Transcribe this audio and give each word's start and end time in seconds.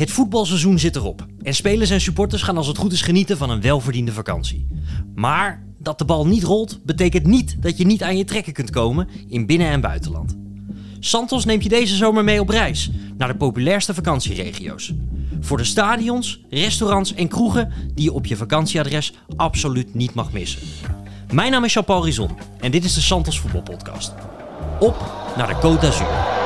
Het 0.00 0.10
voetbalseizoen 0.10 0.78
zit 0.78 0.96
erop 0.96 1.26
en 1.42 1.54
spelers 1.54 1.90
en 1.90 2.00
supporters 2.00 2.42
gaan 2.42 2.56
als 2.56 2.66
het 2.66 2.78
goed 2.78 2.92
is 2.92 3.02
genieten 3.02 3.36
van 3.36 3.50
een 3.50 3.60
welverdiende 3.60 4.12
vakantie. 4.12 4.66
Maar 5.14 5.66
dat 5.78 5.98
de 5.98 6.04
bal 6.04 6.26
niet 6.26 6.42
rolt, 6.42 6.84
betekent 6.84 7.26
niet 7.26 7.56
dat 7.62 7.78
je 7.78 7.86
niet 7.86 8.02
aan 8.02 8.16
je 8.16 8.24
trekken 8.24 8.52
kunt 8.52 8.70
komen 8.70 9.08
in 9.28 9.46
binnen- 9.46 9.68
en 9.68 9.80
buitenland. 9.80 10.36
Santos 11.00 11.44
neemt 11.44 11.62
je 11.62 11.68
deze 11.68 11.96
zomer 11.96 12.24
mee 12.24 12.40
op 12.40 12.48
reis 12.48 12.90
naar 13.16 13.28
de 13.28 13.36
populairste 13.36 13.94
vakantieregio's. 13.94 14.92
Voor 15.40 15.56
de 15.56 15.64
stadions, 15.64 16.40
restaurants 16.50 17.14
en 17.14 17.28
kroegen 17.28 17.72
die 17.94 18.04
je 18.04 18.12
op 18.12 18.26
je 18.26 18.36
vakantieadres 18.36 19.12
absoluut 19.36 19.94
niet 19.94 20.14
mag 20.14 20.32
missen. 20.32 20.62
Mijn 21.32 21.50
naam 21.50 21.64
is 21.64 21.72
Jean-Paul 21.72 22.04
Rizon 22.04 22.30
en 22.60 22.70
dit 22.70 22.84
is 22.84 22.94
de 22.94 23.00
Santos 23.00 23.40
Voetbalpodcast. 23.40 24.12
Op 24.80 25.12
naar 25.36 25.46
de 25.48 25.54
Côte 25.54 25.80
d'Azur. 25.80 26.39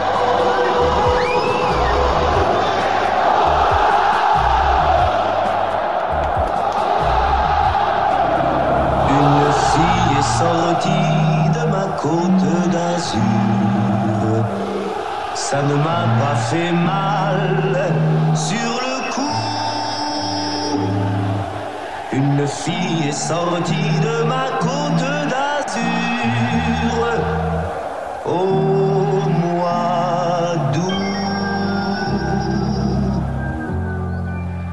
Ça 15.54 15.62
ne 15.62 15.76
m'a 15.76 16.02
pas 16.20 16.36
fait 16.50 16.72
mal 16.72 17.92
sur 18.34 18.72
le 18.86 18.96
coup. 19.12 19.36
Une 22.12 22.44
fille 22.48 23.08
est 23.08 23.12
sortie 23.12 23.90
de 24.02 24.24
ma 24.24 24.46
côte 24.58 25.06
d'Azur. 25.30 25.80
D'août. 30.72 30.94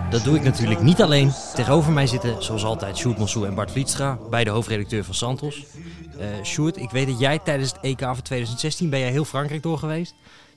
Dat 0.09 0.23
doe 0.23 0.35
ik 0.35 0.43
natuurlijk 0.43 0.81
niet 0.81 1.01
alleen. 1.01 1.31
Tegenover 1.55 1.91
mij 1.91 2.07
zitten, 2.07 2.43
zoals 2.43 2.63
altijd, 2.63 2.97
Sjoerd 2.97 3.17
Monsou 3.17 3.47
en 3.47 3.55
Bart 3.55 3.71
Vlietstra, 3.71 4.17
beide 4.29 4.49
hoofdredacteur 4.49 5.03
van 5.03 5.13
Santos. 5.13 5.65
Eh 6.19 6.27
Sjoerd, 6.43 6.77
ik 6.77 6.89
weet 6.89 7.07
dat 7.07 7.19
jij 7.19 7.39
tijdens 7.39 7.71
het 7.71 7.79
EK 7.81 7.99
van 7.99 8.21
2016 8.21 8.89
ben 8.89 8.99
jij 8.99 9.09
heel 9.09 9.25
Frankrijk 9.25 9.63
door 9.63 9.77
geweest. 9.77 10.13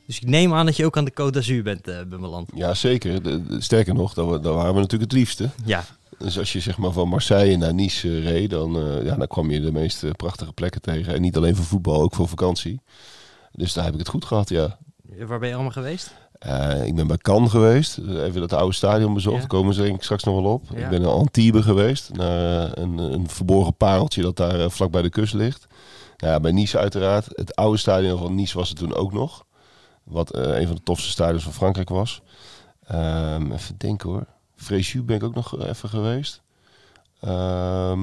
Dus 0.06 0.20
ik 0.20 0.28
neem 0.28 0.54
aan 0.54 0.66
dat 0.66 0.76
je 0.76 0.84
ook 0.84 0.96
aan 0.96 1.04
de 1.04 1.12
Côte 1.12 1.30
d'Azur 1.32 1.62
bent 1.62 1.88
uh, 1.88 1.96
beland. 2.08 2.50
Ja, 2.54 2.74
zeker. 2.74 3.22
De- 3.22 3.46
de- 3.46 3.60
sterker 3.60 3.94
nog, 3.94 4.14
daar, 4.14 4.24
wa- 4.26 4.38
daar 4.38 4.52
waren 4.54 4.74
we 4.74 4.80
natuurlijk 4.80 5.10
het 5.10 5.20
liefste. 5.20 5.50
Ja, 5.64 5.84
Dus 6.18 6.38
als 6.38 6.52
je 6.52 6.60
zeg 6.60 6.78
maar 6.78 6.92
van 6.92 7.08
Marseille 7.08 7.56
naar 7.56 7.74
Nice 7.74 8.08
eh, 8.08 8.22
reed, 8.24 8.50
dan, 8.50 8.76
eh, 8.76 9.04
ja, 9.04 9.16
dan 9.16 9.26
kwam 9.26 9.50
je 9.50 9.60
de 9.60 9.72
meest 9.72 10.02
eh, 10.04 10.10
prachtige 10.10 10.52
plekken 10.52 10.80
tegen. 10.80 11.14
En 11.14 11.20
niet 11.20 11.36
alleen 11.36 11.56
voor 11.56 11.64
voetbal, 11.64 12.02
ook 12.02 12.14
voor 12.14 12.28
vakantie. 12.28 12.80
Dus 13.52 13.72
daar 13.72 13.84
heb 13.84 13.92
ik 13.92 13.98
het 13.98 14.08
goed 14.08 14.24
gehad, 14.24 14.48
ja. 14.48 14.78
waar 15.26 15.38
ben 15.38 15.48
je 15.48 15.54
allemaal 15.54 15.72
geweest? 15.72 16.14
Eh, 16.38 16.86
ik 16.86 16.94
ben 16.94 17.06
bij 17.06 17.16
Cannes 17.16 17.50
geweest, 17.50 17.98
even 17.98 18.40
dat 18.40 18.52
oude 18.52 18.74
stadion 18.74 19.14
bezocht. 19.14 19.34
Ja. 19.34 19.40
Daar 19.40 19.48
komen 19.50 19.74
ze 19.74 19.82
denk 19.82 19.94
ik 19.96 20.02
straks 20.02 20.24
nog 20.24 20.34
wel 20.42 20.52
op. 20.52 20.64
Ja. 20.74 20.84
Ik 20.84 20.88
ben 20.90 21.00
naar 21.00 21.10
Antibes 21.10 21.64
geweest, 21.64 22.10
naar 22.12 22.64
eh, 22.72 22.82
een, 22.82 22.98
een 22.98 23.28
verborgen 23.28 23.76
pareltje 23.76 24.22
dat 24.22 24.36
daar 24.36 24.60
eh, 24.60 24.70
vlak 24.70 24.90
bij 24.90 25.02
de 25.02 25.10
kust 25.10 25.34
ligt. 25.34 25.66
Nou 26.16 26.32
ja, 26.32 26.40
bij 26.40 26.52
Nice 26.52 26.78
uiteraard. 26.78 27.26
Het 27.30 27.54
oude 27.56 27.78
stadion 27.78 28.18
van 28.18 28.34
Nice 28.34 28.58
was 28.58 28.68
het 28.68 28.78
toen 28.78 28.94
ook 28.94 29.12
nog. 29.12 29.44
Wat 30.04 30.30
eh, 30.32 30.60
een 30.60 30.66
van 30.66 30.76
de 30.76 30.82
tofste 30.82 31.10
stadions 31.10 31.42
van 31.42 31.52
Frankrijk 31.52 31.88
was. 31.88 32.22
Ehm, 32.86 33.52
even 33.52 33.78
denken 33.78 34.08
hoor. 34.08 34.26
Fréjus 34.56 35.04
ben 35.04 35.16
ik 35.16 35.22
ook 35.22 35.34
nog 35.34 35.64
even 35.66 35.88
geweest. 35.88 36.42
Ehm, 37.20 38.00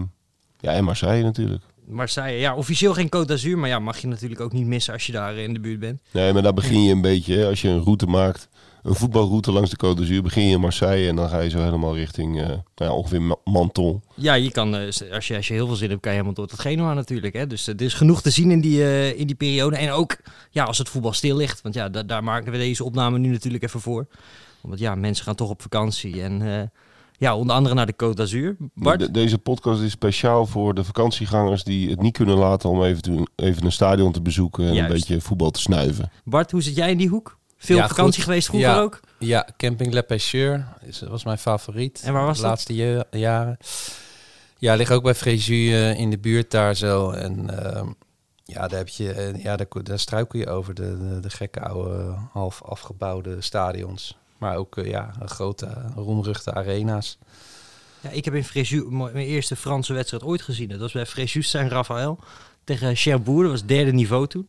ja, 0.60 0.72
en 0.72 0.84
Marseille 0.84 1.24
natuurlijk. 1.24 1.64
Marseille, 1.86 2.40
ja, 2.40 2.56
officieel 2.56 2.94
geen 2.94 3.10
Côte 3.16 3.26
d'Azur, 3.28 3.58
maar 3.58 3.70
ja, 3.70 3.80
mag 3.80 3.98
je 3.98 4.08
natuurlijk 4.08 4.42
ook 4.42 4.54
niet 4.54 4.66
missen 4.66 4.94
als 4.94 5.06
je 5.06 5.12
daar 5.12 5.36
in 5.36 5.54
de 5.54 5.60
buurt 5.60 5.80
bent. 5.80 6.02
Nee, 6.12 6.34
maar 6.34 6.42
daar 6.42 6.54
begin 6.54 6.84
je 6.84 6.92
een 6.92 7.02
beetje. 7.02 7.38
hè. 7.38 7.48
Als 7.48 7.62
je 7.62 7.68
een 7.70 7.84
route 7.84 8.06
maakt, 8.06 8.50
een 8.84 8.96
voetbalroute 8.96 9.52
langs 9.52 9.70
de 9.70 9.76
Côte 9.86 9.98
d'Azur, 10.00 10.22
begin 10.22 10.44
je 10.44 10.54
in 10.54 10.60
Marseille 10.60 11.08
en 11.10 11.16
dan 11.16 11.30
ga 11.30 11.40
je 11.40 11.50
zo 11.50 11.60
helemaal 11.60 11.96
richting 11.96 12.40
eh, 12.42 12.48
nou 12.48 12.60
ja, 12.76 12.92
ongeveer 12.94 13.22
Ma- 13.22 13.36
Menton. 13.44 14.02
Ja, 14.16 14.34
je 14.34 14.52
kan, 14.52 14.76
eh, 14.76 14.86
als, 15.14 15.28
je, 15.28 15.36
als 15.36 15.48
je 15.48 15.54
heel 15.54 15.68
veel 15.68 15.76
zin 15.76 15.90
hebt, 15.90 16.02
kan 16.02 16.12
je 16.12 16.18
helemaal 16.18 16.38
door 16.40 16.48
tot 16.48 16.60
Genua 16.60 16.94
natuurlijk. 16.94 17.34
Hè? 17.34 17.48
Dus 17.48 17.68
eh, 17.68 17.74
er 17.76 17.82
is 17.82 17.94
genoeg 17.94 18.22
te 18.22 18.30
zien 18.30 18.52
in 18.52 18.62
die, 18.62 19.16
in 19.16 19.28
die 19.28 19.36
periode. 19.36 19.76
En 19.78 19.92
ook 19.92 20.18
ja, 20.50 20.64
als 20.64 20.78
het 20.78 20.90
voetbal 20.90 21.14
stil 21.14 21.36
ligt. 21.38 21.62
Want 21.62 21.76
ja, 21.76 21.90
da- 21.90 22.04
daar 22.04 22.24
maken 22.24 22.52
we 22.52 22.58
deze 22.58 22.84
opname 22.84 23.18
nu 23.18 23.30
natuurlijk 23.32 23.64
even 23.64 23.82
voor. 23.82 24.08
Want 24.62 24.80
ja, 24.80 24.96
mensen 24.96 25.26
gaan 25.26 25.36
toch 25.36 25.50
op 25.50 25.62
vakantie. 25.62 26.22
En 26.22 26.72
ja, 27.18 27.36
onder 27.36 27.56
andere 27.56 27.76
naar 27.76 27.86
de 27.86 27.94
Côte 28.06 28.14
d'Azur. 28.16 28.56
Bart? 28.74 29.00
De- 29.00 29.12
deze 29.12 29.38
podcast 29.38 29.82
is 29.82 29.92
speciaal 29.92 30.46
voor 30.46 30.74
de 30.74 30.84
vakantiegangers 30.84 31.64
die 31.64 31.90
het 31.90 32.02
niet 32.02 32.18
kunnen 32.18 32.38
laten 32.38 32.70
om 32.70 32.84
even, 32.84 33.02
te- 33.02 33.28
even 33.36 33.66
een 33.66 33.72
stadion 33.72 34.12
te 34.12 34.22
bezoeken 34.22 34.66
en 34.68 34.74
Juist. 34.74 34.90
een 34.92 34.96
beetje 34.98 35.22
voetbal 35.22 35.52
te 35.52 35.60
snuiven. 35.60 36.12
Bart, 36.24 36.52
hoe 36.52 36.62
zit 36.62 36.76
jij 36.76 36.92
in 36.92 36.98
die 36.98 37.08
hoek? 37.10 37.40
Veel 37.64 37.76
Ja, 37.78 37.84
op 37.84 37.90
vakantie 37.90 38.14
goed. 38.16 38.24
geweest 38.24 38.48
vroeger 38.48 38.70
Ja. 38.70 38.80
ook? 38.80 39.00
Ja, 39.20 39.48
Camping 39.58 39.94
Le 39.94 40.04
Pêcheur 40.04 40.86
is, 40.88 41.02
was 41.02 41.24
mijn 41.24 41.38
favoriet. 41.38 42.02
En 42.04 42.14
waar 42.14 42.26
was 42.26 42.38
de 42.40 42.44
laatste 42.46 42.76
je- 42.76 43.06
jaren. 43.12 43.58
Ja, 44.58 44.74
ligt 44.76 44.92
ook 44.92 45.04
bij 45.04 45.16
Fréjus 45.16 45.48
eh, 45.48 46.00
in 46.00 46.10
de 46.10 46.18
buurt 46.18 46.52
daar 46.52 46.76
zo. 46.76 47.10
En 47.12 47.64
ehm, 47.66 47.88
ja, 48.46 48.68
daar, 48.68 48.78
heb 48.78 48.88
je, 48.88 49.12
eh, 49.12 49.44
ja 49.44 49.56
daar, 49.56 49.68
daar 49.84 50.00
struikel 50.00 50.40
je 50.40 50.48
over 50.50 50.74
de, 50.74 50.98
de, 50.98 51.20
de 51.20 51.30
gekke 51.30 51.60
oude, 51.62 52.16
half 52.32 52.62
afgebouwde 52.64 53.42
stadions. 53.42 54.18
Maar 54.38 54.56
ook 54.56 54.78
eh, 54.78 54.86
ja, 54.90 55.12
grote, 55.26 55.68
roemruchte 55.96 56.54
arena's. 56.54 57.18
Ja, 58.02 58.10
ik 58.10 58.26
heb 58.26 58.34
in 58.34 58.44
Fréjus 58.44 58.84
mijn 58.90 59.16
eerste 59.16 59.56
Franse 59.56 59.94
wedstrijd 59.94 60.24
ooit 60.24 60.42
gezien. 60.42 60.70
Dat 60.70 60.80
was 60.80 60.92
bij 60.92 61.06
Fréjus 61.06 61.50
Saint-Raphaël 61.50 62.20
tegen 62.64 62.96
Cherbourg. 62.96 63.42
Dat 63.42 63.52
was 63.52 63.66
derde 63.66 63.92
niveau 63.94 64.28
toen. 64.28 64.48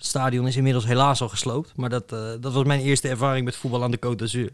Het 0.00 0.08
stadion 0.08 0.46
is 0.46 0.56
inmiddels 0.56 0.86
helaas 0.86 1.20
al 1.20 1.28
gesloopt. 1.28 1.72
Maar 1.76 1.88
dat, 1.88 2.12
eh, 2.12 2.30
dat 2.40 2.52
was 2.52 2.64
mijn 2.64 2.80
eerste 2.80 3.08
ervaring 3.08 3.44
met 3.44 3.56
voetbal 3.56 3.82
aan 3.82 3.90
de 3.90 3.98
Côte 4.06 4.16
d'Azur. 4.16 4.52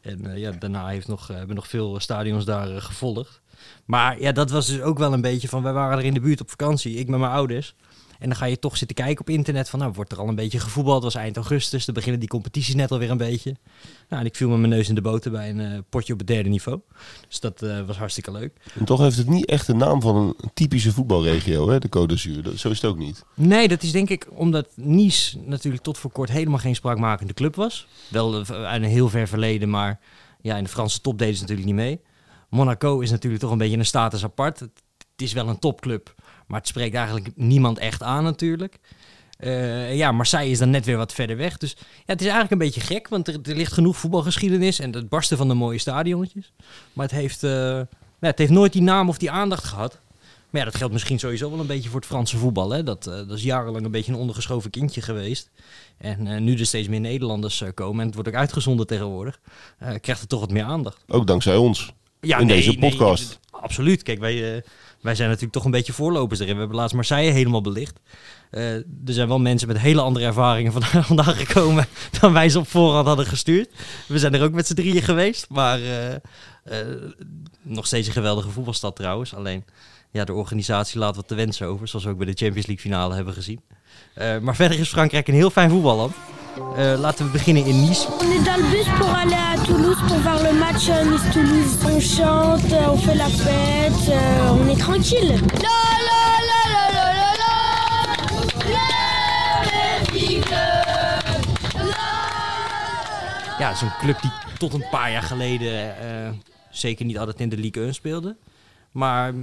En 0.00 0.26
eh, 0.26 0.38
ja, 0.38 0.50
daarna 0.50 0.86
heeft 0.86 1.08
nog, 1.08 1.30
eh, 1.30 1.36
hebben 1.36 1.56
nog 1.56 1.68
veel 1.68 2.00
stadions 2.00 2.44
daar 2.44 2.82
gevolgd. 2.82 3.40
Maar 3.84 4.20
ja, 4.20 4.32
dat 4.32 4.50
was 4.50 4.66
dus 4.66 4.80
ook 4.80 4.98
wel 4.98 5.12
een 5.12 5.20
beetje 5.20 5.48
van... 5.48 5.62
Wij 5.62 5.72
waren 5.72 5.98
er 5.98 6.04
in 6.04 6.14
de 6.14 6.20
buurt 6.20 6.40
op 6.40 6.50
vakantie, 6.50 6.96
ik 6.96 7.08
met 7.08 7.20
mijn 7.20 7.32
ouders. 7.32 7.74
En 8.18 8.28
dan 8.28 8.36
ga 8.36 8.44
je 8.44 8.58
toch 8.58 8.76
zitten 8.76 8.96
kijken 8.96 9.20
op 9.20 9.30
internet 9.30 9.68
van... 9.68 9.78
Nou, 9.78 9.92
wordt 9.92 10.12
er 10.12 10.18
al 10.18 10.28
een 10.28 10.34
beetje 10.34 10.60
gevoetbald? 10.60 11.02
Het 11.02 11.12
was 11.12 11.22
eind 11.22 11.36
augustus, 11.36 11.84
dan 11.84 11.94
beginnen 11.94 12.20
die 12.20 12.28
competities 12.28 12.74
net 12.74 12.90
alweer 12.90 13.10
een 13.10 13.16
beetje. 13.16 13.56
Nou, 14.08 14.20
en 14.20 14.26
ik 14.26 14.36
viel 14.36 14.48
met 14.48 14.58
mijn 14.58 14.70
neus 14.70 14.88
in 14.88 14.94
de 14.94 15.00
boter 15.00 15.30
bij 15.30 15.50
een 15.50 15.60
eh, 15.60 15.78
potje 15.88 16.12
op 16.12 16.18
het 16.18 16.28
derde 16.28 16.48
niveau. 16.48 16.80
Dus 17.28 17.40
dat 17.40 17.62
eh, 17.62 17.86
was 17.86 17.96
hartstikke 17.96 18.32
leuk. 18.32 18.52
En 18.78 18.84
toch 18.84 19.00
heeft 19.00 19.16
het 19.16 19.28
niet 19.28 19.46
echt 19.46 19.66
de 19.66 19.74
naam 19.74 20.00
van 20.00 20.16
een 20.16 20.50
typische 20.54 20.92
voetbalregio, 20.92 21.68
hè, 21.68 21.78
de 21.78 21.88
Côte 21.88 22.06
d'Azur. 22.06 22.58
Zo 22.58 22.70
is 22.70 22.80
het 22.80 22.90
ook 22.90 22.98
niet. 22.98 23.24
Nee, 23.34 23.68
dat 23.68 23.82
is 23.82 23.92
denk 23.92 24.10
ik 24.10 24.26
omdat 24.30 24.68
Nice 24.74 25.38
natuurlijk 25.44 25.82
tot 25.82 25.98
voor 25.98 26.10
kort 26.10 26.30
helemaal 26.30 26.58
geen 26.58 26.74
spraakmakende 26.74 27.34
club 27.34 27.54
was. 27.54 27.86
Wel 28.08 28.40
eh, 28.40 28.64
uit 28.64 28.82
een 28.82 28.88
heel 28.88 29.08
ver 29.08 29.28
verleden, 29.28 29.70
maar 29.70 30.00
ja, 30.40 30.56
in 30.56 30.64
de 30.64 30.70
Franse 30.70 31.00
top 31.00 31.18
deden 31.18 31.34
ze 31.34 31.40
natuurlijk 31.40 31.68
niet 31.68 31.76
mee. 31.76 32.00
Monaco 32.48 33.00
is 33.00 33.10
natuurlijk 33.10 33.42
toch 33.42 33.50
een 33.50 33.58
beetje 33.58 33.78
een 33.78 33.86
status 33.86 34.24
apart. 34.24 34.60
Het 34.60 34.70
is 35.16 35.32
wel 35.32 35.48
een 35.48 35.58
topclub, 35.58 36.14
maar 36.46 36.58
het 36.58 36.68
spreekt 36.68 36.94
eigenlijk 36.94 37.28
niemand 37.34 37.78
echt 37.78 38.02
aan 38.02 38.24
natuurlijk. 38.24 38.78
Eh, 39.36 39.96
ja, 39.96 40.12
Marseille 40.12 40.50
is 40.50 40.58
dan 40.58 40.70
net 40.70 40.84
weer 40.84 40.96
wat 40.96 41.12
verder 41.12 41.36
weg. 41.36 41.56
Dus 41.56 41.74
ja, 41.78 41.84
het 42.06 42.20
is 42.20 42.26
eigenlijk 42.26 42.50
een 42.50 42.66
beetje 42.66 42.80
gek, 42.80 43.08
want 43.08 43.28
er, 43.28 43.38
er 43.42 43.56
ligt 43.56 43.72
genoeg 43.72 43.96
voetbalgeschiedenis 43.96 44.78
en 44.78 44.92
het 44.94 45.08
barsten 45.08 45.36
van 45.36 45.48
de 45.48 45.54
mooie 45.54 45.78
stadionnetjes. 45.78 46.52
Maar 46.92 47.06
het 47.06 47.14
heeft, 47.14 47.40
ja, 47.40 47.86
het 48.20 48.38
heeft 48.38 48.50
nooit 48.50 48.72
die 48.72 48.82
naam 48.82 49.08
of 49.08 49.18
die 49.18 49.30
aandacht 49.30 49.64
gehad. 49.64 50.00
Maar 50.50 50.60
ja, 50.60 50.70
dat 50.70 50.76
geldt 50.76 50.92
misschien 50.92 51.18
sowieso 51.18 51.50
wel 51.50 51.60
een 51.60 51.66
beetje 51.66 51.88
voor 51.88 52.00
het 52.00 52.08
Franse 52.08 52.36
voetbal. 52.36 52.70
Hè? 52.70 52.82
Dat, 52.82 53.06
eh, 53.06 53.14
dat 53.14 53.30
is 53.30 53.42
jarenlang 53.42 53.84
een 53.84 53.90
beetje 53.90 54.12
een 54.12 54.18
ondergeschoven 54.18 54.70
kindje 54.70 55.00
geweest. 55.00 55.50
En 55.98 56.44
nu 56.44 56.54
er 56.54 56.66
steeds 56.66 56.88
meer 56.88 57.00
Nederlanders 57.00 57.62
komen 57.74 58.00
en 58.00 58.06
het 58.06 58.14
wordt 58.14 58.28
ook 58.28 58.34
uitgezonden 58.34 58.86
tegenwoordig, 58.86 59.40
krijgt 59.78 60.20
het 60.20 60.28
toch 60.28 60.40
wat 60.40 60.50
meer 60.50 60.64
aandacht. 60.64 61.04
Ook 61.08 61.26
dankzij 61.26 61.56
ons. 61.56 61.92
Ja, 62.20 62.38
In 62.38 62.46
deze 62.46 62.78
podcast. 62.78 63.40
absoluut. 63.50 64.02
Kijk, 64.02 64.18
wij, 64.18 64.64
wij 65.00 65.14
zijn 65.14 65.28
natuurlijk 65.28 65.54
toch 65.54 65.64
een 65.64 65.70
beetje 65.70 65.92
voorlopers 65.92 66.40
erin. 66.40 66.52
We 66.52 66.58
hebben 66.58 66.76
laatst 66.76 66.94
Marseille 66.94 67.32
helemaal 67.32 67.60
belicht. 67.60 68.00
Eh, 68.50 68.74
er 68.74 68.84
zijn 69.04 69.28
wel 69.28 69.38
mensen 69.38 69.68
met 69.68 69.78
hele 69.78 70.00
andere 70.00 70.24
ervaringen 70.24 70.72
vandaag, 70.72 71.06
vandaag 71.14 71.46
gekomen 71.46 71.86
dan 72.20 72.32
wij 72.32 72.48
ze 72.48 72.58
op 72.58 72.68
voorhand 72.68 73.06
hadden 73.06 73.26
gestuurd. 73.26 73.70
We 74.08 74.18
zijn 74.18 74.34
er 74.34 74.42
ook 74.42 74.52
met 74.52 74.66
z'n 74.66 74.74
drieën 74.74 75.02
geweest. 75.02 75.46
Maar 75.48 75.78
eh, 75.78 76.14
eh, 76.14 76.20
nog 77.62 77.86
steeds 77.86 78.06
een 78.06 78.12
geweldige 78.12 78.50
voetbalstad 78.50 78.96
trouwens. 78.96 79.34
Alleen 79.34 79.64
ja, 80.10 80.24
de 80.24 80.32
organisatie 80.32 80.98
laat 80.98 81.16
wat 81.16 81.28
te 81.28 81.34
wensen 81.34 81.66
over. 81.66 81.88
Zoals 81.88 82.04
we 82.04 82.10
ook 82.10 82.18
bij 82.18 82.26
de 82.26 82.44
Champions 82.44 82.66
League 82.66 82.84
finale 82.84 83.14
hebben 83.14 83.34
gezien. 83.34 83.60
Maar 84.40 84.56
verder 84.56 84.78
is 84.78 84.88
Frankrijk 84.88 85.28
een 85.28 85.34
heel 85.34 85.50
fijn 85.50 85.70
voetballand. 85.70 86.14
Eh, 86.56 86.98
laten 86.98 87.26
we 87.26 87.30
beginnen 87.30 87.64
in 87.64 87.80
Nice. 87.80 88.06
On 88.20 88.30
est 88.30 88.44
dans 88.44 88.56
le 88.56 88.70
bus 88.70 88.88
pour 88.98 89.14
aller 89.14 89.34
à 89.34 89.56
Toulouse 89.64 89.98
pour 90.08 90.16
voir 90.16 90.42
le 90.42 90.52
match 90.52 90.88
Nice-Toulouse. 90.88 91.76
On 91.84 92.00
chante, 92.00 92.72
euh, 92.72 92.90
on 92.90 92.96
fait 92.96 93.14
la 93.14 93.28
fête, 93.28 94.08
euh, 94.08 94.58
on 94.60 94.68
est 94.68 94.78
tranquille. 94.78 95.34
Ja, 103.58 103.68
het 103.68 103.76
is 103.76 103.82
een 103.82 103.96
club 103.98 104.20
die 104.22 104.30
tot 104.58 104.74
een 104.74 104.88
paar 104.90 105.10
jaar 105.10 105.22
geleden 105.22 105.98
eh, 105.98 106.30
zeker 106.70 107.04
niet 107.04 107.18
altijd 107.18 107.40
in 107.40 107.48
de 107.48 107.56
Ligue 107.56 107.84
1 107.84 107.94
speelde. 107.94 108.36
Maar 108.92 109.34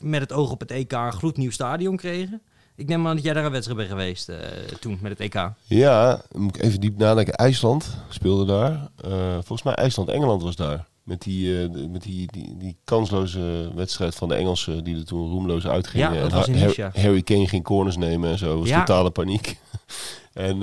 met 0.00 0.20
het 0.20 0.32
oog 0.32 0.50
op 0.50 0.60
het 0.60 0.70
EK 0.70 0.92
een 0.92 1.12
gloednieuw 1.12 1.50
stadion 1.50 1.96
kregen. 1.96 2.42
Ik 2.82 2.88
neem 2.88 3.06
aan 3.06 3.14
dat 3.14 3.24
jij 3.24 3.34
daar 3.34 3.44
een 3.44 3.50
wedstrijd 3.50 3.78
bent 3.78 3.90
geweest 3.90 4.28
eh, 4.28 4.36
toen 4.80 4.98
met 5.00 5.18
het 5.18 5.20
EK. 5.20 5.50
Ja, 5.62 6.22
moet 6.36 6.56
ik 6.56 6.62
even 6.62 6.80
diep 6.80 6.98
nadenken. 6.98 7.34
IJsland 7.34 7.96
speelde 8.08 8.44
daar. 8.44 8.90
Eh, 9.04 9.32
volgens 9.32 9.62
mij 9.62 9.74
IJsland-Engeland 9.74 10.42
was 10.42 10.56
daar. 10.56 10.86
Met, 11.02 11.22
die, 11.22 11.62
eh, 11.62 11.68
met 11.90 12.02
die, 12.02 12.32
die, 12.32 12.56
die 12.56 12.76
kansloze 12.84 13.70
wedstrijd 13.74 14.14
van 14.14 14.28
de 14.28 14.34
Engelsen 14.34 14.84
die 14.84 14.96
er 14.96 15.04
toen 15.04 15.30
roemloos 15.30 15.66
uitgingen. 15.66 16.14
Ja, 16.14 16.20
dat 16.20 16.32
was 16.32 16.48
in. 16.48 16.90
Harry 16.94 17.22
Kane 17.22 17.48
ging 17.48 17.64
corners 17.64 17.96
nemen 17.96 18.30
en 18.30 18.38
zo. 18.38 18.58
was 18.58 18.68
Ja. 18.68 18.78
totale 18.78 19.10
paniek. 19.10 19.58
en 20.32 20.58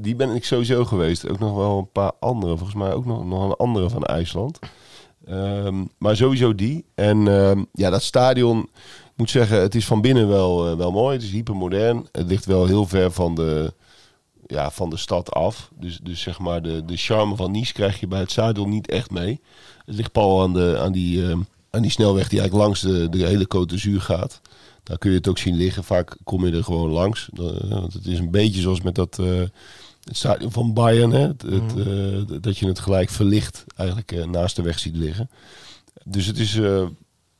die 0.00 0.14
ben 0.14 0.34
ik 0.34 0.44
sowieso 0.44 0.84
geweest. 0.84 1.28
Ook 1.28 1.38
nog 1.38 1.56
wel 1.56 1.78
een 1.78 1.92
paar 1.92 2.12
andere. 2.20 2.56
Volgens 2.56 2.78
mij 2.78 2.92
ook 2.92 3.04
nog, 3.04 3.24
nog 3.24 3.44
een 3.44 3.56
andere 3.56 3.90
van 3.90 4.04
IJsland. 4.04 4.58
Ehm, 5.26 5.84
maar 5.98 6.16
sowieso 6.16 6.54
die. 6.54 6.84
En 6.94 7.28
ehm, 7.28 7.64
ja, 7.72 7.90
dat 7.90 8.02
stadion, 8.02 8.68
moet 9.18 9.30
zeggen, 9.30 9.60
het 9.60 9.74
is 9.74 9.86
van 9.86 10.00
binnen 10.00 10.28
wel, 10.28 10.70
eh, 10.70 10.76
wel 10.76 10.90
mooi. 10.90 11.14
Het 11.14 11.24
is 11.24 11.30
hypermodern. 11.30 12.08
Het 12.12 12.26
ligt 12.26 12.44
wel 12.44 12.66
heel 12.66 12.86
ver 12.86 13.10
van 13.12 13.34
de, 13.34 13.72
ja, 14.46 14.70
van 14.70 14.90
de 14.90 14.96
stad 14.96 15.32
af. 15.32 15.70
Dus, 15.80 15.98
dus 16.02 16.20
zeg 16.20 16.38
maar, 16.38 16.62
de, 16.62 16.84
de 16.84 16.96
charme 16.96 17.36
van 17.36 17.50
Nice 17.50 17.72
krijg 17.72 18.00
je 18.00 18.06
bij 18.06 18.20
het 18.20 18.30
stadion 18.30 18.68
niet 18.68 18.88
echt 18.88 19.10
mee. 19.10 19.40
Het 19.84 19.94
ligt 19.94 20.12
pal 20.12 20.42
aan, 20.42 20.52
de, 20.52 20.78
aan, 20.80 20.92
die, 20.92 21.28
ehm, 21.28 21.40
aan 21.70 21.82
die 21.82 21.90
snelweg 21.90 22.28
die 22.28 22.40
eigenlijk 22.40 22.68
langs 22.68 22.80
de, 22.80 23.08
de 23.08 23.26
hele 23.26 23.46
Côte 23.56 23.66
d'Azur 23.66 24.00
gaat. 24.00 24.40
Daar 24.82 24.98
kun 24.98 25.10
je 25.10 25.16
het 25.16 25.28
ook 25.28 25.38
zien 25.38 25.56
liggen. 25.56 25.84
Vaak 25.84 26.16
kom 26.24 26.46
je 26.46 26.52
er 26.52 26.64
gewoon 26.64 26.90
langs. 26.90 27.28
Eh, 27.32 27.70
want 27.70 27.92
het 27.92 28.06
is 28.06 28.18
een 28.18 28.30
beetje 28.30 28.60
zoals 28.60 28.80
met 28.80 28.94
dat... 28.94 29.16
het 29.16 30.16
stadion 30.16 30.52
van 30.52 30.72
Bayern, 30.72 31.10
hè? 31.10 31.26
Het, 31.26 31.42
het, 31.42 31.86
eh, 31.86 32.40
dat 32.40 32.58
je 32.58 32.66
het 32.66 32.78
gelijk 32.78 33.10
verlicht 33.10 33.64
eigenlijk 33.76 34.26
naast 34.26 34.56
de 34.56 34.62
weg 34.62 34.78
ziet 34.78 34.96
liggen. 34.96 35.30
Dus 36.04 36.26
het 36.26 36.38
is 36.38 36.60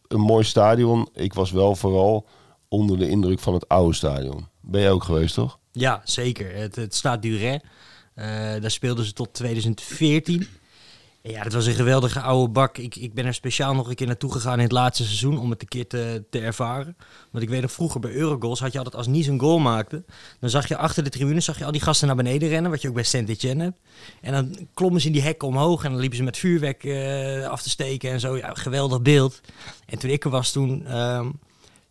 een 0.09 0.21
mooi 0.21 0.45
stadion. 0.45 1.09
Ik 1.15 1.35
was 1.35 1.51
wel 1.51 1.77
vooral 1.77 2.27
onder 2.69 2.99
de 2.99 3.09
indruk 3.09 3.39
van 3.39 3.55
het 3.55 3.69
oude 3.69 3.95
stadion. 3.95 4.47
Ben 4.61 4.81
jij 4.81 4.91
ook 4.91 5.05
geweest, 5.05 5.35
toch? 5.35 5.59
Ja, 5.73 6.01
zeker. 6.05 6.55
Het, 6.55 6.77
het 6.77 6.95
staat 6.95 7.23
Duret. 7.23 7.65
Eh, 8.15 8.27
daar 8.61 8.71
speelden 8.71 9.05
ze 9.05 9.13
tot 9.13 9.35
2014. 9.35 10.47
Ja, 11.31 11.43
dat 11.43 11.53
was 11.53 11.67
een 11.67 11.75
geweldige 11.75 12.21
oude 12.21 12.53
bak. 12.53 12.79
Ik, 12.79 12.97
ik 12.97 13.15
ben 13.15 13.27
er 13.27 13.35
speciaal 13.35 13.75
nog 13.75 13.89
een 13.89 13.95
keer 13.95 14.07
naartoe 14.07 14.33
gegaan 14.33 14.57
in 14.57 14.63
het 14.63 14.73
laatste 14.73 15.05
seizoen 15.05 15.39
om 15.39 15.51
het 15.51 15.63
een 15.63 15.69
keer 15.69 15.87
te, 15.87 16.25
te 16.31 16.41
ervaren. 16.41 16.97
Want 17.31 17.45
ik 17.45 17.51
weet 17.51 17.61
nog 17.61 17.73
vroeger 17.73 18.01
bij 18.01 18.13
Eurogoals 18.13 18.61
had 18.61 18.73
je 18.73 18.79
altijd 18.79 18.97
als 18.97 19.07
Nice 19.07 19.31
een 19.31 19.41
goal 19.41 19.59
maakte. 19.59 20.05
Dan 20.41 20.51
zag 20.51 20.69
je 20.69 20.77
achter 20.77 21.05
de 21.05 21.11
tribune 21.11 21.41
zag 21.41 21.59
je 21.59 21.65
al 21.65 21.73
die 21.73 21.81
gasten 21.81 22.07
naar 22.07 22.17
beneden 22.17 22.49
rennen, 22.49 22.71
wat 22.71 22.83
je 22.83 22.89
ook 22.89 22.95
bij 22.95 23.03
Saint-Etienne 23.03 23.63
hebt. 23.63 23.79
En 24.21 24.33
dan 24.33 24.69
klommen 24.75 25.01
ze 25.01 25.07
in 25.07 25.13
die 25.13 25.23
hekken 25.23 25.49
omhoog 25.49 25.85
en 25.85 25.91
dan 25.91 26.01
liepen 26.01 26.19
ze 26.19 26.25
met 26.25 26.37
vuurwerk 26.37 26.85
eh, 26.85 27.47
af 27.49 27.63
te 27.63 27.71
steken 27.71 28.11
en 28.11 28.21
zo. 28.21 28.37
Ja, 28.37 28.55
geweldig 28.55 29.03
beeld. 29.03 29.41
En 29.87 29.99
toen 29.99 30.11
ik 30.11 30.25
er 30.25 30.31
was 30.31 30.53
toen, 30.53 30.87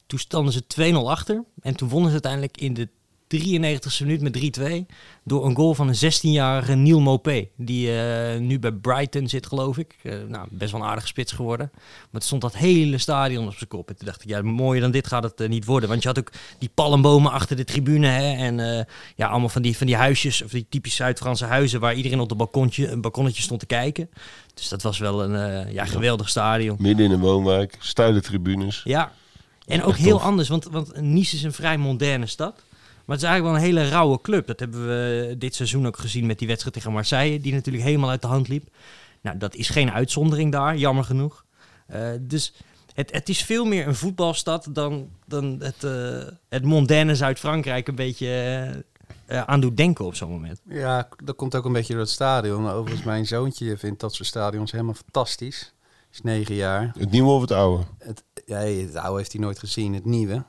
toen 0.05 0.19
stonden 0.19 0.53
ze 0.53 0.93
2-0 0.93 0.95
achter. 0.95 1.43
En 1.61 1.75
toen 1.75 1.89
wonnen 1.89 2.07
ze 2.07 2.13
uiteindelijk 2.13 2.57
in 2.57 2.73
de 2.73 2.89
93e 3.35 3.99
minuut 3.99 4.21
met 4.21 4.59
3-2 4.59 4.85
door 5.23 5.45
een 5.45 5.55
goal 5.55 5.73
van 5.73 5.87
een 5.87 6.13
16-jarige 6.13 6.75
Neil 6.75 6.99
Mopé. 6.99 7.47
Die 7.55 8.01
eh, 8.01 8.39
nu 8.39 8.59
bij 8.59 8.71
Brighton 8.71 9.27
zit, 9.27 9.47
geloof 9.47 9.77
ik. 9.77 9.95
Eh, 10.03 10.13
nou, 10.27 10.47
best 10.51 10.71
wel 10.71 10.81
een 10.81 10.87
aardige 10.87 11.07
spits 11.07 11.31
geworden. 11.31 11.69
Maar 11.73 12.07
het 12.11 12.23
stond 12.23 12.41
dat 12.41 12.55
hele 12.55 12.97
stadion 12.97 13.47
op 13.47 13.53
zijn 13.53 13.69
kop. 13.69 13.89
En 13.89 13.95
toen 13.95 14.05
dacht 14.05 14.23
ik, 14.23 14.29
ja, 14.29 14.41
mooier 14.41 14.81
dan 14.81 14.91
dit 14.91 15.07
gaat 15.07 15.23
het 15.23 15.41
eh, 15.41 15.49
niet 15.49 15.65
worden. 15.65 15.89
Want 15.89 16.01
je 16.01 16.07
had 16.07 16.19
ook 16.19 16.31
die 16.59 16.69
palmbomen 16.73 17.31
achter 17.31 17.55
de 17.55 17.63
tribune. 17.63 18.07
Hè, 18.07 18.35
en 18.35 18.87
ja, 19.15 19.27
allemaal 19.27 19.49
van 19.49 19.61
die, 19.61 19.77
van 19.77 19.87
die 19.87 19.95
huisjes, 19.95 20.43
of 20.43 20.51
die 20.51 20.65
typisch 20.69 20.95
Zuid-Franse 20.95 21.45
huizen... 21.45 21.79
waar 21.79 21.95
iedereen 21.95 22.19
op 22.19 22.29
de 22.29 22.35
balkontje, 22.35 22.87
een 22.87 23.01
balkonnetje 23.01 23.41
stond 23.41 23.59
te 23.59 23.65
kijken. 23.65 24.09
Dus 24.53 24.69
dat 24.69 24.81
was 24.81 24.97
wel 24.97 25.23
een 25.23 25.71
ja, 25.73 25.85
geweldig 25.85 26.29
stadion. 26.29 26.77
Midden 26.79 27.05
in 27.05 27.11
een 27.11 27.19
woonwijk, 27.19 27.75
steile 27.79 28.21
tribunes. 28.21 28.81
Ja, 28.83 29.11
en 29.65 29.83
ook 29.83 29.95
heel 29.95 30.17
tof. 30.17 30.21
anders, 30.21 30.49
want, 30.49 30.63
want 30.63 31.01
Nice 31.01 31.35
is 31.35 31.43
een 31.43 31.53
vrij 31.53 31.77
moderne 31.77 32.25
stad. 32.25 32.63
Maar 33.07 33.15
het 33.15 33.25
is 33.25 33.31
eigenlijk 33.31 33.43
wel 33.43 33.69
een 33.69 33.75
hele 33.75 33.89
rauwe 33.89 34.21
club. 34.21 34.47
Dat 34.47 34.59
hebben 34.59 34.87
we 34.87 35.35
dit 35.37 35.55
seizoen 35.55 35.87
ook 35.87 35.97
gezien 35.97 36.25
met 36.25 36.39
die 36.39 36.47
wedstrijd 36.47 36.75
tegen 36.75 36.91
Marseille, 36.91 37.39
die 37.39 37.53
natuurlijk 37.53 37.85
helemaal 37.85 38.09
uit 38.09 38.21
de 38.21 38.27
hand 38.27 38.47
liep. 38.47 38.67
Nou, 39.21 39.37
dat 39.37 39.55
is 39.55 39.69
geen 39.69 39.91
uitzondering 39.91 40.51
daar, 40.51 40.77
jammer 40.77 41.03
genoeg. 41.03 41.45
Eh, 41.87 42.09
dus 42.21 42.53
het, 42.97 43.11
het 43.11 43.29
is 43.29 43.43
veel 43.43 43.65
meer 43.65 43.87
een 43.87 43.95
voetbalstad 43.95 44.67
dan, 44.71 45.09
dan 45.25 45.55
het, 45.59 45.83
eh, 45.83 46.33
het 46.49 46.63
mondaine 46.63 47.15
Zuid-Frankrijk 47.15 47.87
een 47.87 47.95
beetje 47.95 48.27
eh, 48.27 49.39
eh, 49.39 49.43
aan 49.43 49.59
doet 49.59 49.77
denken 49.77 50.05
op 50.05 50.15
zo'n 50.15 50.29
moment. 50.29 50.61
Ja, 50.69 51.07
dat 51.23 51.35
komt 51.35 51.55
ook 51.55 51.65
een 51.65 51.73
beetje 51.73 51.93
door 51.93 52.01
het 52.01 52.11
stadion. 52.11 52.69
Overigens, 52.69 53.05
mijn 53.05 53.25
zoontje 53.25 53.77
vindt 53.77 53.99
dat 53.99 54.13
soort 54.13 54.27
stadions 54.27 54.71
helemaal 54.71 54.93
fantastisch. 54.93 55.73
Is 56.11 56.21
negen 56.21 56.55
jaar. 56.55 56.91
Het 56.97 57.11
nieuwe 57.11 57.29
of 57.29 57.41
het 57.41 57.51
oude? 57.51 57.83
Het, 57.97 58.23
ja, 58.45 58.57
het 58.57 58.95
oude 58.95 59.17
heeft 59.17 59.31
hij 59.31 59.41
nooit 59.41 59.59
gezien, 59.59 59.93
het 59.93 60.05
nieuwe. 60.05 60.43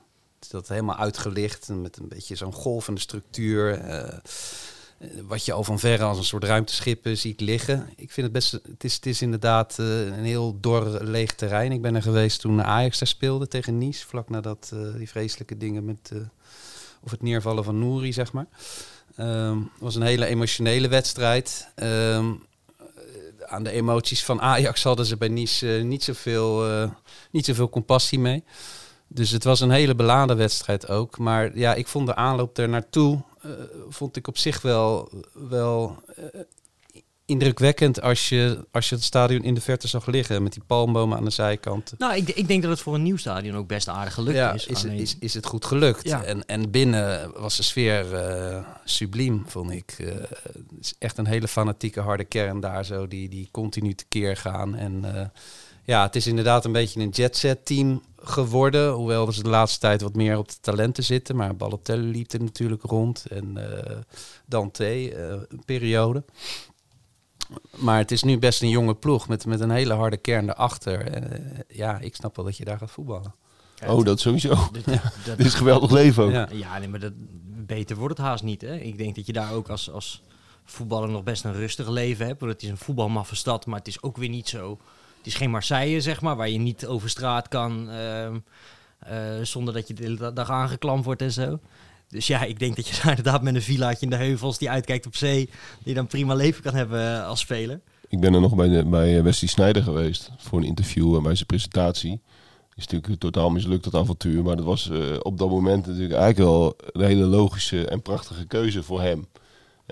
Dat 0.51 0.69
helemaal 0.69 0.97
uitgelicht 0.97 1.69
met 1.69 1.97
een 1.97 2.09
beetje 2.09 2.35
zo'n 2.35 2.53
golvende 2.53 3.01
structuur. 3.01 3.75
eh, 3.75 4.19
wat 5.27 5.45
je 5.45 5.53
al 5.53 5.65
van 5.65 5.79
verre 5.79 6.05
als 6.05 6.19
een 6.19 6.25
soort 6.25 6.45
ruimteschip 6.45 7.09
ziet 7.13 7.41
liggen. 7.41 7.91
Ik 7.97 8.11
vind 8.11 8.27
het 8.27 8.33
best, 8.33 8.53
het 8.53 8.85
is, 8.85 8.95
het 8.95 9.07
is 9.07 9.23
inderdaad 9.23 9.79
eh, 9.79 10.07
een 10.07 10.25
heel 10.25 10.61
dor 10.61 10.99
leeg 11.03 11.35
terrein. 11.35 11.73
Ik 11.73 11.83
ben 11.83 11.95
er 11.95 12.03
geweest 12.03 12.41
toen 12.41 12.63
Ajax 12.63 12.99
daar 12.99 13.09
speelde 13.09 13.49
tegen 13.49 13.79
Nice. 13.79 14.07
Vlak 14.07 14.29
nadat 14.31 14.71
eh, 14.75 14.95
die 14.97 15.09
vreselijke 15.09 15.57
dingen 15.57 15.85
met, 15.85 16.13
of 17.01 17.11
het 17.11 17.23
neervallen 17.23 17.65
van 17.65 17.79
Nouri, 17.79 18.13
zeg 18.13 18.33
maar. 18.33 18.47
Het 19.15 19.57
was 19.79 19.95
een 19.95 20.03
hele 20.03 20.27
emotionele 20.27 20.89
wedstrijd. 20.89 21.69
Ehm, 21.75 22.33
eh, 22.79 22.85
aan 23.47 23.63
de 23.63 23.71
emoties 23.71 24.25
van 24.25 24.41
Ajax 24.41 24.83
hadden 24.83 25.07
ze 25.07 25.17
bij 25.17 25.29
Nice 25.29 25.67
niet, 25.67 26.05
zoveel, 26.05 26.67
niet 27.31 27.45
zoveel 27.45 27.69
compassie 27.69 28.19
mee. 28.19 28.45
Dus 29.09 29.31
het 29.31 29.45
was 29.45 29.61
een 29.61 29.71
hele 29.71 29.95
beladen 29.95 30.37
wedstrijd 30.37 30.89
ook. 30.89 31.19
Maar 31.19 31.59
ja, 31.59 31.75
ik 31.75 31.89
vond 31.89 32.07
de 32.07 32.15
aanloop 32.15 32.59
er 32.59 32.69
naartoe 32.69 33.23
eh, 33.41 33.51
vond 33.89 34.17
ik 34.17 34.27
op 34.27 34.39
zich 34.39 34.63
wel, 34.63 35.11
wel 35.49 36.03
eh, 36.17 36.25
indrukwekkend 37.25 38.01
als 38.03 38.29
je, 38.29 38.67
als 38.71 38.89
je 38.89 38.95
het 38.95 39.05
stadion 39.05 39.43
in 39.43 39.55
de 39.55 39.61
verte 39.61 39.89
zag 39.89 40.07
liggen 40.07 40.43
met 40.43 40.53
die 40.53 40.63
palmbomen 40.67 41.19
aan 41.19 41.25
de 41.25 41.31
zijkant. 41.31 41.95
Nou, 41.99 42.17
ik, 42.17 42.29
ik 42.29 42.49
denk 42.49 42.63
dat 42.63 42.71
het 42.71 42.81
voor 42.81 42.95
een 42.95 43.03
nieuw 43.03 43.17
stadion 43.17 43.57
ook 43.57 43.67
best 43.67 43.89
aardig 43.89 44.15
gelukt 44.15 44.37
ja, 44.37 44.53
is. 44.53 44.67
is, 44.67 44.85
is, 44.85 45.17
is 45.21 45.35
het 45.35 45.47
goed 45.47 45.65
gelukt. 45.65 46.09
Ja. 46.09 46.23
En, 46.23 46.47
en 46.47 46.71
binnen 46.71 47.33
was 47.41 47.57
de 47.57 47.63
sfeer 47.63 48.15
eh, 48.15 48.65
subliem, 48.85 49.45
vond 49.47 49.71
ik. 49.71 49.95
Het 49.99 50.81
is 50.81 50.95
echt 50.99 51.19
een 51.19 51.27
hele 51.27 51.49
fanatieke 51.49 52.01
harde 52.01 52.25
kern 52.25 52.61
daar 52.61 52.85
zo, 52.85 53.09
die, 53.09 53.29
die 53.29 53.49
continu 53.51 53.95
tekeer 53.95 54.37
gaan. 54.37 54.75
En 54.75 55.05
ja, 55.89 56.03
het 56.03 56.17
is 56.17 56.27
inderdaad 56.27 56.65
een 56.65 56.73
beetje 56.73 57.01
een 57.01 57.09
jetset 57.09 57.67
team 57.67 58.03
geworden. 58.17 58.93
Hoewel 58.93 59.33
ze 59.33 59.43
de 59.43 59.49
laatste 59.49 59.79
tijd 59.79 60.01
wat 60.03 60.15
meer 60.15 60.39
op 60.39 60.49
de 60.49 60.57
talenten 60.61 61.05
zitten. 61.05 61.37
Maar 61.37 61.57
Balotelli 61.57 62.11
liep 62.11 62.33
er 62.33 62.43
natuurlijk 62.43 62.83
rond. 62.83 63.25
En 63.31 63.77
eh, 63.87 63.97
Dante, 64.47 64.85
eh, 65.15 65.31
een 65.49 65.63
periode. 65.65 66.25
Maar 67.77 67.99
het 67.99 68.11
is 68.11 68.23
nu 68.23 68.39
best 68.39 68.63
een 68.63 68.69
jonge 68.69 68.95
ploeg 68.95 69.29
met, 69.29 69.47
met 69.47 69.61
een 69.61 69.71
hele 69.71 69.95
harde 69.95 70.17
kern 70.17 70.49
erachter. 70.49 71.01
En, 71.13 71.33
eh, 71.33 71.59
ja, 71.77 71.99
ik 71.99 72.15
snap 72.15 72.37
wel 72.37 72.45
dat 72.45 72.57
je 72.57 72.65
daar 72.65 72.79
gaat 72.79 72.91
voetballen. 72.91 73.35
Oh, 73.87 74.05
dat 74.05 74.21
sowieso. 74.21 74.49
Dat- 74.49 74.85
dat- 75.25 75.37
Dit 75.37 75.47
is 75.47 75.55
geweldig 75.55 75.91
leven 75.91 76.25
ook. 76.25 76.31
Ja. 76.33 76.49
Ja, 76.53 76.79
nee, 76.79 76.89
maar 76.89 77.01
dat, 77.01 77.13
beter 77.67 77.97
wordt 77.97 78.19
het 78.19 78.27
haast 78.27 78.43
niet. 78.43 78.61
Hè? 78.61 78.77
Ik 78.77 78.99
denk 78.99 79.15
dat 79.15 79.27
je 79.27 79.33
daar 79.33 79.53
ook 79.53 79.69
als, 79.69 79.91
als 79.91 80.23
voetballer 80.65 81.09
nog 81.09 81.23
best 81.23 81.45
een 81.45 81.53
rustig 81.53 81.89
leven 81.89 82.27
hebt. 82.27 82.41
Want 82.41 82.53
het 82.53 82.63
is 82.63 82.69
een 82.69 82.77
voetbalmaffe 82.77 83.37
stad, 83.37 83.67
maar 83.67 83.79
het 83.79 83.89
is 83.89 84.03
ook 84.03 84.17
weer 84.17 84.29
niet 84.29 84.49
zo... 84.49 84.79
Is 85.29 85.35
geen 85.35 85.51
Marseille, 85.51 86.01
zeg 86.01 86.21
maar, 86.21 86.37
waar 86.37 86.49
je 86.49 86.59
niet 86.59 86.87
over 86.87 87.09
straat 87.09 87.49
kan... 87.49 87.91
ehm, 87.91 88.39
eh, 88.99 89.43
zonder 89.43 89.75
dat 89.75 89.89
je 89.89 89.95
de 89.95 90.03
hele 90.03 90.33
dag 90.33 90.51
aangeklampt 90.51 91.05
wordt 91.05 91.23
en 91.23 91.33
zo. 91.33 91.59
Dus 92.09 92.27
ja, 92.27 92.43
ik 92.43 92.59
denk 92.59 92.77
dat 92.77 92.89
je 92.89 92.95
daar 93.03 93.17
inderdaad 93.17 93.43
met 93.43 93.55
een 93.55 93.63
villaatje 93.63 94.05
in 94.05 94.11
de 94.11 94.17
heuvels... 94.17 94.59
die 94.59 94.71
uitkijkt 94.71 95.07
op 95.07 95.17
zee, 95.17 95.51
die 95.85 95.95
dan 95.95 96.07
prima 96.07 96.35
leven 96.35 96.63
kan 96.63 96.75
hebben 96.75 97.17
eh, 97.17 97.27
als 97.27 97.41
speler. 97.41 97.81
Ik 98.09 98.21
ben 98.21 98.35
er 98.35 98.41
nog 98.41 98.55
bij, 98.55 98.69
de, 98.69 98.85
bij 98.85 99.17
eh, 99.17 99.23
Wesley 99.23 99.51
Snijder 99.51 99.83
geweest 99.83 100.31
voor 100.39 100.59
een 100.59 100.65
interview 100.65 101.17
en 101.17 101.23
bij 101.23 101.35
zijn 101.35 101.47
presentatie. 101.47 102.21
Is 102.75 102.87
natuurlijk 102.87 103.21
totaal 103.21 103.51
mislukt 103.51 103.85
dat 103.85 103.95
avontuur, 103.95 104.43
maar 104.43 104.57
dat 104.57 104.65
was 104.65 104.91
op 105.23 105.39
dat 105.39 105.49
moment 105.49 105.87
natuurlijk 105.87 106.13
eigenlijk 106.13 106.51
wel 106.51 106.77
een 106.93 107.07
hele 107.07 107.27
logische 107.27 107.87
en 107.87 108.03
prachtige 108.03 108.47
keuze 108.47 108.83
voor 108.83 109.01
hem. 109.01 109.27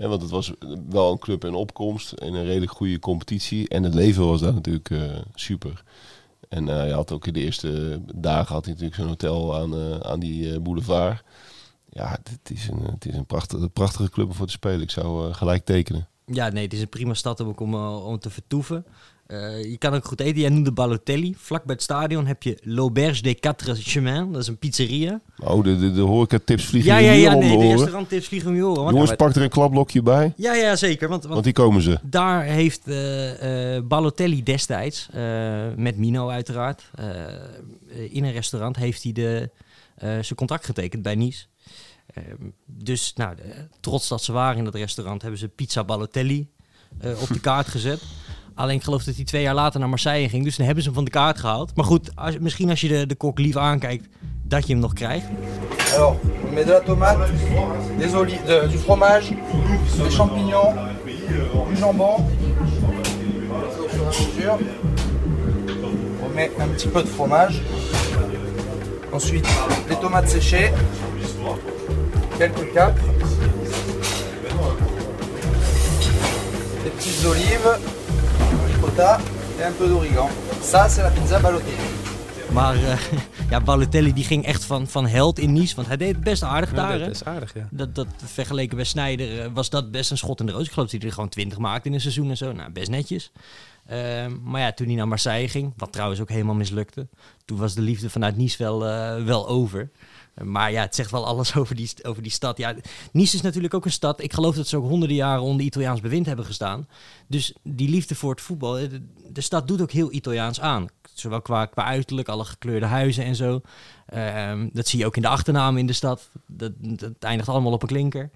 Want 0.05 0.21
het 0.21 0.31
was 0.31 0.53
wel 0.89 1.11
een 1.11 1.19
club 1.19 1.45
in 1.45 1.53
opkomst 1.53 2.11
en 2.11 2.33
een 2.33 2.45
redelijk 2.45 2.71
goede 2.71 2.99
competitie 2.99 3.67
en 3.67 3.83
het 3.83 3.93
leven 3.93 4.25
was 4.25 4.41
daar 4.41 4.53
natuurlijk 4.53 4.89
eh, 4.89 5.01
super. 5.33 5.83
En 6.49 6.69
eh, 6.69 6.75
hij 6.75 6.91
had 6.91 7.11
ook 7.11 7.27
in 7.27 7.33
de 7.33 7.39
eerste 7.39 8.01
dagen 8.15 8.53
had 8.53 8.65
hij 8.65 8.73
natuurlijk 8.73 9.01
zo'n 9.01 9.07
hotel 9.07 9.55
aan, 9.55 9.73
eh, 9.73 9.99
aan 9.99 10.19
die 10.19 10.59
boulevard. 10.59 11.23
Ja, 11.89 12.19
het 12.23 12.51
is 12.51 12.67
een, 12.67 12.83
het 12.91 13.05
is 13.05 13.15
een 13.15 13.25
prachtige, 13.25 13.69
prachtige 13.69 14.09
club 14.09 14.27
om 14.27 14.33
voor 14.33 14.45
te 14.45 14.51
spelen. 14.51 14.81
Ik 14.81 14.91
zou 14.91 15.33
gelijk 15.33 15.65
tekenen. 15.65 16.07
Ja, 16.25 16.49
nee, 16.49 16.63
het 16.63 16.73
is 16.73 16.81
een 16.81 16.89
prima 16.89 17.13
stad 17.13 17.39
om, 17.39 17.75
om 17.75 18.19
te 18.19 18.29
vertoeven. 18.29 18.85
Eh, 19.27 19.63
je 19.63 19.77
kan 19.77 19.93
ook 19.93 20.05
goed 20.05 20.19
eten. 20.19 20.41
Jij 20.41 20.49
noemde 20.49 20.71
Balotelli. 20.71 21.35
Vlak 21.37 21.63
bij 21.63 21.73
het 21.73 21.83
stadion 21.83 22.25
heb 22.25 22.43
je 22.43 22.57
L'Auberge 22.61 23.21
des 23.21 23.35
Quatre 23.39 23.75
Chemins. 23.75 24.31
Dat 24.31 24.41
is 24.41 24.47
een 24.47 24.57
pizzeria. 24.57 25.21
Oh, 25.39 25.63
de, 25.63 25.77
de, 25.77 25.91
de 25.91 26.01
horeca-tips 26.01 26.65
vliegen 26.65 26.91
Ja, 26.91 26.97
ja, 26.97 27.11
ja. 27.11 27.33
om 27.33 27.39
Nee, 27.39 27.57
de 27.57 27.63
de 27.63 27.69
restauranttips 27.69 28.27
vliegen 28.27 28.49
om 28.49 28.55
je 28.55 28.65
oren. 28.65 28.93
Jongens, 28.93 29.15
pak 29.15 29.35
er 29.35 29.41
een 29.41 29.49
klapblokje 29.49 30.01
bij, 30.01 30.33
Ja, 30.35 30.53
ja, 30.53 30.75
zeker. 30.75 31.09
Want, 31.09 31.21
want 31.21 31.33
want 31.33 31.43
die 31.43 31.53
komen 31.53 31.81
ze. 31.81 31.99
daar 32.03 32.43
heeft 32.43 32.87
eh, 32.87 33.75
eh, 33.75 33.83
Balotelli 33.83 34.43
destijds, 34.43 35.09
met 35.75 35.97
Mino 35.97 36.29
uiteraard, 36.29 36.91
in 38.09 38.23
een 38.23 38.31
restaurant 38.31 38.75
heeft 38.75 39.03
hij 39.03 39.11
de 39.11 39.49
zijn 39.97 40.35
contract 40.35 40.65
getekend 40.65 41.01
bij 41.01 41.15
Nice. 41.15 41.45
Ehm, 42.13 42.25
dus 42.65 43.13
nou, 43.15 43.35
trots 43.79 44.07
dat 44.07 44.23
ze 44.23 44.31
waren 44.31 44.57
in 44.57 44.63
dat 44.63 44.75
restaurant, 44.75 45.21
hebben 45.21 45.39
ze 45.39 45.47
pizza 45.47 45.83
Balotelli 45.83 46.47
op 47.21 47.27
de 47.27 47.39
kaart 47.39 47.67
gezet. 47.67 48.01
Alleen 48.57 48.75
ik 48.75 48.83
geloof 48.83 49.03
dat 49.03 49.15
hij 49.15 49.23
twee 49.23 49.41
jaar 49.41 49.53
later 49.53 49.79
naar 49.79 49.89
Marseille 49.89 50.29
ging. 50.29 50.43
Dus 50.43 50.55
dan 50.55 50.65
hebben 50.65 50.83
ze 50.83 50.89
hem 50.89 50.97
van 50.97 51.05
de 51.07 51.11
kaart 51.11 51.39
gehaald. 51.39 51.75
Maar 51.75 51.85
goed, 51.85 52.11
misschien 52.39 52.69
als 52.69 52.81
je 52.81 52.87
de, 52.87 53.05
de 53.05 53.15
kok 53.15 53.39
lief 53.39 53.55
aankijkt, 53.55 54.07
dat 54.43 54.67
je 54.67 54.73
hem 54.73 54.81
nog 54.81 54.93
krijgt. 54.93 55.25
Alors, 55.93 56.15
on 56.47 56.53
met 56.53 56.65
de 56.65 56.71
la 56.71 56.79
tomate, 56.79 57.27
olives, 58.15 58.71
du 58.71 58.77
fromage, 58.77 59.33
des 59.97 60.15
champignons, 60.15 60.73
du 61.69 61.75
jambon. 61.79 62.25
On 66.23 66.33
met 66.33 66.51
un 66.59 66.69
petit 66.69 66.87
peu 66.87 67.01
de 67.01 67.07
fromage. 67.07 67.61
Ensuite, 69.11 69.47
les 69.87 69.99
tomates 69.99 70.29
séchées, 70.29 70.71
quelques 72.37 72.73
capres, 72.73 73.05
des 76.83 76.91
petites 76.95 77.25
olives, 77.25 77.96
ricotta 78.77 79.19
et 79.59 79.63
un 79.63 79.71
peu 79.77 79.87
d'origan. 79.87 80.29
Ça, 80.61 80.89
c'est 80.89 81.01
la 81.01 81.09
pizza 81.09 81.39
Balotelli. 81.39 81.87
Maar 82.53 82.75
eh, 82.75 82.99
ja, 83.51 83.61
Balotelli 83.61 84.13
die 84.13 84.23
ging 84.23 84.45
echt 84.45 84.63
van, 84.63 84.87
van 84.87 85.07
held 85.07 85.39
in 85.39 85.53
Nice. 85.53 85.75
Want 85.75 85.87
hij 85.87 85.97
deed 85.97 86.15
het 86.15 86.23
best 86.23 86.43
aardig 86.43 86.69
Ja, 86.69 86.75
daar. 86.75 86.99
dat 86.99 87.09
is 87.09 87.23
aardig, 87.23 87.53
ja. 87.53 87.67
Dat, 87.71 87.95
dat 87.95 88.07
vergeleken 88.25 88.75
bij 88.75 88.85
Snijder 88.85 89.41
eh, 89.41 89.49
was 89.53 89.69
dat 89.69 89.91
best 89.91 90.11
een 90.11 90.17
schot 90.17 90.39
in 90.39 90.45
de 90.45 90.51
roos. 90.51 90.65
Ik 90.65 90.71
geloof 90.71 90.89
dat 90.89 90.99
hij 90.99 91.09
er 91.09 91.15
gewoon 91.15 91.29
20 91.29 91.57
maakte 91.57 91.87
in 91.87 91.93
een 91.93 92.01
seizoen 92.01 92.29
en 92.29 92.37
zo. 92.37 92.51
Nou, 92.51 92.71
best 92.71 92.89
netjes. 92.89 93.31
Ehm, 93.87 94.31
maar 94.43 94.61
ja, 94.61 94.71
toen 94.71 94.87
hij 94.87 94.95
naar 94.95 95.07
Marseille 95.07 95.49
ging, 95.49 95.73
wat 95.77 95.91
trouwens 95.91 96.21
ook 96.21 96.29
helemaal 96.29 96.55
mislukte, 96.55 97.07
toen 97.45 97.57
was 97.57 97.73
de 97.73 97.81
liefde 97.81 98.09
vanuit 98.09 98.37
Nice 98.37 98.63
wel, 98.63 98.85
eh, 98.87 99.23
wel 99.23 99.47
over. 99.47 99.89
Maar 100.43 100.71
ja, 100.71 100.81
het 100.81 100.95
zegt 100.95 101.11
wel 101.11 101.25
alles 101.25 101.55
over 101.59 101.75
die, 101.75 101.89
over 102.03 102.21
die 102.21 102.31
stad. 102.31 102.57
Ja, 102.57 102.75
Nice 103.11 103.35
is 103.35 103.41
natuurlijk 103.41 103.73
ook 103.73 103.85
een 103.85 103.91
stad. 103.91 104.21
Ik 104.21 104.33
geloof 104.33 104.55
dat 104.55 104.67
ze 104.67 104.77
ook 104.77 104.87
honderden 104.87 105.17
jaren 105.17 105.43
onder 105.43 105.65
Italiaans 105.65 106.01
bewind 106.01 106.25
hebben 106.25 106.45
gestaan. 106.45 106.87
Dus 107.27 107.53
die 107.63 107.89
liefde 107.89 108.15
voor 108.15 108.31
het 108.31 108.41
voetbal, 108.41 108.77
eh, 108.77 108.89
de, 109.29 109.41
stad 109.41 109.67
doet 109.67 109.81
ook 109.81 109.91
heel 109.91 110.11
Italiaans 110.11 110.59
aan. 110.59 110.87
Zowel 111.13 111.41
qua, 111.41 111.65
qua 111.65 111.83
uiterlijk, 111.83 112.27
alle 112.27 112.45
gekleurde 112.45 112.85
huizen 112.85 113.23
en 113.23 113.35
zo. 113.35 113.61
Ehm, 114.05 114.69
dat 114.73 114.87
zie 114.87 114.99
je 114.99 115.05
ook 115.05 115.15
in 115.15 115.21
de 115.21 115.27
achternamen 115.27 115.79
in 115.79 115.87
de 115.87 115.93
stad. 115.93 116.29
Dat, 116.45 116.71
dat 116.77 117.13
eindigt 117.19 117.49
allemaal 117.49 117.71
op 117.71 117.81
een 117.81 117.87
klinker. 117.87 118.29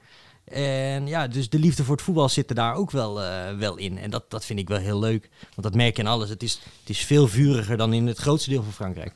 En 0.43 1.07
ja, 1.07 1.27
dus 1.27 1.49
de 1.49 1.59
liefde 1.59 1.83
voor 1.83 1.95
het 1.95 2.03
voetbal 2.03 2.29
zit 2.29 2.49
er 2.49 2.55
daar 2.55 2.75
ook 2.75 2.91
wel, 2.91 3.21
eh, 3.21 3.57
wel 3.57 3.77
in. 3.77 3.97
En 3.97 4.09
dat, 4.09 4.29
dat 4.29 4.45
vind 4.45 4.59
ik 4.59 4.67
wel 4.67 4.77
heel 4.77 4.99
leuk. 4.99 5.29
Want 5.39 5.61
dat 5.61 5.75
merk 5.75 5.95
je 5.95 6.01
in 6.01 6.07
alles. 6.07 6.29
Het 6.29 6.43
is, 6.43 6.53
het 6.79 6.89
is 6.89 7.05
veel 7.05 7.27
vuriger 7.27 7.77
dan 7.77 7.93
in 7.93 8.07
het 8.07 8.17
grootste 8.17 8.49
deel 8.49 8.63
van 8.63 8.73
Frankrijk. 8.73 9.13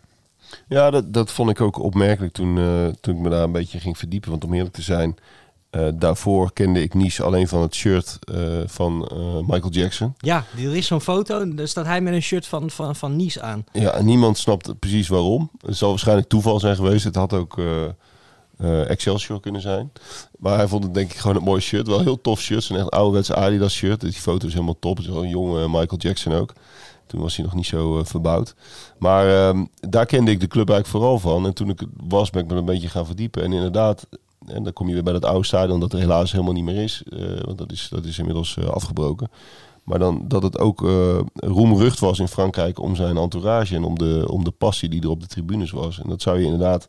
Ja, 0.68 0.90
dat, 0.90 1.14
dat 1.14 1.32
vond 1.32 1.50
ik 1.50 1.62
ook 1.62 1.80
opmerkelijk 1.80 2.34
toen, 2.34 2.58
eh, 2.58 2.88
toen 3.02 3.16
ik 3.16 3.22
me 3.22 3.30
daar 3.30 3.44
een 3.44 3.52
beetje 3.52 3.80
ging 3.80 3.98
verdiepen. 3.98 4.30
Want 4.30 4.44
om 4.44 4.54
eerlijk 4.54 4.74
te 4.74 4.82
zijn, 4.82 5.16
eh, 5.70 5.88
daarvoor 5.96 6.54
kende 6.54 6.82
ik 6.82 6.94
Nice 6.94 7.24
alleen 7.24 7.48
van 7.48 7.62
het 7.62 7.75
shirt 7.75 8.20
eh, 8.20 8.38
van 8.66 8.98
Michael 9.48 9.72
Jackson. 9.72 10.14
Ja, 10.18 10.44
er 10.58 10.75
is 10.75 10.88
zo'n 10.88 11.02
foto. 11.02 11.54
Daar 11.54 11.68
staat 11.68 11.86
hij 11.86 12.02
met 12.02 12.14
een 12.14 12.22
shirt 12.22 12.48
van, 12.48 12.70
van, 12.70 12.96
van 12.96 13.16
Nice 13.16 13.42
aan. 13.42 13.66
Ja, 13.72 13.92
en 13.92 14.06
niemand 14.06 14.38
snapt 14.38 14.80
precies 14.80 15.08
waarom. 15.08 15.50
Het 15.66 15.78
zal 15.78 15.90
waarschijnlijk 15.90 16.28
toeval 16.28 16.60
zijn 16.60 16.75
geweest. 16.75 17.04
Het 17.04 17.16
had 17.16 17.34
ook 17.34 17.58
eh, 18.58 18.90
Excelsior 18.90 19.40
kunnen 19.40 19.62
zijn. 19.62 19.92
Maar 20.40 20.58
hij 20.58 20.68
vond 20.68 20.84
het 20.84 20.94
denk 20.94 21.12
ik 21.12 21.18
gewoon 21.18 21.36
een 21.36 21.44
mooi 21.44 21.62
shirt. 21.62 21.88
Wel 21.88 22.02
heel 22.02 22.22
tof 22.22 22.42
shirt. 22.42 22.70
Een 22.70 22.78
echt 22.78 22.92
ouderwets 22.92 23.32
Adidas 23.32 23.74
shirt. 23.74 24.02
Die 24.02 24.12
foto 24.12 24.48
is 24.48 24.54
helemaal 24.54 24.80
top. 24.80 24.98
Het 24.98 25.06
is 25.06 25.12
wel 25.12 25.24
een 25.24 25.30
jonge 25.30 25.68
Michael 25.68 25.98
Jackson 25.98 26.34
ook. 26.34 26.54
Toen 27.08 27.22
was 27.22 27.36
hij 27.36 27.46
nog 27.46 27.54
niet 27.54 27.66
zo 27.66 28.00
eh, 28.00 28.06
verbouwd. 28.06 28.56
Maar 28.98 29.48
ehm, 29.48 29.66
daar 29.90 30.06
kende 30.06 30.32
ik 30.32 30.40
de 30.40 30.48
club 30.48 30.70
eigenlijk 30.70 30.98
vooral 30.98 31.20
van. 31.20 31.46
En 31.46 31.54
toen 31.54 31.70
ik 31.70 31.82
was, 32.08 32.30
ben 32.30 32.44
ik 32.44 32.52
me 32.52 32.56
een 32.56 32.66
beetje 32.66 32.90
gaan 32.90 33.06
verdiepen. 33.06 33.44
En 33.44 33.54
inderdaad, 33.54 34.08
en 34.46 34.64
dan 34.64 34.74
kom 34.74 34.88
je 34.88 34.94
weer 34.94 35.04
bij 35.04 35.14
dat 35.14 35.26
oude 35.26 35.46
stadion 35.46 35.80
dat 35.80 35.94
er 35.94 36.00
helaas 36.00 36.32
helemaal 36.32 36.54
niet 36.54 36.64
meer 36.64 36.84
is. 36.84 37.04
eh, 37.10 37.20
want 37.46 37.58
dat 37.58 37.72
is, 37.72 37.88
dat 37.92 38.06
is 38.06 38.18
inmiddels 38.20 38.58
eh, 38.58 38.66
afgebroken. 38.66 39.30
Maar 39.84 40.00
dan 40.00 40.26
dat 40.28 40.44
het 40.44 40.60
ook 40.60 40.80
roemrucht 41.36 42.00
was 42.00 42.20
in 42.20 42.28
Frankrijk 42.28 42.80
om 42.80 42.96
zijn 42.96 43.18
entourage 43.18 43.76
en 43.76 43.84
om 43.84 43.98
de, 43.98 44.26
om 44.30 44.44
de 44.44 44.52
passie 44.52 44.90
die 44.90 45.02
er 45.02 45.10
op 45.10 45.22
de 45.22 45.28
tribunes 45.28 45.72
was. 45.72 46.00
En 46.02 46.10
dat 46.10 46.22
zou 46.22 46.40
je 46.40 46.44
inderdaad, 46.44 46.86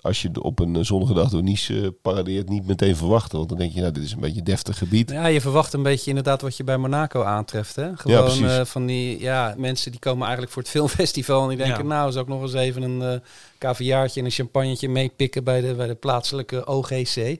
als 0.00 0.22
je 0.22 0.42
op 0.42 0.58
een 0.58 0.76
eh, 0.76 0.82
zonnige 0.84 1.14
dag 1.14 1.28
door 1.30 1.42
Nice 1.42 1.80
eh, 1.80 1.88
paradeert, 2.02 2.48
niet 2.48 2.66
meteen 2.66 2.96
verwachten. 2.96 3.36
Want 3.38 3.48
dan 3.48 3.58
denk 3.58 3.72
je, 3.72 3.80
nou, 3.80 3.92
dit 3.92 4.02
is 4.02 4.12
een 4.12 4.20
beetje 4.20 4.38
een 4.38 4.44
deftig 4.44 4.78
gebied. 4.78 5.10
Ja, 5.10 5.26
je 5.26 5.40
verwacht 5.40 5.72
een 5.72 5.82
beetje 5.82 6.08
inderdaad 6.08 6.40
wat 6.42 6.56
je 6.56 6.64
bij 6.64 6.76
Monaco 6.76 7.22
aantreft. 7.22 7.76
Hè? 7.76 7.96
Gewoon 7.96 8.24
precies. 8.24 8.42
eh, 8.42 8.64
van 8.64 8.86
die 8.86 9.20
ja, 9.20 9.54
mensen 9.56 9.90
die 9.90 10.00
komen 10.00 10.22
eigenlijk 10.22 10.52
voor 10.52 10.62
het 10.62 10.70
filmfestival 10.76 11.42
en 11.42 11.48
die 11.48 11.56
denken, 11.58 11.82
Ja. 11.82 11.88
nou, 11.88 12.12
zou 12.12 12.24
ik 12.24 12.30
nog 12.30 12.42
eens 12.42 12.54
even 12.54 12.82
een 12.82 13.02
eh 13.02 13.20
caviaartje 13.58 14.20
en 14.20 14.26
een 14.26 14.32
champagnetje 14.32 14.88
meepikken 14.88 15.44
bij 15.44 15.60
de, 15.60 15.74
bij 15.74 15.86
de 15.86 15.94
plaatselijke 15.94 16.66
OGC. 16.66 17.38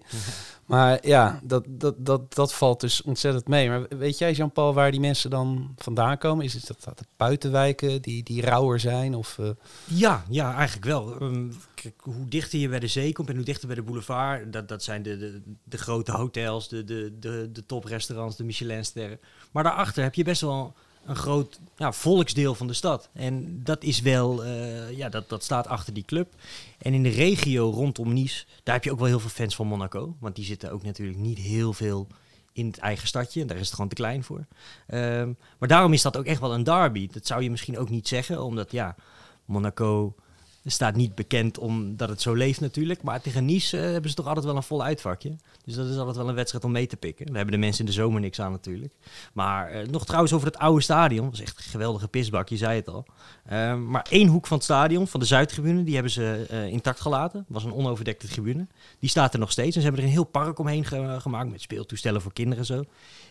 Maar 0.69 1.07
ja, 1.07 1.41
dat, 1.43 1.65
dat, 1.69 1.95
dat, 1.99 2.35
dat 2.35 2.55
valt 2.55 2.81
dus 2.81 3.03
ontzettend 3.03 3.49
mee. 3.49 3.69
Maar 3.69 3.87
weet 3.89 4.19
jij, 4.19 4.33
Jean-Paul, 4.33 4.75
waar 4.75 4.91
die 4.91 5.01
mensen 5.01 5.31
dan 5.31 5.75
vandaan 5.77 6.19
komen? 6.19 6.45
Is 6.45 6.55
het 6.55 6.67
dat, 6.67 6.85
dat 6.85 6.99
het 6.99 7.09
buitenwijken 7.17 8.03
die, 8.03 8.23
die 8.23 8.43
rauwer 8.43 8.81
zijn? 8.81 9.15
Of, 9.15 9.39
eh, 9.39 9.51
Ja, 9.85 10.25
ja, 10.29 10.55
eigenlijk 10.55 10.87
wel. 10.87 11.21
Ehm, 11.21 11.51
kijk, 11.75 11.95
hoe 12.01 12.29
dichter 12.29 12.59
je 12.59 12.69
bij 12.69 12.79
de 12.79 12.87
zee 12.87 13.13
komt 13.13 13.29
en 13.29 13.37
hoe 13.37 13.45
dichter 13.45 13.67
bij 13.67 13.77
de 13.77 13.83
boulevard, 13.83 14.53
dat, 14.53 14.69
dat 14.69 14.83
zijn 14.83 15.03
de, 15.03 15.17
de, 15.17 15.43
de 15.65 15.79
grote 15.79 16.13
hotels, 16.13 16.69
de, 16.69 16.85
de, 16.85 17.17
de, 17.19 17.49
de 17.53 17.67
toprestaurants, 17.67 18.37
de 18.37 18.45
Michelinsterren. 18.45 19.21
Maar 19.53 19.63
daarachter 19.63 20.03
heb 20.03 20.15
je 20.15 20.25
best 20.25 20.41
wel 20.41 20.75
een 21.09 21.17
groot 21.17 21.61
ja, 21.77 21.93
volksdeel 21.93 22.55
van 22.55 22.67
de 22.67 22.73
stad. 22.73 23.09
En 23.13 23.61
dat 23.65 23.83
is 23.83 24.01
wel, 24.01 24.45
eh, 24.45 24.97
ja, 24.97 25.09
dat, 25.09 25.29
dat 25.29 25.45
staat 25.45 25.67
achter 25.67 25.95
die 25.95 26.05
club. 26.05 26.35
En 26.79 26.95
in 26.95 27.03
de 27.03 27.09
regio 27.09 27.71
rondom 27.71 28.13
Nice, 28.13 28.45
daar 28.63 28.75
heb 28.75 28.85
je 28.85 28.93
ook 28.93 28.99
wel 28.99 29.07
heel 29.07 29.21
veel 29.21 29.31
fans 29.31 29.57
van 29.57 29.67
Monaco. 29.67 30.17
Want 30.21 30.37
die 30.37 30.45
zitten 30.45 30.73
ook 30.73 30.83
natuurlijk 30.83 31.19
niet 31.19 31.39
heel 31.39 31.73
veel 31.73 32.07
in 32.53 32.67
het 32.67 32.79
eigen 32.79 33.09
stadje. 33.09 33.45
Daar 33.45 33.57
is 33.57 33.67
het 33.67 33.75
gewoon 33.75 33.89
te 33.89 33.95
klein 33.95 34.25
voor. 34.25 34.47
Ehm, 34.87 35.33
maar 35.59 35.69
daarom 35.69 35.93
is 35.93 36.03
dat 36.03 36.17
ook 36.17 36.25
echt 36.25 36.41
wel 36.41 36.55
een 36.55 36.65
derby. 36.65 37.09
Dat 37.13 37.27
zou 37.27 37.43
je 37.43 37.51
misschien 37.51 37.79
ook 37.79 37.91
niet 37.91 38.09
zeggen, 38.09 38.43
omdat 38.43 38.73
ja, 38.73 38.97
Monaco 39.45 40.15
staat 40.71 40.97
niet 40.97 41.15
bekend 41.15 41.59
omdat 41.59 42.09
het 42.09 42.23
zo 42.23 42.35
leeft 42.35 42.61
natuurlijk. 42.61 43.03
Maar 43.03 43.21
tegen 43.21 43.45
Nice 43.45 43.77
eh, 43.79 43.83
hebben 43.91 44.11
ze 44.11 44.17
toch 44.17 44.27
altijd 44.27 44.45
wel 44.45 44.57
een 44.57 44.63
vol 44.63 44.83
uitvakje. 44.85 45.37
Dus 45.65 45.75
dat 45.75 45.87
is 45.89 45.97
altijd 45.97 46.17
wel 46.17 46.29
een 46.29 46.35
wedstrijd 46.35 46.65
om 46.65 46.73
mee 46.73 46.87
te 46.87 46.97
pikken. 46.97 47.27
Daar 47.27 47.35
hebben 47.37 47.55
de 47.55 47.61
mensen 47.61 47.81
in 47.81 47.87
de 47.87 47.93
zomer 47.93 48.21
niks 48.21 48.41
aan 48.41 48.51
natuurlijk. 48.53 48.93
Maar 49.33 49.71
eh, 49.71 49.87
nog 49.89 50.05
trouwens 50.07 50.33
over 50.33 50.47
het 50.47 50.59
oude 50.59 50.83
stadion. 50.83 51.25
Dat 51.25 51.35
is 51.35 51.41
echt 51.41 51.57
een 51.57 51.63
geweldige 51.71 52.09
pisbak, 52.09 52.49
je 52.49 52.57
zei 52.57 52.77
het 52.77 52.89
al. 52.89 53.05
Ehm, 53.47 53.91
maar 53.91 54.07
één 54.11 54.29
hoek 54.29 54.47
van 54.47 54.57
het 54.57 54.67
stadion, 54.67 55.09
van 55.09 55.21
de 55.21 55.27
Zuidtribune, 55.27 55.85
die 55.85 55.95
hebben 55.95 56.13
ze 56.13 56.47
eh, 56.51 56.67
intact 56.67 57.01
gelaten. 57.01 57.45
was 57.49 57.65
een 57.65 57.75
onoverdekte 57.75 58.29
tribune. 58.29 58.67
Die 58.99 59.11
staat 59.11 59.33
er 59.33 59.39
nog 59.39 59.51
steeds. 59.51 59.75
En 59.77 59.81
ze 59.83 59.87
hebben 59.87 60.01
er 60.01 60.07
een 60.09 60.15
heel 60.15 60.25
park 60.25 60.59
omheen 60.59 60.85
ge- 60.85 61.17
gemaakt 61.21 61.51
met 61.51 61.61
speeltoestellen 61.61 62.23
voor 62.23 62.33
kinderen 62.33 62.59
en 62.59 62.67
zo. 62.67 62.85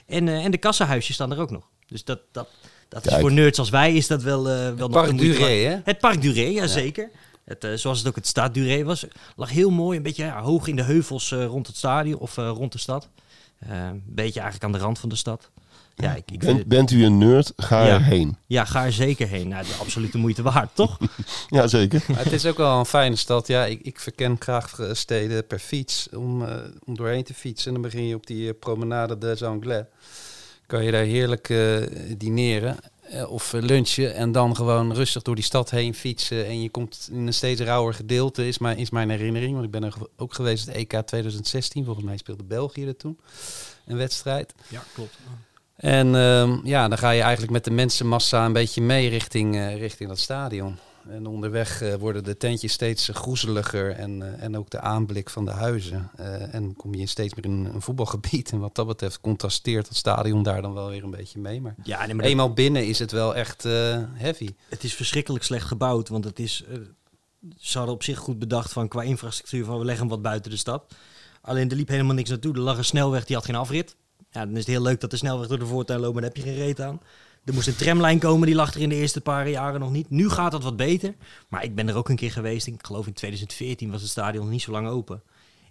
En, 0.05 0.27
en 0.27 0.51
de 0.51 0.57
kassenhuisjes 0.57 1.15
staan 1.15 1.31
er 1.31 1.39
ook 1.39 1.51
nog. 1.51 1.67
Dus 1.87 2.03
dat, 2.03 2.19
dat, 2.31 2.47
dat 2.87 3.03
is 3.05 3.09
Kijk. 3.09 3.21
voor 3.21 3.31
nerds 3.31 3.59
als 3.59 3.69
wij 3.69 3.93
is 3.95 4.07
dat 4.07 4.23
wel, 4.23 4.43
wel 4.43 4.73
nog 4.75 4.89
Parc 4.91 5.07
de 5.07 5.13
moeite 5.13 5.37
Duré, 5.37 5.51
hè? 5.53 5.77
Het 5.83 5.99
Parc 5.99 6.21
Duré, 6.21 6.41
ja, 6.41 6.67
zeker. 6.67 7.09
Het, 7.47 7.63
eh, 7.63 7.73
zoals 7.73 7.97
het 7.99 8.07
ook 8.07 8.15
het 8.15 8.27
Stade 8.27 8.53
Duré 8.53 8.83
was. 8.83 9.05
Lag 9.35 9.49
heel 9.49 9.69
mooi, 9.69 9.97
een 9.97 10.03
beetje 10.03 10.23
ja, 10.25 10.41
hoog 10.41 10.67
in 10.67 10.75
de 10.75 10.83
heuvels 10.83 11.31
eh, 11.31 11.45
rond 11.45 11.67
het 11.67 11.75
stadion 11.77 12.19
of 12.19 12.37
eh, 12.37 12.49
rond 12.55 12.71
de 12.71 12.77
stad. 12.77 13.09
Een 13.59 14.03
beetje 14.05 14.39
eigenlijk 14.39 14.63
aan 14.63 14.79
de 14.79 14.85
rand 14.85 14.99
van 14.99 15.09
de 15.09 15.15
stad. 15.15 15.49
Ja, 15.95 16.11
ik, 16.11 16.17
ik 16.17 16.25
vind 16.27 16.39
Bent, 16.43 16.57
het- 16.57 16.67
bent 16.67 16.91
u 16.91 17.05
een 17.05 17.17
nerd? 17.17 17.53
Ga 17.57 17.85
Ja. 17.85 17.93
erheen. 17.93 18.37
ja, 18.47 18.65
ga 18.65 18.85
er 18.85 18.93
zeker 18.93 19.27
heen. 19.27 19.47
Nou, 19.47 19.63
de 19.65 19.75
absolute 19.79 20.17
moeite 20.17 20.41
waard, 20.41 20.69
toch? 20.73 20.97
Ja, 21.49 21.67
zeker. 21.67 22.03
Maar 22.07 22.23
het 22.23 22.31
is 22.33 22.45
ook 22.45 22.57
wel 22.57 22.79
een 22.79 22.85
fijne 22.85 23.15
stad. 23.15 23.47
Ja, 23.47 23.65
ik, 23.65 23.81
ik 23.81 23.99
verken 23.99 24.35
graag 24.39 24.79
steden 24.91 25.47
per 25.47 25.59
fiets 25.59 26.07
om, 26.15 26.45
eh, 26.45 26.55
om 26.85 26.95
doorheen 26.95 27.23
te 27.23 27.33
fietsen. 27.33 27.67
En 27.67 27.73
dan 27.73 27.81
begin 27.91 28.07
je 28.07 28.15
op 28.15 28.27
die 28.27 28.53
promenade 28.53 29.17
des 29.17 29.43
Anglais. 29.43 29.83
Kan 30.65 30.83
je 30.83 30.91
daar 30.91 31.03
heerlijk 31.03 31.49
eh, 31.49 31.77
dineren 32.17 32.77
of 33.29 33.53
eh, 33.53 33.61
lunchen 33.61 34.13
en 34.13 34.31
dan 34.31 34.55
gewoon 34.55 34.93
rustig 34.93 35.21
door 35.21 35.35
die 35.35 35.43
stad 35.43 35.69
heen 35.69 35.93
fietsen. 35.93 36.45
En 36.45 36.61
je 36.61 36.69
komt 36.69 37.09
in 37.11 37.27
een 37.27 37.33
steeds 37.33 37.61
rauwer 37.61 37.93
gedeelte, 37.93 38.47
is 38.47 38.57
mijn, 38.57 38.77
is 38.77 38.89
mijn 38.89 39.09
herinnering. 39.09 39.53
Want 39.53 39.65
ik 39.65 39.71
ben 39.71 39.83
er 39.83 39.93
ook 40.17 40.33
geweest 40.33 40.65
het 40.65 40.75
EK 40.75 41.01
2016. 41.05 41.85
Volgens 41.85 42.05
mij 42.05 42.17
speelde 42.17 42.43
België 42.43 42.85
er 42.85 42.97
toen 42.97 43.19
een 43.85 43.97
wedstrijd. 43.97 44.53
Ja, 44.69 44.83
klopt. 44.93 45.17
En 45.75 46.15
ehm, 46.15 46.57
ja, 46.63 46.87
dan 46.87 46.97
ga 46.97 47.09
je 47.09 47.21
eigenlijk 47.21 47.51
met 47.51 47.63
de 47.63 47.71
mensenmassa 47.71 48.45
een 48.45 48.53
beetje 48.53 48.81
mee 48.81 49.09
richting, 49.09 49.55
eh, 49.55 49.77
richting 49.77 50.09
dat 50.09 50.19
stadion. 50.19 50.77
En 51.09 51.25
onderweg 51.25 51.81
eh, 51.81 51.93
worden 51.93 52.23
de 52.23 52.37
tentjes 52.37 52.71
steeds 52.71 53.09
eh, 53.09 53.15
groezeliger 53.15 53.91
en, 53.91 54.21
eh, 54.21 54.43
en 54.43 54.57
ook 54.57 54.69
de 54.69 54.79
aanblik 54.79 55.29
van 55.29 55.45
de 55.45 55.51
huizen. 55.51 56.09
En 56.51 56.75
kom 56.75 56.93
je 56.95 57.05
steeds 57.05 57.33
meer 57.33 57.45
in 57.45 57.65
een 57.73 57.81
voetbalgebied. 57.81 58.51
En 58.57 58.59
wat 58.59 58.75
dat 58.75 58.87
betreft 58.87 59.21
contrasteert 59.21 59.87
het 59.87 59.97
stadion 59.97 60.43
daar 60.43 60.61
dan 60.61 60.73
wel 60.73 60.89
weer 60.89 61.03
een 61.03 61.11
beetje 61.11 61.39
mee. 61.39 61.61
Maar 61.61 61.75
Ja, 61.83 61.97
nee, 61.97 62.07
maar 62.07 62.17
dat- 62.23 62.25
eenmaal 62.25 62.53
binnen 62.53 62.87
is 62.87 62.99
het 62.99 63.11
wel 63.11 63.35
echt 63.35 63.63
heavy. 64.13 64.49
het 64.69 64.83
is 64.83 64.93
verschrikkelijk 64.93 65.43
slecht 65.43 65.65
gebouwd. 65.67 66.09
Want 66.09 66.23
het 66.23 66.39
is, 66.39 66.63
ze 67.57 67.77
hadden 67.77 67.95
op 67.95 68.03
zich 68.03 68.17
goed 68.17 68.39
bedacht 68.39 68.73
van 68.73 68.87
qua 68.87 69.01
infrastructuur 69.01 69.65
van 69.65 69.79
we 69.79 69.85
leggen 69.85 70.03
hem 70.05 70.13
wat 70.13 70.21
buiten 70.23 70.51
de 70.51 70.57
stad. 70.57 70.95
Alleen 71.41 71.69
er 71.69 71.75
liep 71.75 71.87
helemaal 71.87 72.15
niks 72.15 72.29
naartoe. 72.29 72.53
Er 72.53 72.59
lag 72.59 72.77
een 72.77 72.85
snelweg, 72.85 73.25
die 73.25 73.35
had 73.35 73.45
geen 73.45 73.55
afrit. 73.55 73.95
Ja, 74.31 74.45
dan 74.45 74.51
is 74.53 74.57
het 74.59 74.67
heel 74.67 74.81
leuk 74.81 74.99
dat 74.99 75.09
de 75.11 75.17
snelweg 75.17 75.47
door 75.47 75.59
de 75.59 75.65
voortuin 75.65 75.99
loopt, 75.99 76.13
maar 76.13 76.21
daar 76.21 76.31
heb 76.33 76.43
je 76.43 76.49
geen 76.49 76.59
reet 76.59 76.81
aan. 76.81 77.01
Er 77.47 77.53
moest 77.53 77.67
een 77.67 77.75
tramlijn 77.75 78.19
komen, 78.19 78.45
die 78.47 78.55
lag 78.55 78.73
er 78.73 78.81
in 78.81 78.89
de 78.89 78.95
eerste 78.95 79.21
paar 79.21 79.49
jaren 79.49 79.79
nog 79.79 79.91
niet. 79.91 80.09
Nu 80.09 80.29
gaat 80.29 80.51
dat 80.51 80.63
wat 80.63 80.75
beter. 80.75 81.15
Maar 81.49 81.63
ik 81.63 81.75
ben 81.75 81.87
er 81.89 81.95
ook 81.95 82.09
een 82.09 82.15
keer 82.15 82.31
geweest. 82.31 82.67
Ik 82.67 82.85
geloof 82.85 83.07
in 83.07 83.13
2014 83.13 83.91
was 83.91 84.01
het 84.01 84.09
stadion 84.09 84.43
nog 84.43 84.51
niet 84.51 84.61
zo 84.61 84.71
lang 84.71 84.87
open. 84.87 85.21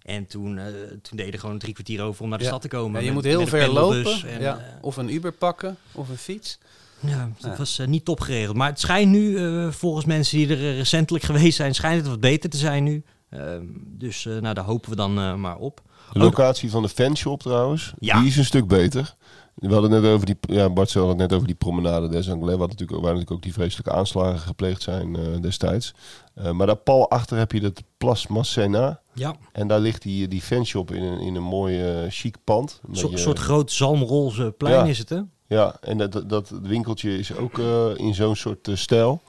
En 0.03 0.27
toen, 0.27 0.59
eh 0.59 0.65
toen 1.03 1.17
deden 1.17 1.41
gewoon 1.41 1.59
drie 1.59 1.73
kwartier 1.73 2.03
over 2.03 2.23
om 2.23 2.29
naar 2.29 2.39
de 2.39 2.45
Ja. 2.45 2.51
stad 2.51 2.63
te 2.63 2.69
komen. 2.69 2.93
Ja, 2.93 2.99
je 2.99 3.05
met- 3.05 3.15
moet 3.15 3.25
heel 3.25 3.47
ver 3.47 3.69
lopen. 3.69 4.29
en, 4.29 4.41
ja. 4.41 4.57
eh, 4.59 4.65
Of 4.81 4.97
een 4.97 5.13
Uber 5.15 5.33
pakken, 5.33 5.77
of 5.93 6.09
een 6.09 6.17
fiets. 6.19 6.59
ja, 7.01 7.31
dat 7.41 7.51
Ja. 7.51 7.57
was 7.59 7.79
eh, 7.79 7.87
niet 7.87 8.05
top 8.05 8.21
geregeld. 8.21 8.57
Maar 8.57 8.69
het 8.69 8.81
schijnt 8.81 9.11
nu, 9.11 9.39
volgens 9.73 10.05
mensen 10.05 10.39
die 10.39 10.49
er 10.49 10.75
recentelijk 10.77 11.25
geweest 11.31 11.57
zijn, 11.57 11.75
schijnt 11.75 12.01
het 12.01 12.09
wat 12.11 12.21
beter 12.21 12.51
te 12.51 12.57
zijn 12.57 12.85
nu. 12.85 13.03
Ehm, 13.31 13.63
dus 13.83 14.27
eh, 14.27 14.37
nou, 14.39 14.55
daar 14.55 14.65
hopen 14.65 14.91
we 14.91 14.97
dan 14.97 15.19
eh, 15.19 15.35
maar 15.35 15.57
op. 15.57 15.83
De 16.13 16.19
locatie 16.19 16.71
van 16.71 16.83
de 16.83 16.89
fanshop 16.89 17.41
trouwens, 17.43 17.93
Ja. 17.99 18.19
die 18.19 18.29
is 18.29 18.37
een 18.37 18.45
stuk 18.45 18.67
beter. 18.67 19.15
We 19.57 19.73
hadden 19.73 19.91
net 19.91 20.05
over 20.05 20.27
die, 20.27 20.37
ja, 20.41 20.71
Bart 20.71 20.91
zei 20.91 21.07
het 21.09 21.17
net 21.17 21.33
over 21.33 21.47
die 21.47 21.57
promenade 21.57 22.09
des 22.09 22.31
Anglais, 22.31 22.57
wat 22.57 22.69
natuurlijk, 22.69 22.99
waar 23.01 23.03
natuurlijk 23.13 23.31
ook 23.31 23.43
die 23.43 23.53
vreselijke 23.53 23.93
aanslagen 23.93 24.39
gepleegd 24.39 24.83
zijn 24.83 25.17
eh, 25.17 25.41
destijds. 25.41 25.95
Eh, 26.35 26.51
maar 26.51 26.67
daar 26.67 26.77
pal 26.77 27.11
achter 27.11 27.39
heb 27.39 27.53
je 27.53 27.61
het 27.61 27.83
Place 27.99 28.27
Masséna. 28.33 29.01
Ja, 29.13 29.35
En 29.53 29.69
daar 29.69 29.81
ligt 29.81 30.03
die, 30.03 30.29
die 30.29 30.41
fanshop 30.43 30.91
in 30.93 31.03
een, 31.03 31.21
in 31.21 31.35
een 31.35 31.43
mooi 31.43 31.83
eh, 31.83 32.11
chic 32.11 32.37
pand. 32.45 32.81
een 32.93 33.19
soort, 33.19 33.39
groot 33.39 33.73
zalmroze 33.73 34.55
plein 34.57 34.75
Ja. 34.75 34.85
is 34.85 34.99
het, 34.99 35.09
hè? 35.09 35.21
Ja, 35.47 35.77
en 35.81 35.99
dat, 35.99 36.13
dat, 36.13 36.29
dat 36.29 36.53
winkeltje 36.63 37.19
is 37.19 37.37
ook 37.37 37.59
in 37.97 38.15
zo'n 38.15 38.37
soort 38.37 38.69
stijl. 38.73 39.23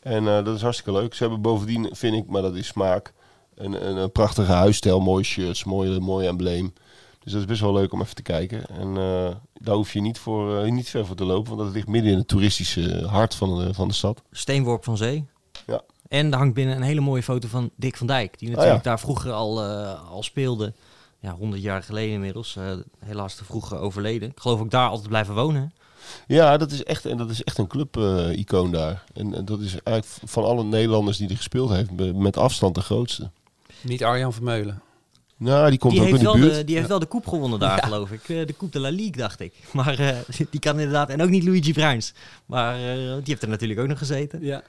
En 0.00 0.24
dat 0.24 0.54
is 0.56 0.62
hartstikke 0.62 1.00
leuk. 1.00 1.14
Ze 1.14 1.22
hebben 1.22 1.40
bovendien, 1.42 1.88
vind 1.92 2.16
ik, 2.16 2.26
maar 2.26 2.42
dat 2.42 2.54
is 2.54 2.66
smaak, 2.66 3.12
een, 3.54 3.88
een, 3.88 3.96
een 3.96 4.12
prachtige 4.12 4.52
huisstijl, 4.52 5.00
mooie 5.00 5.24
shirts, 5.24 5.64
mooi, 5.64 5.98
mooi 6.00 6.26
embleem. 6.26 6.72
Dus 7.30 7.38
dat 7.40 7.48
is 7.48 7.58
best 7.58 7.70
wel 7.70 7.80
leuk 7.80 7.92
om 7.92 8.00
even 8.02 8.14
te 8.14 8.22
kijken. 8.22 8.66
En 8.66 8.96
eh, 8.96 9.34
daar 9.54 9.74
hoef 9.74 9.92
je 9.92 10.00
niet, 10.00 10.18
voor, 10.18 10.58
eh, 10.62 10.70
niet 10.70 10.88
ver 10.88 11.06
voor 11.06 11.16
te 11.16 11.24
lopen, 11.24 11.56
want 11.56 11.66
dat 11.66 11.74
ligt 11.74 11.88
midden 11.88 12.12
in 12.12 12.18
het 12.18 12.28
toeristische 12.28 13.06
hart 13.06 13.34
van 13.34 13.58
de, 13.58 13.74
van 13.74 13.88
de 13.88 13.94
stad. 13.94 14.22
Steenworp 14.32 14.84
van 14.84 14.96
Zee. 14.96 15.24
Ja. 15.66 15.80
En 16.08 16.30
daar 16.30 16.38
hangt 16.38 16.54
binnen 16.54 16.76
een 16.76 16.82
hele 16.82 17.00
mooie 17.00 17.22
foto 17.22 17.48
van 17.48 17.70
Dick 17.76 17.96
van 17.96 18.06
Dijk. 18.06 18.38
Die 18.38 18.48
Ah, 18.48 18.54
natuurlijk 18.54 18.84
ja. 18.84 18.90
daar 18.90 19.00
vroeger 19.00 19.32
al, 19.32 19.62
eh, 19.64 20.10
al 20.10 20.22
speelde. 20.22 20.72
Ja, 21.20 21.34
100 21.34 21.62
jaar 21.62 21.82
geleden 21.82 22.14
inmiddels. 22.14 22.56
eh, 22.56 22.72
helaas 22.98 23.34
te 23.34 23.44
vroeg 23.44 23.72
eh, 23.72 23.82
overleden. 23.82 24.28
Ik 24.30 24.40
geloof 24.40 24.60
ook 24.60 24.70
daar 24.70 24.88
altijd 24.88 25.08
blijven 25.08 25.34
wonen. 25.34 25.72
Ja, 26.26 26.56
dat 26.56 26.70
is 26.70 26.84
echt, 26.84 27.04
en 27.06 27.16
dat 27.16 27.30
is 27.30 27.44
echt 27.44 27.58
een 27.58 27.66
club-icoon 27.66 28.70
daar. 28.72 29.04
En, 29.14 29.34
en 29.34 29.44
dat 29.44 29.60
is 29.60 29.70
eigenlijk 29.82 30.06
van 30.30 30.44
alle 30.44 30.64
Nederlanders 30.64 31.16
die 31.16 31.28
er 31.28 31.36
gespeeld 31.36 31.70
heeft, 31.70 32.14
met 32.14 32.36
afstand 32.36 32.74
de 32.74 32.80
grootste. 32.80 33.30
Niet 33.82 34.04
Arjan 34.04 34.32
Vermeulen. 34.32 34.82
Nou, 35.40 35.70
die 35.70 35.78
komt 35.78 35.92
Die 35.92 36.00
ook 36.02 36.08
in 36.08 36.14
heeft, 36.14 36.24
de 36.24 36.30
wel 36.30 36.40
buurt. 36.40 36.54
de, 36.54 36.64
die 36.64 36.76
heeft 36.76 36.88
wel 36.88 36.98
de 36.98 37.06
koep 37.06 37.26
gewonnen 37.26 37.58
daar, 37.58 37.82
geloof 37.82 38.10
ik. 38.10 38.28
Eh, 38.28 38.46
de 38.46 38.56
Coupe 38.56 38.70
de 38.70 38.80
la 38.80 38.88
Ligue, 38.90 39.12
dacht 39.16 39.40
ik. 39.40 39.54
Maar 39.72 39.98
eh, 39.98 40.16
die 40.50 40.60
kan 40.60 40.72
inderdaad... 40.78 41.08
En 41.08 41.22
ook 41.22 41.28
niet 41.28 41.44
Luigi 41.44 41.72
Bruins. 41.72 42.14
Maar 42.46 42.74
eh, 42.74 43.04
die 43.14 43.22
heeft 43.24 43.42
er 43.42 43.48
natuurlijk 43.48 43.80
ook 43.80 43.86
nog 43.88 43.98
gezeten. 43.98 44.42
Ja. 44.44 44.62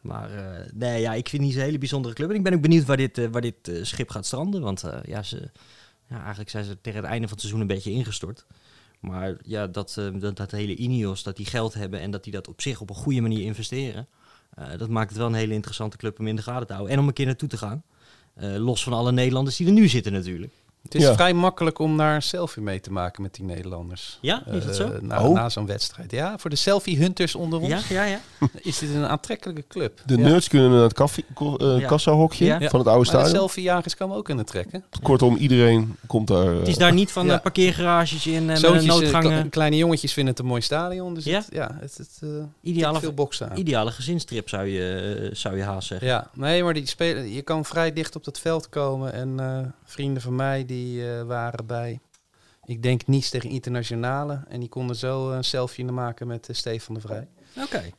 Maar 0.00 0.30
eh, 0.30 0.70
nee, 0.74 1.00
ja, 1.00 1.14
ik 1.14 1.28
vind 1.28 1.42
die 1.42 1.54
een 1.54 1.60
hele 1.60 1.78
bijzondere 1.78 2.14
club. 2.14 2.28
En 2.30 2.34
ik 2.36 2.42
ben 2.42 2.54
ook 2.54 2.60
benieuwd 2.60 2.84
waar 2.84 2.96
dit, 2.96 3.28
waar 3.30 3.40
dit 3.40 3.70
schip 3.82 4.10
gaat 4.10 4.26
stranden. 4.26 4.60
Want 4.62 4.82
eh, 4.82 4.98
ja, 5.06 5.22
ze, 5.22 5.50
ja, 6.08 6.18
eigenlijk 6.20 6.50
zijn 6.50 6.64
ze 6.64 6.80
tegen 6.80 7.00
het 7.00 7.08
einde 7.08 7.22
van 7.28 7.32
het 7.32 7.40
seizoen 7.40 7.60
een 7.60 7.74
beetje 7.74 7.90
ingestort. 7.90 8.46
Maar 9.00 9.36
ja, 9.42 9.66
dat, 9.66 9.96
eh, 9.98 10.06
dat, 10.20 10.36
dat 10.36 10.50
hele 10.50 10.74
Ineos, 10.76 11.22
dat 11.22 11.36
die 11.36 11.46
geld 11.46 11.74
hebben 11.74 12.00
en 12.00 12.10
dat 12.10 12.24
die 12.24 12.32
dat 12.32 12.48
op 12.48 12.60
zich 12.60 12.80
op 12.80 12.88
een 12.90 12.96
goede 12.96 13.20
manier 13.20 13.40
investeren. 13.44 14.06
eh, 14.54 14.66
dat 14.78 14.88
maakt 14.88 15.08
het 15.08 15.18
wel 15.18 15.26
een 15.26 15.34
hele 15.34 15.54
interessante 15.54 15.96
club 15.96 16.18
om 16.18 16.26
in 16.26 16.36
de 16.36 16.42
gaten 16.42 16.66
te 16.66 16.72
houden. 16.72 16.94
En 16.94 17.00
om 17.00 17.06
een 17.08 17.12
keer 17.14 17.26
naartoe 17.26 17.48
te 17.48 17.56
gaan. 17.58 17.82
Eh, 18.38 18.56
los 18.56 18.82
van 18.82 18.92
alle 18.92 19.12
Nederlanders 19.12 19.56
die 19.56 19.66
er 19.66 19.72
nu 19.72 19.88
zitten 19.88 20.12
natuurlijk. 20.12 20.52
Het 20.82 20.94
is 20.94 21.02
Ja. 21.02 21.14
vrij 21.14 21.34
makkelijk 21.34 21.78
om 21.78 21.96
daar 21.96 22.14
een 22.14 22.22
selfie 22.22 22.62
mee 22.62 22.80
te 22.80 22.92
maken 22.92 23.22
met 23.22 23.34
die 23.34 23.44
Nederlanders. 23.44 24.18
Ja, 24.20 24.46
is 24.46 24.64
dat 24.64 24.76
zo? 24.76 24.88
Eh, 24.90 25.00
na 25.00 25.22
Oh. 25.24 25.34
na 25.34 25.48
zo'n 25.48 25.66
wedstrijd. 25.66 26.10
Ja, 26.10 26.38
voor 26.38 26.50
de 26.50 26.56
selfie-hunters 26.56 27.34
onder 27.34 27.60
ons 27.60 27.88
Ja, 27.88 28.04
ja, 28.04 28.04
ja. 28.04 28.20
is 28.62 28.78
dit 28.78 28.94
een 28.94 29.06
aantrekkelijke 29.06 29.64
club. 29.68 30.02
De 30.06 30.16
ja. 30.16 30.20
nerds 30.22 30.48
kunnen 30.48 30.70
naar 30.70 30.82
het 30.82 30.92
koffie, 30.94 31.24
ko- 31.34 31.56
eh, 31.56 31.78
Ja. 31.78 31.86
kassahokje 31.86 32.44
Ja. 32.44 32.52
van 32.52 32.60
het 32.60 32.72
oude 32.72 32.84
Maar 32.90 32.98
de 32.98 33.04
stadion. 33.04 33.30
selfiejagers 33.34 33.96
komen 33.96 34.16
ook 34.16 34.28
in 34.28 34.38
het 34.38 34.46
trekken. 34.46 34.84
Kortom, 35.02 35.36
iedereen 35.36 35.96
komt 36.06 36.26
daar. 36.28 36.52
eh, 36.52 36.58
Het 36.58 36.68
is 36.68 36.76
daar 36.78 36.92
niet 36.92 37.12
van 37.12 37.26
Ja. 37.26 37.34
eh, 37.34 37.40
parkeergarages 37.42 38.26
in 38.26 38.34
en 38.34 38.44
met 38.44 38.50
een 38.50 38.60
Zoontjes, 38.62 38.94
eh, 38.94 39.00
noodgangen. 39.00 39.40
kle- 39.40 39.48
kleine 39.50 39.76
jongetjes 39.76 40.12
vinden 40.12 40.32
het 40.32 40.42
een 40.42 40.48
mooi 40.48 40.60
stadion. 40.62 41.14
Dus 41.14 41.24
Ja? 41.24 41.38
het, 41.38 41.48
ja, 41.50 41.76
het, 41.80 41.96
het 41.96 42.18
eh, 42.20 42.28
Ideale, 42.62 43.00
veel 43.00 43.12
boksen 43.14 43.50
aan. 43.50 43.56
ideale 43.56 43.90
gezinstrip 43.90 44.48
zou 44.48 44.66
je, 44.66 45.16
eh, 45.30 45.34
zou 45.36 45.56
je 45.56 45.62
haast 45.62 45.88
zeggen. 45.88 46.06
Ja, 46.08 46.30
nee, 46.34 46.64
maar 46.64 46.74
die 46.74 46.86
spelen, 46.88 47.32
je 47.32 47.42
kan 47.42 47.64
vrij 47.64 47.92
dicht 47.92 48.16
op 48.16 48.24
dat 48.24 48.38
veld 48.38 48.68
komen. 48.68 49.12
En 49.12 49.40
eh, 49.40 49.58
vrienden 49.84 50.22
van 50.22 50.34
mij 50.36 50.64
die 50.68 51.10
eh, 51.10 51.22
waren 51.22 51.66
bij, 51.66 52.00
ik 52.64 52.82
denk 52.82 53.06
Nice 53.06 53.30
tegen 53.30 53.50
Internationale. 53.50 54.44
En 54.48 54.60
die 54.60 54.68
konden 54.68 54.96
zo 54.96 55.30
een 55.30 55.44
selfie 55.44 55.84
maken 55.84 56.26
met 56.26 56.48
eh, 56.48 56.54
Stefan 56.54 56.94
de 56.94 57.00
Vrij. 57.00 57.28
Oké. 57.56 57.90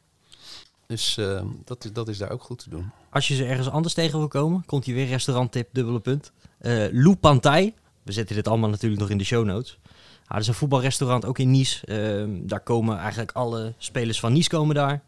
Dus 0.88 1.18
eh, 1.18 1.42
dat, 1.66 1.86
is, 1.86 1.94
dat 1.94 2.08
is 2.08 2.18
daar 2.18 2.32
ook 2.32 2.44
goed 2.44 2.60
te 2.60 2.70
doen. 2.70 2.92
Als 3.10 3.28
je 3.28 3.36
ze 3.36 3.46
ergens 3.46 3.70
anders 3.70 3.94
tegen 3.94 4.20
wil 4.20 4.28
komen, 4.28 4.66
komt 4.66 4.86
hier 4.86 4.96
weer 4.96 5.08
restauranttip, 5.08 5.70
dubbele 5.72 6.00
punt. 6.00 6.32
Eh 6.60 6.86
Lou 6.92 7.16
Pantai. 7.16 7.74
We 8.04 8.12
zetten 8.12 8.36
dit 8.36 8.48
allemaal 8.48 8.70
natuurlijk 8.70 9.02
nog 9.02 9.10
in 9.10 9.18
de 9.18 9.24
show 9.24 9.46
notes. 9.46 9.80
Ah, 10.24 10.36
dat 10.36 10.42
is 10.42 10.48
een 10.48 10.54
voetbalrestaurant, 10.54 11.26
ook 11.26 11.40
in 11.40 11.52
Nice. 11.52 11.86
Ehm, 11.86 12.48
daar 12.48 12.60
komen 12.60 12.98
eigenlijk 12.98 13.32
alle 13.32 13.74
spelers 13.78 14.20
van 14.20 14.34
Nice 14.34 14.50
komen 14.50 14.76
daar. 14.76 15.04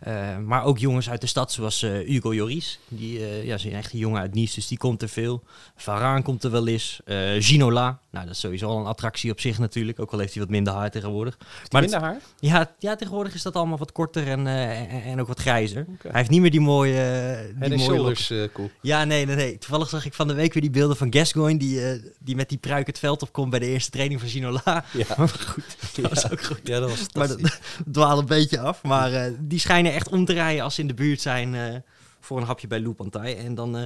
Eh, 0.00 0.38
maar 0.38 0.64
ook 0.64 0.78
jongens 0.78 1.10
uit 1.10 1.20
de 1.20 1.26
stad, 1.26 1.52
zoals 1.52 1.82
eh, 1.82 1.90
Hugo 1.90 2.34
Joris. 2.34 2.78
Die 2.88 3.18
eh, 3.18 3.44
ja, 3.44 3.54
is 3.54 3.64
een 3.64 3.72
echte 3.72 3.98
jongen 3.98 4.20
uit 4.20 4.34
Nice, 4.34 4.54
dus 4.54 4.66
die 4.66 4.78
komt 4.78 5.02
er 5.02 5.08
veel. 5.08 5.42
Varaan 5.76 6.22
komt 6.22 6.44
er 6.44 6.50
wel 6.50 6.66
eens. 6.66 7.00
Ginola, 7.38 7.98
nou 8.10 8.26
dat 8.26 8.34
is 8.34 8.40
sowieso 8.40 8.68
al 8.68 8.78
een 8.78 8.86
attractie 8.86 9.30
op 9.30 9.40
zich 9.40 9.58
natuurlijk. 9.58 10.00
Ook 10.00 10.12
al 10.12 10.18
heeft 10.18 10.32
hij 10.32 10.42
wat 10.42 10.50
minder 10.50 10.72
haar 10.72 10.90
tegenwoordig. 10.90 11.38
Maar 11.70 11.80
Minder 11.80 12.00
haar? 12.00 12.20
ja, 12.38 12.74
ja, 12.78 12.96
tegenwoordig 12.96 13.34
is 13.34 13.42
dat 13.42 13.56
allemaal 13.56 13.78
wat 13.78 13.92
korter 13.92 14.26
en, 14.26 14.46
en, 14.46 15.02
en 15.02 15.20
ook 15.20 15.26
wat 15.26 15.40
grijzer. 15.40 15.86
Hij 16.02 16.10
heeft 16.12 16.30
niet 16.30 16.40
meer 16.40 16.50
die 16.50 16.60
mooie... 16.60 17.52
die 17.54 17.70
and 17.70 17.76
mooie 17.76 17.96
Shoulders 17.96 18.32
ja, 18.80 19.04
nee, 19.04 19.26
nee, 19.26 19.36
nee. 19.36 19.58
Toevallig 19.58 19.88
zag 19.88 20.04
ik 20.04 20.14
van 20.14 20.28
de 20.28 20.34
week 20.34 20.52
weer 20.52 20.62
die 20.62 20.70
beelden 20.70 20.96
van 20.96 21.12
Gascoigne... 21.12 21.58
die, 21.58 22.02
die 22.18 22.36
met 22.36 22.48
die 22.48 22.58
pruik 22.58 22.86
het 22.86 22.98
veld 22.98 23.22
opkomt 23.22 23.50
bij 23.50 23.58
de 23.58 23.66
eerste 23.66 23.90
training 23.90 24.20
van 24.20 24.28
Ginola. 24.28 24.84
Ja. 24.92 25.04
Maar 25.18 25.28
goed, 25.28 25.76
dat 25.94 26.08
was 26.08 26.30
ook 26.30 26.42
goed. 26.42 26.60
Ja, 26.64 26.80
dat 26.80 26.90
was 26.90 27.06
Maar 27.12 27.28
dat 27.28 27.60
dwaalt 27.92 28.20
een 28.20 28.26
beetje 28.26 28.60
af. 28.60 28.82
Maar 28.82 29.32
die 29.38 29.58
schijnen 29.58 29.89
echt 29.94 30.08
om 30.08 30.24
te 30.24 30.32
rijden 30.32 30.64
als 30.64 30.74
ze 30.74 30.80
in 30.80 30.86
de 30.86 30.94
buurt 30.94 31.20
zijn... 31.20 31.54
eh, 31.54 31.74
voor 32.20 32.38
een 32.38 32.46
hapje 32.46 32.66
bij 32.66 32.80
Loepantai. 32.80 33.34
En 33.34 33.54
dan 33.54 33.76
eh, 33.76 33.82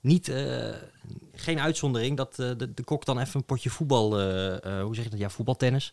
niet... 0.00 0.28
eh, 0.28 0.68
geen 1.34 1.60
uitzondering 1.60 2.16
dat 2.16 2.34
de, 2.36 2.56
de 2.74 2.82
kok 2.84 3.04
dan 3.04 3.18
even 3.18 3.36
een 3.36 3.44
potje 3.44 3.70
voetbal... 3.70 4.10
hoe 4.82 4.90
zeg 4.94 5.04
je 5.04 5.10
dat? 5.10 5.18
Ja, 5.18 5.30
voetbaltennis. 5.30 5.92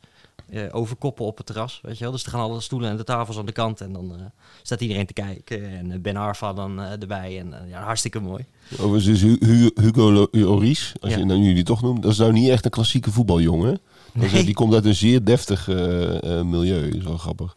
overkoppen 0.72 1.26
op 1.26 1.38
het 1.38 1.46
terras, 1.46 1.80
weet 1.84 1.98
je 1.98 2.04
wel. 2.04 2.12
Dus 2.14 2.24
er 2.24 2.30
gaan 2.32 2.40
alle 2.40 2.62
stoelen 2.62 2.90
en 2.90 2.98
de 2.98 3.04
tafels 3.04 3.38
aan 3.38 3.46
de 3.46 3.52
kant. 3.52 3.82
En 3.82 3.94
dan 3.94 4.32
staat 4.62 4.82
iedereen 4.82 5.06
te 5.06 5.14
kijken. 5.14 5.64
En 5.70 6.02
Ben 6.02 6.16
Arfa 6.18 6.54
dan 6.54 6.80
erbij. 6.80 7.40
En 7.40 7.54
ja, 7.70 7.84
hartstikke 7.84 8.20
mooi. 8.20 8.46
Overigens 8.80 9.06
is 9.08 9.22
Hu- 9.22 9.38
Hu- 9.46 9.72
Hugo 9.84 10.12
Lo- 10.12 10.28
Lloris, 10.32 10.94
als 11.02 11.12
Ja. 11.12 11.18
je 11.18 11.26
nou 11.26 11.40
jullie 11.40 11.64
toch 11.64 11.82
noemt, 11.82 12.02
dat 12.02 12.12
is 12.12 12.18
nou 12.18 12.32
niet 12.34 12.50
echt 12.50 12.66
een 12.66 12.72
klassieke 12.72 13.12
voetbaljongen. 13.12 13.80
Nee. 14.14 14.44
Die 14.44 14.54
komt 14.54 14.74
uit 14.74 14.86
een 14.86 14.96
zeer 14.96 15.24
deftig 15.24 15.68
milieu, 16.44 16.86
dat 16.90 16.96
is 17.00 17.04
wel 17.04 17.18
grappig. 17.18 17.56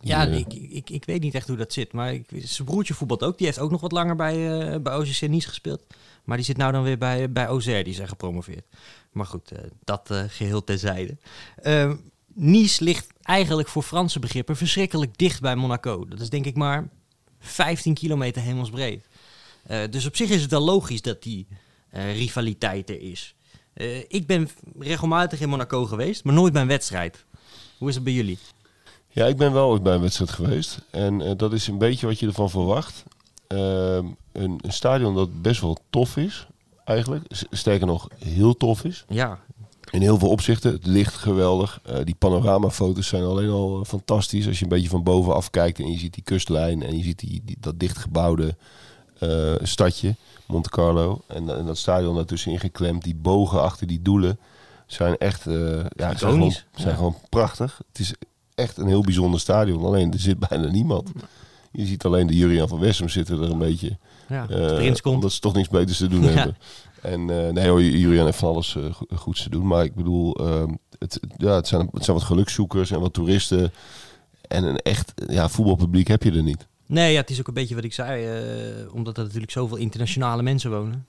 Ja, 0.00 0.26
ik, 0.26 0.54
ik, 0.54 0.90
ik 0.90 1.04
weet 1.04 1.20
niet 1.20 1.34
echt 1.34 1.48
hoe 1.48 1.56
dat 1.56 1.72
zit. 1.72 1.92
Maar 1.92 2.12
ik, 2.12 2.26
zijn 2.44 2.68
broertje 2.68 2.94
voetbalt 2.94 3.22
ook. 3.22 3.36
Die 3.38 3.46
heeft 3.46 3.58
ook 3.58 3.70
nog 3.70 3.80
wat 3.80 3.92
langer 3.92 4.16
bij, 4.16 4.60
eh 4.60 4.80
bij 4.80 4.96
OGC 4.96 5.20
Nice 5.20 5.48
gespeeld. 5.48 5.82
Maar 6.24 6.36
die 6.36 6.46
zit 6.46 6.56
nou 6.56 6.72
dan 6.72 6.82
weer 6.82 6.98
bij, 6.98 7.32
bij 7.32 7.48
OZR. 7.48 7.82
Die 7.82 7.94
zijn 7.94 8.08
gepromoveerd. 8.08 8.66
Maar 9.12 9.26
goed, 9.26 9.50
eh, 9.50 9.62
dat 9.84 10.10
eh, 10.10 10.24
geheel 10.28 10.64
terzijde. 10.64 11.16
Ehm 11.62 11.96
nice 12.34 12.84
ligt 12.84 13.06
eigenlijk 13.22 13.68
voor 13.68 13.82
Franse 13.82 14.18
begrippen 14.18 14.56
verschrikkelijk 14.56 15.18
dicht 15.18 15.40
bij 15.40 15.56
Monaco. 15.56 16.08
Dat 16.08 16.20
is 16.20 16.30
denk 16.30 16.44
ik 16.44 16.56
maar 16.56 16.88
15 17.38 17.94
kilometer 17.94 18.42
hemelsbreed. 18.42 19.06
Dus 19.90 20.06
op 20.06 20.16
zich 20.16 20.30
is 20.30 20.42
het 20.42 20.50
wel 20.50 20.60
logisch 20.60 21.02
dat 21.02 21.22
die 21.22 21.46
rivaliteit 21.90 22.90
er 22.90 23.00
is. 23.00 23.34
Ik 24.08 24.26
ben 24.26 24.48
regelmatig 24.78 25.40
in 25.40 25.48
Monaco 25.48 25.84
geweest, 25.84 26.24
maar 26.24 26.34
nooit 26.34 26.52
bij 26.52 26.62
een 26.62 26.68
wedstrijd. 26.68 27.24
Hoe 27.78 27.88
is 27.88 27.94
het 27.94 28.04
bij 28.04 28.12
jullie? 28.12 28.38
Ja, 29.18 29.26
ik 29.26 29.36
ben 29.36 29.52
wel 29.52 29.68
ooit 29.68 29.82
bij 29.82 29.94
een 29.94 30.00
wedstrijd 30.00 30.30
geweest. 30.30 30.78
En 30.90 31.22
eh, 31.22 31.30
dat 31.36 31.52
is 31.52 31.66
een 31.66 31.78
beetje 31.78 32.06
wat 32.06 32.18
je 32.18 32.26
ervan 32.26 32.50
verwacht. 32.50 33.04
Ehm, 33.46 34.06
een, 34.32 34.58
een 34.62 34.72
stadion 34.72 35.14
dat 35.14 35.42
best 35.42 35.60
wel 35.60 35.76
tof 35.90 36.16
is, 36.16 36.46
eigenlijk. 36.84 37.24
Sterker 37.50 37.86
nog, 37.86 38.08
heel 38.24 38.56
tof 38.56 38.84
is. 38.84 39.04
Ja, 39.08 39.38
In 39.90 40.00
heel 40.00 40.18
veel 40.18 40.28
opzichten. 40.28 40.72
Het 40.72 40.86
licht 40.86 41.14
geweldig. 41.14 41.80
Eh, 41.84 41.96
die 42.04 42.14
panoramafoto's 42.14 43.06
zijn 43.08 43.22
alleen 43.22 43.50
al 43.50 43.80
eh, 43.80 43.86
fantastisch. 43.86 44.46
Als 44.46 44.58
je 44.58 44.62
een 44.64 44.70
beetje 44.70 44.88
van 44.88 45.02
bovenaf 45.02 45.50
kijkt 45.50 45.78
en 45.78 45.90
je 45.90 45.98
ziet 45.98 46.14
die 46.14 46.22
kustlijn 46.24 46.82
en 46.82 46.96
je 46.96 47.02
ziet 47.02 47.18
die, 47.18 47.42
die, 47.44 47.56
dat 47.60 47.80
dichtgebouwde 47.80 48.56
stadje, 49.62 50.14
Monte 50.46 50.68
Carlo. 50.68 51.20
En, 51.26 51.56
en 51.56 51.66
dat 51.66 51.78
stadion 51.78 52.14
daartussenin 52.14 52.60
geklemd. 52.60 53.02
Die 53.02 53.14
bogen 53.14 53.62
achter 53.62 53.86
die 53.86 54.02
doelen 54.02 54.38
zijn 54.86 55.16
echt 55.16 55.44
ja, 55.44 55.88
zijn 55.96 56.16
gewoon, 56.16 56.50
zijn 56.50 56.88
Ja. 56.88 56.94
gewoon 56.94 57.16
prachtig. 57.28 57.80
Het 57.88 57.98
is 57.98 58.14
echt 58.58 58.76
een 58.76 58.86
heel 58.86 59.02
bijzonder 59.02 59.40
stadion. 59.40 59.84
Alleen 59.84 60.12
er 60.12 60.18
zit 60.18 60.38
bijna 60.48 60.68
niemand. 60.70 61.10
Je 61.72 61.86
ziet 61.86 62.04
alleen 62.04 62.26
de 62.26 62.36
Jurian 62.36 62.68
van 62.68 62.78
Wessem 62.78 63.08
zitten 63.08 63.42
er 63.42 63.50
een 63.50 63.58
beetje. 63.58 63.98
ja. 64.28 64.46
Komt. 64.90 65.02
Omdat 65.04 65.32
ze 65.32 65.40
toch 65.40 65.54
niks 65.54 65.68
beters 65.68 65.98
te 65.98 66.08
doen 66.08 66.22
Ja. 66.22 66.28
hebben. 66.28 66.56
En 67.02 67.46
eh, 67.46 67.52
nee 67.52 67.68
hoor, 67.68 67.82
Julian 67.82 68.24
heeft 68.24 68.38
van 68.38 68.48
alles 68.48 68.76
eh, 68.76 68.92
go- 68.94 69.06
goeds 69.16 69.42
te 69.42 69.50
doen. 69.50 69.66
Maar 69.66 69.84
ik 69.84 69.94
bedoel, 69.94 70.34
ehm, 70.34 70.74
het, 70.98 71.20
ja, 71.36 71.54
het, 71.54 71.66
zijn, 71.68 71.88
het 71.92 72.04
zijn 72.04 72.16
wat 72.16 72.26
gelukszoekers 72.26 72.90
en 72.90 73.00
wat 73.00 73.12
toeristen. 73.12 73.72
En 74.48 74.64
een 74.64 74.76
echt 74.78 75.12
ja, 75.26 75.48
voetbalpubliek 75.48 76.08
heb 76.08 76.22
je 76.22 76.32
er 76.32 76.42
niet. 76.42 76.66
Nee, 76.86 77.12
ja, 77.12 77.20
het 77.20 77.30
is 77.30 77.40
ook 77.40 77.48
een 77.48 77.54
beetje 77.54 77.74
wat 77.74 77.84
ik 77.84 77.92
zei. 77.92 78.26
omdat 78.92 79.16
er 79.16 79.22
natuurlijk 79.24 79.52
zoveel 79.52 79.76
internationale 79.76 80.42
mensen 80.42 80.70
wonen. 80.70 81.06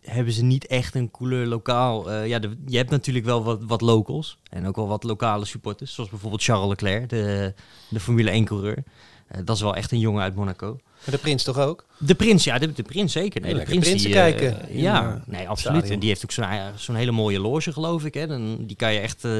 Hebben 0.00 0.32
ze 0.32 0.42
niet 0.44 0.66
echt 0.66 0.94
een 0.94 1.10
couleur 1.10 1.46
lokaal. 1.46 2.10
Eh, 2.10 2.26
ja, 2.28 2.38
de- 2.38 2.56
je 2.66 2.76
hebt 2.76 2.90
natuurlijk 2.90 3.24
wel 3.24 3.44
wat, 3.44 3.58
wat 3.62 3.80
locals. 3.80 4.38
En 4.50 4.66
ook 4.66 4.76
wel 4.76 4.88
wat 4.88 5.02
lokale 5.04 5.44
supporters. 5.44 5.94
Zoals 5.94 6.10
bijvoorbeeld 6.10 6.42
Charles 6.42 6.68
Leclerc, 6.68 7.08
de, 7.08 7.54
de 7.88 8.00
Formule 8.00 8.30
1 8.30 8.44
coureur. 8.44 8.82
Eh, 9.28 9.40
dat 9.44 9.56
is 9.56 9.62
wel 9.62 9.74
echt 9.76 9.92
een 9.92 9.98
jongen 9.98 10.22
uit 10.22 10.34
Monaco. 10.34 10.78
Maar 11.04 11.14
de 11.14 11.18
prins 11.20 11.42
toch 11.42 11.58
ook? 11.58 11.86
De 11.98 12.14
prins, 12.14 12.44
ja, 12.44 12.58
de, 12.58 12.72
de 12.72 12.82
prins 12.82 13.12
zeker. 13.12 13.40
Nee, 13.40 13.54
de 13.54 13.62
prins 13.62 13.84
prinsen 13.88 14.10
die, 14.10 14.18
eh, 14.20 14.22
kijken 14.38 14.68
in, 14.70 14.78
ja, 14.80 15.10
eh, 15.14 15.20
nee, 15.26 15.48
absoluut. 15.48 15.90
En 15.90 15.98
die 15.98 16.08
heeft 16.08 16.22
ook 16.24 16.30
zo'n 16.30 16.44
eh, 16.44 16.66
zo'n 16.76 16.94
hele 16.94 17.10
mooie 17.10 17.40
loge, 17.40 17.72
geloof 17.72 18.04
ik. 18.04 18.14
Hè. 18.14 18.26
Dan, 18.26 18.56
die 18.66 18.76
kan 18.76 18.92
je 18.92 18.98
echt, 19.00 19.24
eh, 19.24 19.32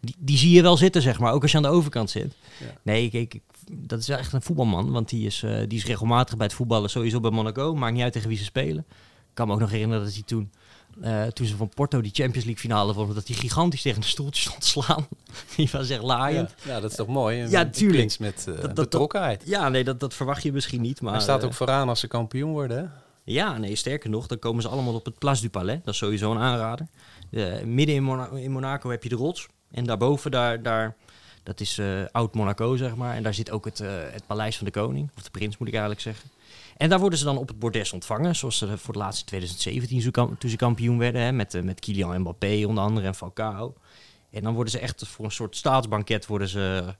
die, 0.00 0.14
die 0.18 0.38
zie 0.38 0.50
je 0.50 0.62
wel 0.62 0.76
zitten, 0.76 1.02
zeg 1.02 1.18
maar. 1.18 1.32
Ook 1.32 1.42
als 1.42 1.50
je 1.50 1.56
aan 1.56 1.62
de 1.62 1.68
overkant 1.68 2.10
zit. 2.10 2.34
Ja. 2.60 2.66
Nee, 2.82 3.10
kijk, 3.10 3.34
ik- 3.34 3.42
dat 3.72 3.98
is 4.00 4.06
wel 4.06 4.18
echt 4.18 4.32
een 4.32 4.42
voetbalman. 4.42 4.90
Want 4.92 5.08
die 5.08 5.26
is, 5.26 5.42
eh, 5.42 5.58
die 5.68 5.78
is 5.78 5.84
regelmatig 5.84 6.36
bij 6.36 6.46
het 6.46 6.54
voetballen, 6.54 6.90
sowieso 6.90 7.20
bij 7.20 7.30
Monaco. 7.30 7.74
Maakt 7.74 7.94
niet 7.94 8.02
uit 8.02 8.12
tegen 8.12 8.28
wie 8.28 8.38
ze 8.38 8.44
spelen. 8.44 8.86
Ik 9.36 9.42
kan 9.44 9.50
me 9.50 9.56
ook 9.60 9.64
nog 9.66 9.70
herinneren 9.76 10.04
dat 10.04 10.12
hij 10.14 10.22
toen, 10.22 10.50
eh, 11.00 11.22
toen 11.26 11.46
ze 11.46 11.56
van 11.56 11.68
Porto 11.68 12.00
die 12.00 12.10
Champions 12.14 12.44
League 12.44 12.62
finale 12.62 12.94
wonnen, 12.94 13.14
dat 13.14 13.26
hij 13.28 13.36
gigantisch 13.36 13.82
tegen 13.82 14.02
een 14.02 14.08
stoeltje 14.08 14.40
stond 14.42 14.60
te 14.60 14.66
slaan. 14.68 15.06
die 15.56 15.68
was 15.72 15.88
echt 15.90 16.02
laaiend. 16.02 16.54
Ja, 16.64 16.72
ja, 16.74 16.80
dat 16.80 16.90
is 16.90 16.96
toch 16.96 17.06
mooi? 17.06 17.48
Ja, 17.48 17.64
tuurlijk. 17.66 18.18
met 18.18 18.38
eh, 18.48 18.54
Dat- 18.54 18.62
dat- 18.62 18.74
betrokkenheid. 18.74 19.42
Ja, 19.44 19.68
nee, 19.68 19.84
dat, 19.84 20.00
dat 20.00 20.14
verwacht 20.14 20.42
je 20.42 20.52
misschien 20.52 20.80
niet. 20.80 21.00
Maar, 21.00 21.12
Hij 21.12 21.22
staat 21.22 21.40
eh, 21.40 21.46
ook 21.46 21.54
vooraan 21.54 21.88
als 21.88 22.00
ze 22.00 22.06
kampioen 22.08 22.50
worden. 22.52 22.78
hè? 22.78 22.84
Ja, 23.24 23.58
nee, 23.58 23.76
sterker 23.76 24.10
nog, 24.10 24.26
dan 24.26 24.38
komen 24.38 24.62
ze 24.62 24.68
allemaal 24.68 24.94
op 24.94 25.04
het 25.04 25.18
Place 25.18 25.40
du 25.42 25.48
Palais. 25.50 25.78
Dat 25.84 25.94
is 25.94 26.00
sowieso 26.00 26.30
een 26.30 26.38
aanrader. 26.38 26.86
Eh, 27.30 27.62
midden 27.62 27.94
in, 27.94 28.32
in 28.38 28.50
Monaco 28.50 28.90
heb 28.90 29.02
je 29.02 29.08
de 29.08 29.14
rots. 29.14 29.46
En 29.70 29.84
daarboven, 29.84 30.30
daar, 30.30 30.62
daar, 30.62 30.96
dat 31.46 31.60
is 31.60 31.78
eh, 31.78 32.04
oud 32.12 32.34
Monaco, 32.34 32.76
zeg 32.76 32.96
maar. 32.96 33.14
En 33.14 33.22
daar 33.22 33.34
zit 33.34 33.50
ook 33.50 33.64
het, 33.64 33.80
eh, 33.80 33.90
het 34.10 34.26
paleis 34.26 34.56
van 34.56 34.66
de 34.66 34.72
koning. 34.72 35.10
Of 35.16 35.22
de 35.22 35.30
prins, 35.30 35.58
moet 35.58 35.68
ik 35.68 35.74
eigenlijk 35.74 36.02
zeggen. 36.02 36.30
En 36.76 36.88
daar 36.88 37.00
worden 37.00 37.18
ze 37.18 37.24
dan 37.24 37.38
op 37.38 37.48
het 37.48 37.58
bordes 37.58 37.92
ontvangen. 37.92 38.36
Zoals 38.36 38.58
ze 38.58 38.66
voor 38.78 38.94
het 38.94 39.02
laatst 39.02 39.20
in 39.20 39.26
2017, 39.26 40.00
zo 40.00 40.10
kam- 40.10 40.38
toen 40.38 40.50
ze 40.50 40.56
kampioen 40.56 40.98
werden. 40.98 41.20
Hè, 41.20 41.32
met, 41.32 41.54
eh, 41.54 41.62
met 41.62 41.80
Kylian 41.80 42.20
Mbappé 42.20 42.64
onder 42.66 42.84
andere 42.84 43.06
en 43.06 43.14
Falcao. 43.14 43.74
En 44.30 44.42
dan 44.42 44.54
worden 44.54 44.72
ze 44.72 44.78
echt 44.78 45.06
voor 45.06 45.24
een 45.24 45.30
soort 45.30 45.56
staatsbanket 45.56 46.26
worden 46.26 46.48
ze, 46.48 46.94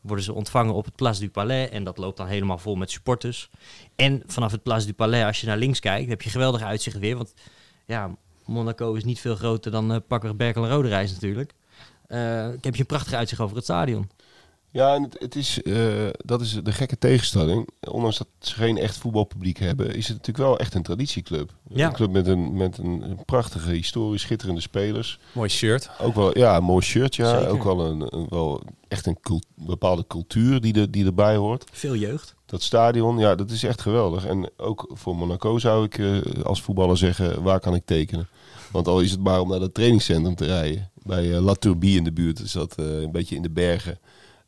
worden 0.00 0.24
ze 0.24 0.32
ontvangen 0.32 0.74
op 0.74 0.84
het 0.84 0.96
Place 0.96 1.20
du 1.20 1.30
Palais. 1.30 1.70
En 1.70 1.84
dat 1.84 1.98
loopt 1.98 2.16
dan 2.16 2.26
helemaal 2.26 2.58
vol 2.58 2.74
met 2.74 2.90
supporters. 2.90 3.50
En 3.96 4.22
vanaf 4.26 4.52
het 4.52 4.62
Place 4.62 4.86
du 4.86 4.92
Palais, 4.92 5.24
als 5.24 5.40
je 5.40 5.46
naar 5.46 5.56
links 5.58 5.80
kijkt, 5.80 6.08
heb 6.08 6.22
je 6.22 6.30
geweldig 6.30 6.62
uitzicht 6.62 6.98
weer. 6.98 7.16
Want 7.16 7.34
ja, 7.86 8.16
Monaco 8.46 8.94
is 8.94 9.04
niet 9.04 9.20
veel 9.20 9.36
groter 9.36 9.70
dan 9.70 9.92
uh, 9.92 9.98
pakweg 10.06 10.36
Berkel 10.36 10.66
en 10.66 10.82
Reis 10.82 11.12
natuurlijk. 11.12 11.54
Eh, 12.10 12.52
ik 12.52 12.64
heb 12.64 12.74
je 12.74 12.80
een 12.80 12.86
prachtig 12.86 13.12
uitzicht 13.12 13.40
over 13.40 13.54
het 13.56 13.64
stadion. 13.64 14.10
Ja, 14.72 14.94
en 14.94 15.02
het, 15.02 15.16
het 15.18 15.36
is, 15.36 15.62
eh, 15.62 16.08
dat 16.24 16.40
is 16.40 16.52
de 16.62 16.72
gekke 16.72 16.98
tegenstelling. 16.98 17.68
Ondanks 17.90 18.18
dat 18.18 18.26
ze 18.40 18.54
geen 18.54 18.78
echt 18.78 18.96
voetbalpubliek 18.96 19.58
hebben, 19.58 19.86
is 19.94 20.08
het 20.08 20.16
natuurlijk 20.16 20.46
wel 20.48 20.58
echt 20.58 20.74
een 20.74 20.82
traditieclub. 20.82 21.54
Ja. 21.68 21.86
Een 21.86 21.92
club 21.92 22.10
met 22.10 22.26
een, 22.26 22.56
met 22.56 22.78
een, 22.78 23.18
prachtige 23.24 23.70
historie, 23.70 24.18
schitterende 24.18 24.60
spelers. 24.60 25.18
Mooi 25.32 25.48
shirt. 25.48 25.90
Ook 26.00 26.14
wel, 26.14 26.38
ja, 26.38 26.56
een 26.56 26.62
mooi 26.64 26.84
shirt, 26.84 27.14
ja. 27.16 27.30
Zeker. 27.38 27.48
Ook 27.48 27.64
wel, 27.64 27.80
een, 27.86 28.06
een- 28.14 28.26
wel 28.28 28.62
echt 28.88 29.06
een 29.06 29.20
cult- 29.20 29.46
bepaalde 29.54 30.04
cultuur 30.06 30.60
die, 30.60 30.74
er 30.80 30.90
die 30.90 31.04
erbij 31.06 31.36
hoort. 31.36 31.64
Veel 31.72 31.96
jeugd. 31.96 32.34
Dat 32.46 32.62
stadion, 32.62 33.18
ja, 33.18 33.34
dat 33.34 33.50
is 33.50 33.62
echt 33.62 33.80
geweldig. 33.80 34.26
En 34.26 34.50
ook 34.56 34.90
voor 34.92 35.16
Monaco 35.16 35.58
zou 35.58 35.84
ik 35.84 35.98
eh, 35.98 36.18
als 36.44 36.62
voetballer 36.62 36.96
zeggen, 36.96 37.42
waar 37.42 37.60
kan 37.60 37.74
ik 37.74 37.84
tekenen? 37.84 38.28
Want 38.70 38.88
al 38.88 39.00
is 39.00 39.10
het 39.10 39.20
maar 39.20 39.40
om 39.40 39.48
naar 39.48 39.60
het 39.60 39.74
trainingscentrum 39.74 40.34
te 40.34 40.44
rijden. 40.44 40.89
Bij 41.02 41.34
eh, 41.34 41.42
La 41.44 41.54
Turbie 41.54 41.96
in 41.96 42.04
de 42.04 42.12
buurt 42.12 42.40
is 42.40 42.52
dat 42.52 42.74
eh, 42.74 43.00
een 43.00 43.12
beetje 43.12 43.36
in 43.36 43.42
de 43.42 43.50
bergen. 43.50 43.98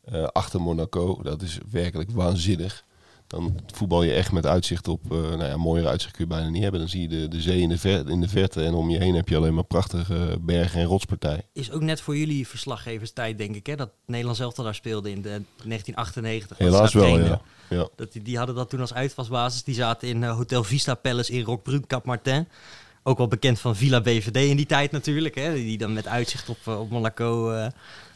eh, 0.03 0.23
achter 0.23 0.61
Monaco, 0.61 1.19
dat 1.23 1.41
is 1.41 1.57
werkelijk 1.71 2.11
waanzinnig. 2.11 2.83
Dan 3.27 3.59
voetbal 3.73 4.03
je 4.03 4.13
echt 4.13 4.31
met 4.31 4.45
uitzicht 4.45 4.87
op, 4.87 5.09
nou 5.09 5.43
ja, 5.43 5.57
mooier 5.57 5.87
uitzicht 5.87 6.15
kun 6.15 6.23
je 6.23 6.29
bijna 6.29 6.49
niet 6.49 6.61
hebben. 6.61 6.79
Dan 6.79 6.89
zie 6.89 7.01
je 7.01 7.07
de, 7.07 7.27
de 7.27 7.41
zee 7.41 7.61
in 7.61 7.69
de, 7.69 7.77
ver, 7.77 8.09
in 8.09 8.21
de 8.21 8.27
verte 8.27 8.63
en 8.63 8.73
om 8.73 8.89
je 8.89 8.97
heen 8.97 9.15
heb 9.15 9.29
je 9.29 9.35
alleen 9.35 9.53
maar 9.53 9.63
prachtige 9.63 10.37
bergen 10.41 10.79
en 10.79 10.85
rotspartijen. 10.85 11.43
Is 11.53 11.71
ook 11.71 11.81
net 11.81 12.01
voor 12.01 12.17
jullie 12.17 12.47
verslaggeverstijd, 12.47 13.37
denk 13.37 13.55
ik, 13.55 13.65
hè? 13.65 13.75
dat 13.75 13.89
Nederland 14.05 14.37
zelf 14.37 14.53
daar 14.53 14.75
speelde 14.75 15.09
in 15.09 15.21
de 15.21 15.41
1998. 15.63 16.57
dat 16.57 16.57
ze 16.57 16.63
Helaas 16.63 16.93
wel, 16.93 17.19
ja. 17.19 17.41
ja. 17.69 17.87
Dat 17.95 18.11
die, 18.11 18.21
die 18.21 18.37
hadden 18.37 18.55
dat 18.55 18.69
toen 18.69 18.79
als 18.79 18.93
uitvalsbasis. 18.93 19.63
Die 19.63 19.75
zaten 19.75 20.07
in 20.07 20.23
Hotel 20.23 20.63
Vista 20.63 20.95
Palace 20.95 21.31
in 21.31 21.43
Roquebrune, 21.43 21.87
Cap 21.87 22.05
Martin. 22.05 22.47
Ook 23.03 23.17
wel 23.17 23.27
bekend 23.27 23.59
van 23.59 23.75
Villa 23.75 24.01
BVD 24.01 24.35
in 24.37 24.55
die 24.57 24.65
tijd 24.65 24.91
natuurlijk. 24.91 25.35
Hè? 25.35 25.53
Die 25.53 25.77
dan 25.77 25.93
met 25.93 26.07
uitzicht 26.07 26.49
op, 26.49 26.57
eh, 26.65 26.79
op 26.79 26.89
Monaco. 26.89 27.51
eh, 27.51 27.67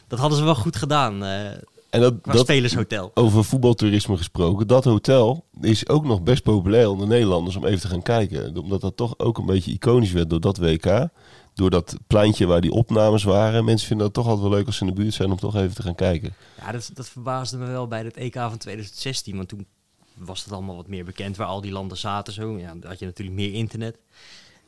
dat 0.08 0.18
hadden 0.18 0.38
ze 0.38 0.44
wel 0.44 0.54
goed 0.54 0.76
gedaan. 0.76 1.24
eh 1.24 1.50
En 1.90 2.00
dat, 2.00 2.14
qua 2.22 2.32
dat, 2.32 2.40
spelershotel. 2.40 3.10
over 3.14 3.44
voetbaltoerisme 3.44 4.16
gesproken. 4.16 4.66
Dat 4.66 4.84
hotel 4.84 5.44
is 5.60 5.88
ook 5.88 6.04
nog 6.04 6.22
best 6.22 6.42
populair 6.42 6.88
onder 6.88 7.06
Nederlanders 7.06 7.56
om 7.56 7.64
even 7.64 7.80
te 7.80 7.88
gaan 7.88 8.02
kijken. 8.02 8.56
Omdat 8.56 8.80
dat 8.80 8.96
toch 8.96 9.18
ook 9.18 9.38
een 9.38 9.46
beetje 9.46 9.72
iconisch 9.72 10.12
werd 10.12 10.30
door 10.30 10.40
dat 10.40 10.58
WK. 10.58 11.08
Door 11.54 11.70
dat 11.70 11.96
pleintje 12.06 12.46
waar 12.46 12.60
die 12.60 12.72
opnames 12.72 13.22
waren. 13.24 13.64
Mensen 13.64 13.86
vinden 13.86 14.06
het 14.06 14.14
toch 14.14 14.26
altijd 14.26 14.48
wel 14.48 14.56
leuk 14.58 14.66
als 14.66 14.76
ze 14.76 14.84
in 14.84 14.94
de 14.94 15.00
buurt 15.02 15.14
zijn 15.14 15.30
om 15.30 15.38
toch 15.38 15.56
even 15.56 15.74
te 15.74 15.82
gaan 15.82 15.94
kijken. 15.94 16.34
Ja, 16.60 16.72
dat, 16.72 16.90
dat 16.94 17.08
verbaasde 17.08 17.56
me 17.56 17.66
wel 17.66 17.86
bij 17.88 18.02
het 18.04 18.16
EK 18.16 18.34
van 18.34 18.58
2016. 18.58 19.36
Want 19.36 19.48
toen 19.48 19.66
was 20.14 20.44
het 20.44 20.52
allemaal 20.52 20.76
wat 20.76 20.86
meer 20.88 21.04
bekend 21.04 21.36
waar 21.36 21.46
al 21.46 21.60
die 21.60 21.72
landen 21.72 21.96
zaten. 21.96 22.32
Zo. 22.32 22.58
Ja, 22.58 22.74
dan 22.74 22.90
had 22.90 22.98
je 22.98 23.04
natuurlijk 23.04 23.36
meer 23.36 23.52
internet. 23.52 23.98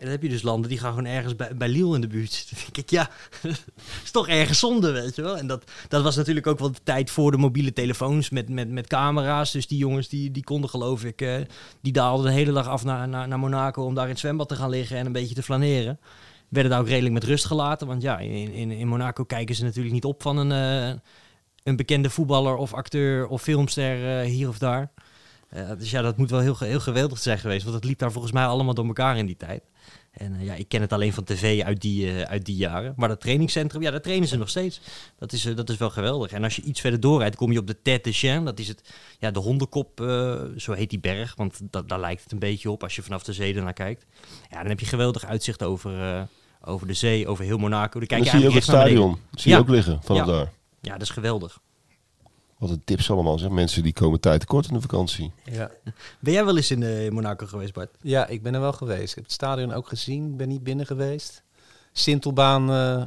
En 0.01 0.07
dan 0.07 0.15
heb 0.15 0.23
je 0.23 0.29
dus 0.29 0.43
landen 0.43 0.71
die 0.71 0.79
gaan 0.79 0.91
gewoon 0.95 1.11
ergens 1.11 1.37
bij, 1.37 1.57
bij 1.57 1.69
in 1.69 2.01
de 2.01 2.07
buurt. 2.07 2.47
Dan 2.51 2.59
denk 2.61 2.77
ik, 2.77 2.91
ja, 2.91 3.11
is 4.05 4.11
toch 4.11 4.29
ergens 4.29 4.59
zonde, 4.59 4.93
weet 4.93 5.17
je 5.17 5.23
wel. 5.23 5.39
En 5.39 5.47
dat, 5.47 5.65
dat 5.89 6.03
was 6.03 6.17
natuurlijk 6.17 6.47
ook 6.47 6.59
wel 6.59 6.73
de 6.73 6.83
tijd 6.83 7.11
voor 7.11 7.31
de 7.31 7.37
mobiele 7.37 7.73
telefoons 7.73 8.31
met, 8.31 8.49
met, 8.49 8.69
met 8.69 8.87
camera's. 8.87 9.51
Dus 9.51 9.67
die 9.67 9.79
jongens 9.79 10.09
die, 10.09 10.31
die 10.31 10.45
konden 10.45 10.71
geloof 10.71 11.05
ik, 11.05 11.21
eh, 11.21 11.35
die 11.81 11.93
daalden 11.93 12.27
de 12.27 12.33
hele 12.33 12.53
dag 12.53 12.69
af 12.69 12.85
naar, 12.85 13.09
naar, 13.09 13.29
naar 13.29 13.39
Monaco 13.39 13.85
om 13.85 13.95
daar 13.95 14.05
in 14.05 14.11
het 14.11 14.19
zwembad 14.19 14.49
te 14.49 14.57
gaan 14.57 14.71
liggen 14.71 14.97
en 14.97 15.07
een 15.07 15.13
beetje 15.13 15.35
te 15.35 15.43
flaneren. 15.43 15.99
Werden 16.49 16.71
daar 16.71 16.81
ook 16.81 16.89
redelijk 16.89 17.15
met 17.15 17.25
rust 17.25 17.45
gelaten. 17.45 17.87
Want 17.87 18.03
ja, 18.03 18.19
in, 18.19 18.53
in, 18.53 18.71
in 18.71 18.89
Monaco 18.89 19.25
kijken 19.25 19.55
ze 19.55 19.65
natuurlijk 19.65 19.95
niet 19.95 20.05
op 20.05 20.23
van 20.23 20.37
een, 20.37 20.53
eh, 20.53 20.99
een 21.63 21.77
bekende 21.77 22.11
voetballer 22.11 22.57
of 22.57 22.75
acteur 22.75 23.27
of 23.27 23.43
filmster 23.43 24.21
eh, 24.21 24.27
hier 24.27 24.49
of 24.49 24.59
daar. 24.59 24.91
Dus 25.79 25.91
ja, 25.91 26.03
dat 26.03 26.17
moet 26.17 26.31
wel 26.31 26.41
heel, 26.41 26.59
heel 26.59 26.81
geweldig 26.81 27.19
zijn 27.19 27.39
geweest. 27.39 27.63
Want 27.63 27.75
het 27.75 27.85
liep 27.85 27.99
daar 27.99 28.13
volgens 28.13 28.33
mij 28.33 28.45
allemaal 28.45 28.75
door 28.75 28.87
elkaar 28.87 29.17
in 29.17 29.27
die 29.27 29.37
tijd. 29.37 29.63
En 30.11 30.35
eh, 30.37 30.45
ja, 30.45 30.55
ik 30.55 30.69
ken 30.69 30.81
het 30.81 30.93
alleen 30.93 31.13
van 31.13 31.25
tv 31.25 31.63
uit 31.63 31.81
die, 31.81 32.13
eh, 32.13 32.23
uit 32.31 32.45
die 32.45 32.57
jaren. 32.57 32.93
Maar 32.97 33.09
dat 33.09 33.21
trainingscentrum, 33.21 33.83
ja, 33.83 33.91
daar 33.91 34.01
trainen 34.01 34.29
ze 34.29 34.37
nog 34.37 34.49
steeds. 34.49 34.81
Dat 35.19 35.33
is, 35.33 35.45
eh, 35.45 35.57
dat 35.57 35.71
is 35.71 35.77
wel 35.77 35.91
geweldig. 35.91 36.31
En 36.33 36.45
als 36.45 36.57
je 36.57 36.63
iets 36.63 36.81
verder 36.81 37.01
doorrijdt, 37.01 37.37
kom 37.37 37.53
je 37.53 37.59
op 37.59 37.67
de 37.67 37.83
Tête 37.83 38.09
de 38.09 38.15
Chien. 38.15 38.45
Dat 38.45 38.59
is 38.59 38.69
het, 38.69 38.95
ja, 39.19 39.31
de 39.31 39.39
hondenkop, 39.39 39.99
zo 40.57 40.73
heet 40.73 40.91
die 40.91 41.01
berg. 41.01 41.35
Want 41.37 41.61
da 41.71 41.83
daar 41.83 42.01
lijkt 42.01 42.23
het 42.23 42.33
een 42.33 42.39
beetje 42.39 42.71
op 42.71 42.83
als 42.83 42.97
je 42.97 43.03
vanaf 43.03 43.23
de 43.23 43.33
zee 43.33 43.55
ernaar 43.55 43.73
kijkt. 43.73 44.07
Ja, 44.51 44.59
dan 44.59 44.69
heb 44.69 44.81
je 44.81 44.87
geweldig 44.87 45.25
uitzicht 45.25 45.63
over, 45.63 46.27
over 46.65 46.87
de 46.87 46.95
zee, 46.95 47.29
over 47.29 47.45
heel 47.45 47.59
Monaco. 47.59 47.93
Dan 47.93 48.01
En 48.01 48.07
kijk 48.07 48.25
dan 48.25 48.31
je 48.31 48.31
zie 48.31 48.41
je 48.41 48.49
ook 48.49 48.55
het 48.55 48.63
stadion. 48.65 49.19
Zie 49.31 49.51
je 49.51 49.57
Ja. 49.57 49.63
ook 49.63 49.69
liggen 49.69 50.03
vanaf 50.03 50.27
Ja. 50.27 50.33
daar. 50.33 50.53
Ja, 50.81 50.93
dat 50.93 51.03
is 51.03 51.11
geweldig. 51.11 51.61
Wat 52.61 52.71
een 52.71 52.85
tips 52.85 53.11
allemaal. 53.11 53.39
Zeg. 53.39 53.51
Mensen 53.51 53.83
die 53.83 53.93
komen 53.93 54.21
tijd 54.21 54.41
tekort 54.41 54.69
in 54.69 54.75
de 54.75 54.81
vakantie. 54.81 55.33
Ja. 55.45 55.71
Ben 56.21 56.33
jij 56.33 56.45
wel 56.45 56.57
eens 56.57 56.71
in, 56.71 56.83
eh, 56.83 57.05
in 57.05 57.13
Monaco 57.13 57.47
geweest, 57.47 57.73
Bart? 57.73 57.97
ja, 58.01 58.27
ik 58.27 58.43
ben 58.43 58.55
er 58.55 58.61
wel 58.61 58.73
geweest. 58.73 59.09
Ik 59.09 59.15
heb 59.15 59.25
het 59.25 59.33
stadion 59.33 59.73
ook 59.73 59.89
gezien. 59.89 60.37
ben 60.37 60.49
niet 60.49 60.63
binnen 60.63 60.87
geweest. 60.87 61.43
Sintelbaan 61.93 62.71
eh 62.71 63.03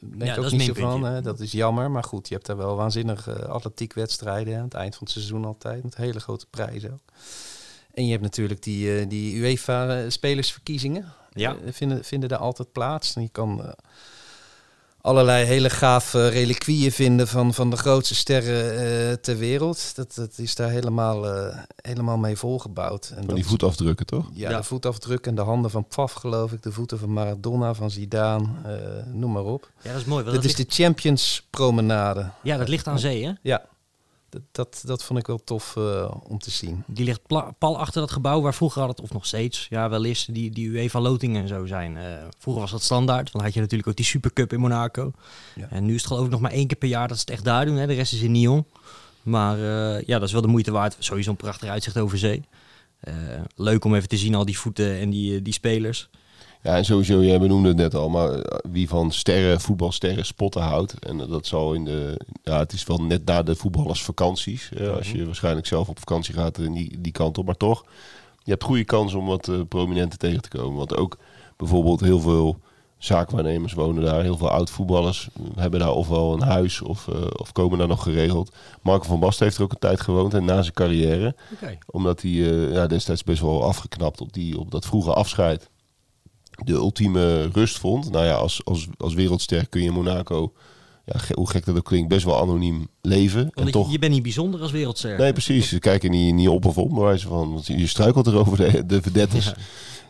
ben 0.00 0.26
Ja, 0.26 0.32
ik 0.32 0.36
dat 0.36 0.38
ook 0.38 0.44
is 0.44 0.52
niet 0.52 0.76
zo 0.76 0.90
van. 0.90 1.04
Hè. 1.04 1.20
Dat 1.20 1.40
is 1.40 1.52
jammer. 1.52 1.90
Maar 1.90 2.04
goed, 2.04 2.28
je 2.28 2.34
hebt 2.34 2.46
daar 2.46 2.56
wel 2.56 2.76
waanzinnige 2.76 3.46
atletiekwedstrijden. 3.46 4.56
Aan 4.56 4.64
het 4.64 4.74
eind 4.74 4.94
van 4.94 5.02
het 5.04 5.12
seizoen 5.12 5.44
altijd. 5.44 5.82
Met 5.82 5.96
hele 5.96 6.20
grote 6.20 6.46
prijzen 6.50 6.92
ook. 6.92 7.12
En 7.94 8.04
je 8.04 8.10
hebt 8.10 8.22
natuurlijk 8.22 8.62
die, 8.62 8.98
eh, 8.98 9.08
die 9.08 9.36
UEFA-spelersverkiezingen. 9.36 11.12
Ja. 11.32 11.56
Eh, 11.64 11.72
vinden, 11.72 12.04
vinden 12.04 12.28
daar 12.28 12.38
altijd 12.38 12.72
plaats. 12.72 13.16
En 13.16 13.22
je 13.22 13.28
kan 13.28 13.64
eh, 13.64 13.72
allerlei 15.04 15.44
hele 15.44 15.70
gave 15.70 16.28
reliquieën 16.28 16.92
vinden 16.92 17.28
van, 17.28 17.54
van 17.54 17.70
de 17.70 17.76
grootste 17.76 18.14
sterren 18.14 18.78
eh, 18.78 19.12
ter 19.12 19.36
wereld. 19.38 19.96
Dat, 19.96 20.14
dat 20.14 20.32
is 20.38 20.54
daar 20.54 20.70
helemaal, 20.70 21.28
eh, 21.28 21.58
helemaal 21.76 22.16
mee 22.16 22.36
volgebouwd. 22.36 23.08
En 23.08 23.16
Van 23.16 23.26
dat 23.26 23.36
die 23.36 23.46
voetafdrukken, 23.46 24.06
toch? 24.06 24.30
ja, 24.32 24.50
Ja. 24.50 24.56
de 24.56 24.62
voetafdruk 24.62 25.26
en 25.26 25.34
de 25.34 25.42
handen 25.42 25.70
van 25.70 25.86
Pfaff, 25.88 26.14
geloof 26.14 26.52
ik. 26.52 26.62
De 26.62 26.72
voeten 26.72 26.98
van 26.98 27.12
Maradona, 27.12 27.74
van 27.74 27.90
Zidane, 27.90 28.46
eh, 28.64 28.72
noem 29.12 29.32
maar 29.32 29.44
op. 29.44 29.70
Ja, 29.82 29.90
dat 29.92 30.00
is 30.00 30.06
mooi. 30.06 30.22
want 30.24 30.34
Dit 30.34 30.42
dat 30.42 30.52
is 30.52 30.56
ligt- 30.56 30.76
de 30.76 30.82
Champions 30.82 31.46
Promenade. 31.50 32.30
Ja, 32.42 32.56
dat 32.56 32.68
ligt 32.68 32.86
aan 32.86 32.98
zee, 32.98 33.24
hè? 33.26 33.32
Ja, 33.42 33.62
dat, 34.34 34.42
dat, 34.52 34.82
dat 34.86 35.04
vond 35.04 35.18
ik 35.18 35.26
wel 35.26 35.44
tof 35.44 35.76
eh, 35.76 36.14
om 36.28 36.38
te 36.38 36.50
zien. 36.50 36.82
Die 36.86 37.04
ligt 37.04 37.20
pal 37.58 37.78
achter 37.78 38.00
dat 38.00 38.10
gebouw 38.10 38.40
waar 38.40 38.54
vroeger 38.54 38.80
had 38.80 38.90
het, 38.90 39.00
of 39.00 39.12
nog 39.12 39.26
steeds, 39.26 39.66
ja 39.70 39.88
wel 39.88 40.04
eens, 40.04 40.26
die, 40.30 40.50
die 40.50 40.68
UEFA-lotingen 40.68 41.42
en 41.42 41.48
zo 41.48 41.66
zijn. 41.66 41.96
Eh, 41.96 42.04
vroeger 42.38 42.62
was 42.62 42.70
dat 42.70 42.82
standaard, 42.82 43.22
want 43.22 43.32
dan 43.32 43.42
had 43.42 43.54
je 43.54 43.60
natuurlijk 43.60 43.88
ook 43.88 43.96
die 43.96 44.04
Supercup 44.04 44.52
in 44.52 44.60
Monaco. 44.60 45.12
Ja. 45.54 45.66
En 45.70 45.84
nu 45.84 45.94
is 45.94 46.00
het 46.00 46.06
geloof 46.06 46.24
ik 46.24 46.30
nog 46.30 46.40
maar 46.40 46.50
één 46.50 46.66
keer 46.66 46.76
per 46.76 46.88
jaar 46.88 47.08
dat 47.08 47.16
ze 47.16 47.22
het 47.22 47.32
echt 47.32 47.44
daar 47.44 47.64
doen. 47.66 47.76
Hè. 47.76 47.86
De 47.86 47.94
rest 47.94 48.12
is 48.12 48.20
in 48.20 48.32
Nyon. 48.32 48.66
Maar 49.22 49.56
eh, 49.56 50.02
ja, 50.06 50.18
dat 50.18 50.26
is 50.26 50.32
wel 50.32 50.42
de 50.42 50.48
moeite 50.48 50.70
waard. 50.70 50.96
Sowieso 50.98 51.30
een 51.30 51.36
prachtig 51.36 51.68
uitzicht 51.68 51.98
over 51.98 52.18
zee. 52.18 52.42
Leuk 53.56 53.84
om 53.84 53.94
even 53.94 54.08
te 54.08 54.16
zien, 54.16 54.34
al 54.34 54.44
die 54.44 54.58
voeten 54.58 54.98
en 54.98 55.10
die, 55.10 55.42
die 55.42 55.52
spelers. 55.52 56.08
Ja, 56.64 56.76
en 56.76 56.84
sowieso, 56.84 57.22
jij 57.24 57.38
benoemde 57.38 57.68
het 57.68 57.76
net 57.76 57.94
al, 57.94 58.08
maar 58.08 58.30
eh, 58.32 58.58
wie 58.72 58.88
van 58.88 59.12
sterren, 59.12 59.60
voetbalsterren 59.60 60.26
spotten 60.26 60.62
houdt. 60.62 60.98
En 60.98 61.20
eh, 61.20 61.28
dat 61.28 61.46
zal 61.46 61.74
in 61.74 61.84
de, 61.84 62.20
ja, 62.42 62.58
het 62.58 62.72
is 62.72 62.84
wel 62.84 62.96
net 62.96 63.24
na 63.24 63.42
de 63.42 63.54
voetballersvakanties. 63.54 64.68
eh, 64.72 64.96
als 64.96 65.12
je 65.12 65.26
waarschijnlijk 65.26 65.66
zelf 65.66 65.88
op 65.88 65.98
vakantie 65.98 66.34
gaat 66.34 66.58
en 66.58 66.72
die, 66.72 67.00
die 67.00 67.12
kant 67.12 67.38
op. 67.38 67.46
Maar 67.46 67.56
toch, 67.56 67.84
je 68.42 68.50
hebt 68.50 68.64
goede 68.64 68.84
kans 68.84 69.14
om 69.14 69.26
wat 69.26 69.48
eh, 69.48 69.60
prominenten 69.68 70.18
tegen 70.18 70.42
te 70.42 70.48
komen. 70.48 70.76
Want 70.78 70.96
ook 70.96 71.18
bijvoorbeeld 71.56 72.00
heel 72.00 72.20
veel 72.20 72.58
zaakwaarnemers 72.98 73.72
wonen 73.72 74.04
daar. 74.04 74.22
Heel 74.22 74.36
veel 74.36 74.50
oud-voetballers 74.50 75.28
hebben 75.54 75.80
daar 75.80 75.92
ofwel 75.94 76.32
een 76.32 76.42
huis 76.42 76.80
of, 76.82 77.08
of 77.36 77.52
komen 77.52 77.78
daar 77.78 77.88
nog 77.88 78.02
geregeld. 78.02 78.54
Marco 78.82 79.04
van 79.04 79.20
Basten 79.20 79.44
heeft 79.44 79.56
er 79.56 79.62
ook 79.64 79.72
een 79.72 79.78
tijd 79.78 80.00
gewoond 80.00 80.34
en 80.34 80.44
na 80.44 80.62
zijn 80.62 80.74
carrière 80.74 81.34
omdat 81.86 82.22
hij 82.22 82.30
ja, 82.30 82.86
destijds 82.86 83.22
best 83.24 83.40
wel 83.40 83.64
afgeknapt 83.64 84.20
op, 84.20 84.32
die, 84.32 84.58
op 84.58 84.70
dat 84.70 84.86
vroege 84.86 85.12
afscheid. 85.12 85.70
De 86.64 86.72
ultieme 86.72 87.48
rust 87.52 87.78
vond. 87.78 88.10
Nou 88.10 88.24
ja, 88.24 88.34
als, 88.34 88.64
als, 88.64 88.88
als 88.96 89.14
wereldster 89.14 89.68
kun 89.68 89.80
je 89.80 89.86
in 89.86 89.92
Monaco, 89.92 90.52
ja, 91.04 91.34
hoe 91.34 91.50
gek 91.50 91.64
dat 91.64 91.76
ook 91.76 91.84
klinkt, 91.84 92.08
best 92.08 92.24
wel 92.24 92.40
anoniem 92.40 92.88
leven. 93.00 93.40
En 93.40 93.50
Want 93.54 93.72
toch, 93.72 93.86
je, 93.86 93.92
je 93.92 93.98
bent 93.98 94.12
niet 94.12 94.22
bijzonder 94.22 94.60
als 94.60 94.70
wereldster. 94.70 95.18
nee, 95.18 95.32
precies. 95.32 95.68
Ze 95.68 95.78
kijken 95.78 96.10
niet, 96.10 96.34
niet 96.34 96.48
op 96.48 96.64
of 96.64 96.78
op, 96.78 96.92
wijze 96.92 97.28
van. 97.28 97.52
Want 97.52 97.66
je 97.66 97.86
struikelt 97.86 98.26
er 98.26 98.36
over 98.36 98.56
de, 98.56 98.86
de 98.86 99.02
vedettes. 99.02 99.44
Ja. 99.44 99.56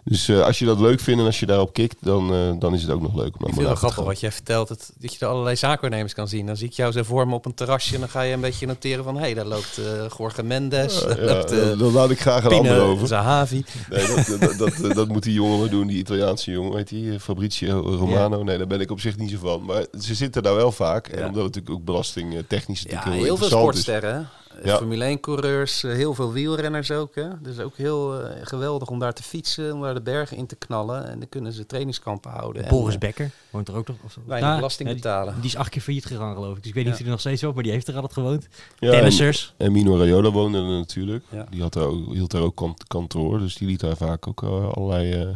Dus 0.04 0.28
eh, 0.28 0.42
als 0.42 0.58
je 0.58 0.64
dat 0.64 0.80
leuk 0.80 1.00
vindt 1.00 1.20
en 1.20 1.26
als 1.26 1.40
je 1.40 1.46
daarop 1.46 1.72
kikt, 1.72 1.96
dan, 2.00 2.32
eh, 2.32 2.52
dan 2.58 2.74
is 2.74 2.82
het 2.82 2.90
ook 2.90 3.02
nog 3.02 3.14
leuk. 3.14 3.34
Om 3.38 3.46
Ik 3.46 3.54
vind 3.54 3.68
het 3.68 3.78
grappig 3.78 4.04
wat 4.04 4.20
jij 4.20 4.32
vertelt, 4.32 4.68
het, 4.68 4.92
dat 4.98 5.12
je 5.12 5.18
er 5.20 5.30
allerlei 5.32 5.56
zaakwaarnemers 5.56 6.14
kan 6.14 6.28
zien. 6.28 6.46
Dan 6.46 6.56
zie 6.56 6.66
ik 6.66 6.72
jou 6.72 6.92
zo 6.92 7.02
voor 7.02 7.28
me 7.28 7.34
op 7.34 7.46
een 7.46 7.54
terrasje 7.54 7.94
en 7.94 8.00
dan 8.00 8.08
ga 8.08 8.20
je 8.20 8.32
een 8.32 8.40
beetje 8.40 8.66
noteren 8.66 9.04
van... 9.04 9.14
hé, 9.14 9.20
hey, 9.20 9.34
daar 9.34 9.44
loopt 9.44 9.78
eh 9.78 10.06
Jorge 10.18 10.42
Mendes, 10.42 11.00
daar 11.00 11.20
loopt 11.20 11.78
dan 11.78 11.92
laat 11.92 12.10
ik 12.10 12.20
graag 12.20 12.44
een 12.44 12.52
ander 12.52 12.80
over. 12.80 13.06
Zahavi. 13.06 13.64
Nee, 13.90 14.06
dat, 14.06 14.26
dat, 14.26 14.58
dat, 14.58 14.76
dat, 14.76 14.94
dat 14.94 15.08
moet 15.08 15.22
die 15.22 15.34
jongen 15.34 15.58
maar 15.58 15.70
doen, 15.70 15.86
die 15.86 15.98
Italiaanse 15.98 16.50
jongen, 16.50 16.72
weet 16.72 16.88
die, 16.88 17.20
Fabrizio 17.20 17.80
Romano. 17.80 18.42
Nee, 18.42 18.58
daar 18.58 18.66
ben 18.66 18.80
ik 18.80 18.90
op 18.90 19.00
zich 19.00 19.16
niet 19.16 19.30
zo 19.30 19.38
van. 19.40 19.64
Maar 19.64 19.86
ze 20.00 20.14
zitten 20.14 20.42
daar 20.42 20.54
wel 20.54 20.72
vaak. 20.72 21.06
En 21.06 21.26
omdat 21.26 21.44
het 21.44 21.54
natuurlijk 21.54 21.70
ook 21.74 21.84
belastingtechnisch 21.84 22.82
Ja, 22.82 22.94
natuurlijk 22.94 23.24
heel 23.24 23.36
veel 23.36 23.62
interessant 23.62 24.02
is. 24.02 24.43
Ja. 24.64 24.76
Formule 24.76 25.16
1-coureurs, 25.18 25.82
heel 25.82 26.14
veel 26.14 26.32
wielrenners 26.32 26.90
ook. 26.90 27.14
Hè? 27.14 27.28
Dus 27.42 27.58
ook 27.58 27.76
heel 27.76 28.20
eh, 28.20 28.46
geweldig 28.46 28.88
om 28.88 28.98
daar 28.98 29.12
te 29.12 29.22
fietsen, 29.22 29.74
om 29.74 29.80
daar 29.82 29.94
de 29.94 30.02
bergen 30.02 30.36
in 30.36 30.46
te 30.46 30.56
knallen. 30.56 31.08
En 31.08 31.18
dan 31.18 31.28
kunnen 31.28 31.52
ze 31.52 31.66
trainingskampen 31.66 32.30
houden. 32.30 32.68
Boris 32.68 32.94
en, 32.94 33.00
Becker 33.00 33.30
woont 33.50 33.68
er 33.68 33.74
ook 33.76 33.86
nog. 33.88 33.96
Of, 34.04 34.18
Weinig 34.26 34.48
Nou, 34.48 34.56
belasting 34.60 34.88
ja, 34.88 34.94
die- 34.94 35.02
betalen. 35.02 35.34
Die, 35.34 35.44
is 35.44 35.56
acht 35.56 35.68
keer 35.68 35.82
failliet 35.82 36.04
gegaan, 36.06 36.34
geloof 36.34 36.56
ik. 36.56 36.58
Dus 36.58 36.66
ik 36.68 36.74
weet 36.74 36.84
niet 36.84 36.92
of 36.92 36.98
hij 36.98 37.06
er 37.06 37.12
nog 37.12 37.20
steeds 37.22 37.42
woont, 37.42 37.54
maar 37.54 37.62
die 37.62 37.72
heeft 37.72 37.88
er 37.88 37.94
altijd 37.94 38.12
gewoond. 38.12 38.46
Ja, 38.78 38.90
Tennissers. 38.90 39.54
En, 39.56 39.66
en 39.66 39.72
Mino 39.72 39.96
Raiola 39.96 40.30
woonde 40.30 40.58
er 40.58 40.64
natuurlijk. 40.64 41.24
Ja. 41.30 41.46
Die 41.50 41.62
had 41.62 41.72
daar 41.72 41.84
ook, 41.86 42.12
hield 42.12 42.30
daar 42.30 42.42
ook 42.42 42.56
kant- 42.56 42.86
kantoor. 42.86 43.38
Dus 43.38 43.54
die 43.56 43.68
liet 43.68 43.80
daar 43.80 43.96
vaak 43.96 44.26
ook 44.28 44.42
eh, 44.42 44.72
allerlei 44.72 45.12
eh 45.12 45.28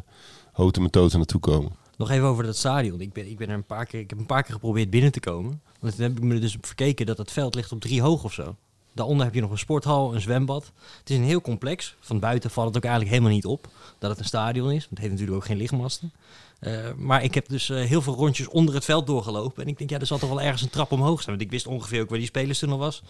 houten 0.53 0.83
methoden 0.83 1.17
naartoe 1.19 1.41
komen. 1.41 1.73
Nog 1.97 2.11
even 2.11 2.27
over 2.27 2.45
dat 2.45 2.57
stadion. 2.57 3.01
Ik 3.01 3.13
ben, 3.13 3.31
ik 3.31 3.37
ben 3.39 3.49
er 3.49 3.55
een 3.55 3.65
paar 3.67 3.87
keer, 3.87 4.01
ik 4.01 4.11
heb 4.11 4.19
een 4.19 4.27
paar 4.27 4.43
keer 4.43 4.53
geprobeerd 4.55 4.91
binnen 4.91 5.13
te 5.13 5.21
komen. 5.21 5.61
Want 5.81 5.95
toen 5.97 6.05
heb 6.05 6.17
ik 6.17 6.23
me 6.23 6.35
er 6.35 6.41
dus 6.41 6.57
op 6.57 6.67
verkeken 6.67 7.07
dat 7.07 7.19
het 7.19 7.33
veld 7.33 7.55
ligt 7.55 7.73
op 7.73 7.81
drie 7.81 8.03
hoog 8.03 8.25
of 8.25 8.33
zo. 8.33 8.57
Daaronder 8.99 9.27
heb 9.27 9.35
je 9.35 9.41
nog 9.41 9.51
een 9.51 9.59
sporthal, 9.59 10.15
een 10.15 10.21
zwembad. 10.21 10.73
Het 10.99 11.11
is 11.11 11.17
een 11.17 11.25
heel 11.25 11.41
complex. 11.41 11.95
Van 12.01 12.19
buiten 12.19 12.51
valt 12.51 12.67
het 12.67 12.77
ook 12.77 12.83
eigenlijk 12.83 13.15
helemaal 13.15 13.35
niet 13.35 13.47
op 13.47 13.69
dat 13.99 14.11
het 14.11 14.19
een 14.19 14.25
stadion 14.25 14.71
is. 14.71 14.79
Want 14.79 14.91
het 14.91 14.99
heeft 14.99 15.11
natuurlijk 15.11 15.37
ook 15.37 15.45
geen 15.45 15.57
lichtmasten. 15.57 16.13
Eh, 16.59 16.93
maar 16.97 17.23
ik 17.23 17.35
heb 17.35 17.49
dus 17.49 17.71
eh, 17.71 17.85
heel 17.85 18.03
veel 18.03 18.15
rondjes 18.15 18.49
onder 18.49 18.75
het 18.75 18.85
veld 18.85 19.07
doorgelopen. 19.07 19.63
En 19.63 19.69
ik 19.69 19.79
denk, 19.79 19.91
ja, 19.91 19.99
er 19.99 20.07
zal 20.07 20.19
toch 20.19 20.29
wel 20.29 20.41
ergens 20.41 20.63
een 20.63 20.71
trap 20.71 20.93
omhoog 20.93 21.21
staan. 21.21 21.35
Want 21.35 21.47
ik 21.47 21.53
wist 21.53 21.67
ongeveer 21.67 22.01
ook 22.03 22.09
waar 22.09 22.19
die 22.19 22.27
spelerstunnel 22.27 22.79
was. 22.79 23.03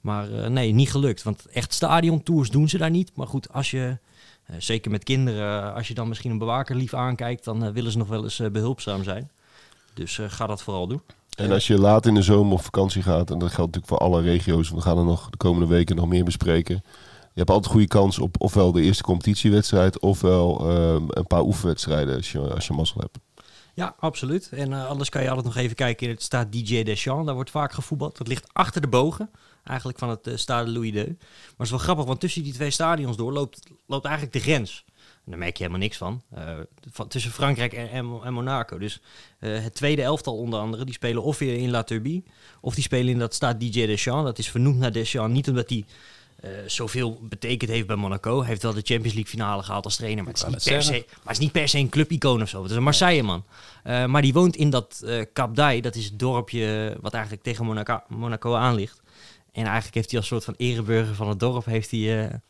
Maar 0.00 0.32
eh, 0.32 0.50
nee, 0.50 0.72
niet 0.72 0.90
gelukt. 0.90 1.22
Want 1.22 1.46
echt 1.46 1.74
stadiontours 1.74 2.50
doen 2.50 2.68
ze 2.68 2.78
daar 2.78 2.90
niet. 2.90 3.10
Maar 3.14 3.26
goed, 3.26 3.52
als 3.52 3.70
je, 3.70 3.98
zeker 4.58 4.90
met 4.90 5.04
kinderen, 5.04 5.74
als 5.74 5.88
je 5.88 5.94
dan 5.94 6.08
misschien 6.08 6.30
een 6.30 6.38
bewaker 6.38 6.76
lief 6.76 6.94
aankijkt, 6.94 7.44
dan 7.44 7.72
willen 7.72 7.92
ze 7.92 7.98
nog 7.98 8.08
wel 8.08 8.22
eens 8.22 8.40
eh, 8.40 8.50
behulpzaam 8.50 9.04
zijn. 9.04 9.30
Dus 9.94 10.20
ga 10.26 10.46
dat 10.46 10.62
vooral 10.62 10.86
doen. 10.86 11.02
En 11.34 11.52
als 11.52 11.66
je 11.66 11.78
laat 11.78 12.06
in 12.06 12.14
de 12.14 12.22
zomer 12.22 12.52
op 12.52 12.62
vakantie 12.62 13.02
gaat, 13.02 13.30
en 13.30 13.38
dat 13.38 13.52
geldt 13.52 13.74
natuurlijk 13.74 13.86
voor 13.86 13.98
alle 13.98 14.22
regio's, 14.22 14.70
we 14.70 14.80
gaan 14.80 14.98
er 14.98 15.04
nog 15.04 15.30
de 15.30 15.36
komende 15.36 15.66
weken 15.66 15.96
nog 15.96 16.06
meer 16.06 16.24
bespreken. 16.24 16.82
Je 17.34 17.40
hebt 17.40 17.50
altijd 17.50 17.72
goede 17.72 17.86
kans 17.86 18.18
op 18.18 18.36
ofwel 18.38 18.72
de 18.72 18.82
eerste 18.82 19.02
competitiewedstrijd, 19.02 20.00
ofwel 20.00 20.70
eh, 20.70 21.02
een 21.08 21.26
paar 21.26 21.42
oefenwedstrijden 21.42 22.16
als 22.16 22.32
je, 22.32 22.38
als 22.38 22.66
je 22.66 22.72
mazzel 22.72 23.00
hebt. 23.00 23.18
Ja, 23.74 23.94
absoluut. 23.98 24.48
En 24.52 24.72
eh, 24.72 24.86
anders 24.86 25.08
kan 25.08 25.22
je 25.22 25.28
altijd 25.28 25.46
nog 25.46 25.56
even 25.56 25.76
kijken 25.76 26.06
in 26.06 26.12
het 26.12 26.22
staat 26.22 26.52
DJ 26.52 26.82
Deschamps. 26.82 27.26
Daar 27.26 27.34
wordt 27.34 27.50
vaak 27.50 27.72
gevoetbald. 27.72 28.18
Dat 28.18 28.28
ligt 28.28 28.48
achter 28.52 28.80
de 28.80 28.88
bogen, 28.88 29.30
eigenlijk 29.64 29.98
van 29.98 30.08
het 30.08 30.26
eh 30.26 30.36
stade 30.36 30.70
Louis 30.70 30.92
II. 30.92 31.04
Maar 31.06 31.16
het 31.56 31.60
is 31.60 31.70
wel 31.70 31.78
grappig, 31.78 32.04
want 32.04 32.20
tussen 32.20 32.42
die 32.42 32.52
twee 32.52 32.70
stadions 32.70 33.16
door 33.16 33.32
loopt, 33.32 33.60
loopt 33.86 34.04
eigenlijk 34.04 34.34
de 34.34 34.42
grens. 34.42 34.84
En 35.24 35.30
daar 35.30 35.38
merk 35.38 35.56
je 35.56 35.62
helemaal 35.62 35.84
niks 35.84 35.96
van. 35.96 36.22
Eh, 36.34 36.58
van 36.90 37.08
tussen 37.08 37.30
Frankrijk 37.30 37.72
en, 37.72 37.90
en, 37.90 38.20
en 38.24 38.32
Monaco. 38.32 38.78
Dus 38.78 39.00
eh, 39.38 39.62
het 39.62 39.74
tweede 39.74 40.02
elftal 40.02 40.36
onder 40.36 40.60
andere, 40.60 40.84
die 40.84 40.94
spelen 40.94 41.22
of 41.22 41.38
weer 41.38 41.56
in 41.56 41.70
La 41.70 41.82
Turbie, 41.82 42.24
of 42.60 42.74
die 42.74 42.82
spelen 42.82 43.12
in 43.12 43.18
dat 43.18 43.34
staat 43.34 43.60
DJ 43.60 43.86
Deschamps. 43.86 44.24
Dat 44.24 44.38
is 44.38 44.50
vernoemd 44.50 44.78
naar 44.78 44.92
Deschamps, 44.92 45.34
niet 45.34 45.48
omdat 45.48 45.68
hij 45.68 45.84
eh, 46.40 46.50
zoveel 46.66 47.18
betekend 47.22 47.70
heeft 47.70 47.86
bij 47.86 47.96
Monaco. 47.96 48.38
Hij 48.38 48.48
heeft 48.48 48.62
wel 48.62 48.74
de 48.74 48.82
Champions 48.84 49.14
League 49.14 49.32
finale 49.32 49.62
gehaald 49.62 49.84
als 49.84 49.96
trainer, 49.96 50.24
maar 50.24 50.32
het 50.32 50.42
is, 50.42 50.48
niet 50.48 50.64
per, 50.64 50.82
se, 50.82 50.92
maar 50.92 51.22
het 51.22 51.32
is 51.32 51.38
niet 51.38 51.52
per 51.52 51.68
se 51.68 51.78
een 51.78 51.88
clubicoon 51.88 52.42
of 52.42 52.48
zo. 52.48 52.62
Het 52.62 52.70
is 52.70 52.76
een 52.76 52.82
Marseille-man. 52.82 53.44
Maar 53.84 54.22
die 54.22 54.32
woont 54.32 54.56
in 54.56 54.70
dat 54.70 55.04
Cap 55.32 55.56
d'Ai, 55.56 55.80
dat 55.80 55.94
is 55.94 56.04
het 56.04 56.18
dorpje 56.18 56.96
wat 57.00 57.12
eigenlijk 57.12 57.42
tegen 57.42 57.64
Monaco, 57.64 58.00
Monaco 58.08 58.54
aan 58.54 58.74
ligt. 58.74 59.02
En 59.52 59.64
eigenlijk 59.64 59.94
heeft 59.94 60.10
hij 60.10 60.18
als 60.18 60.28
soort 60.28 60.44
van 60.44 60.54
ereburger 60.56 61.14
van 61.14 61.28
het 61.28 61.40
dorp 61.40 61.64
heeft 61.64 61.90
hij, 61.90 62.00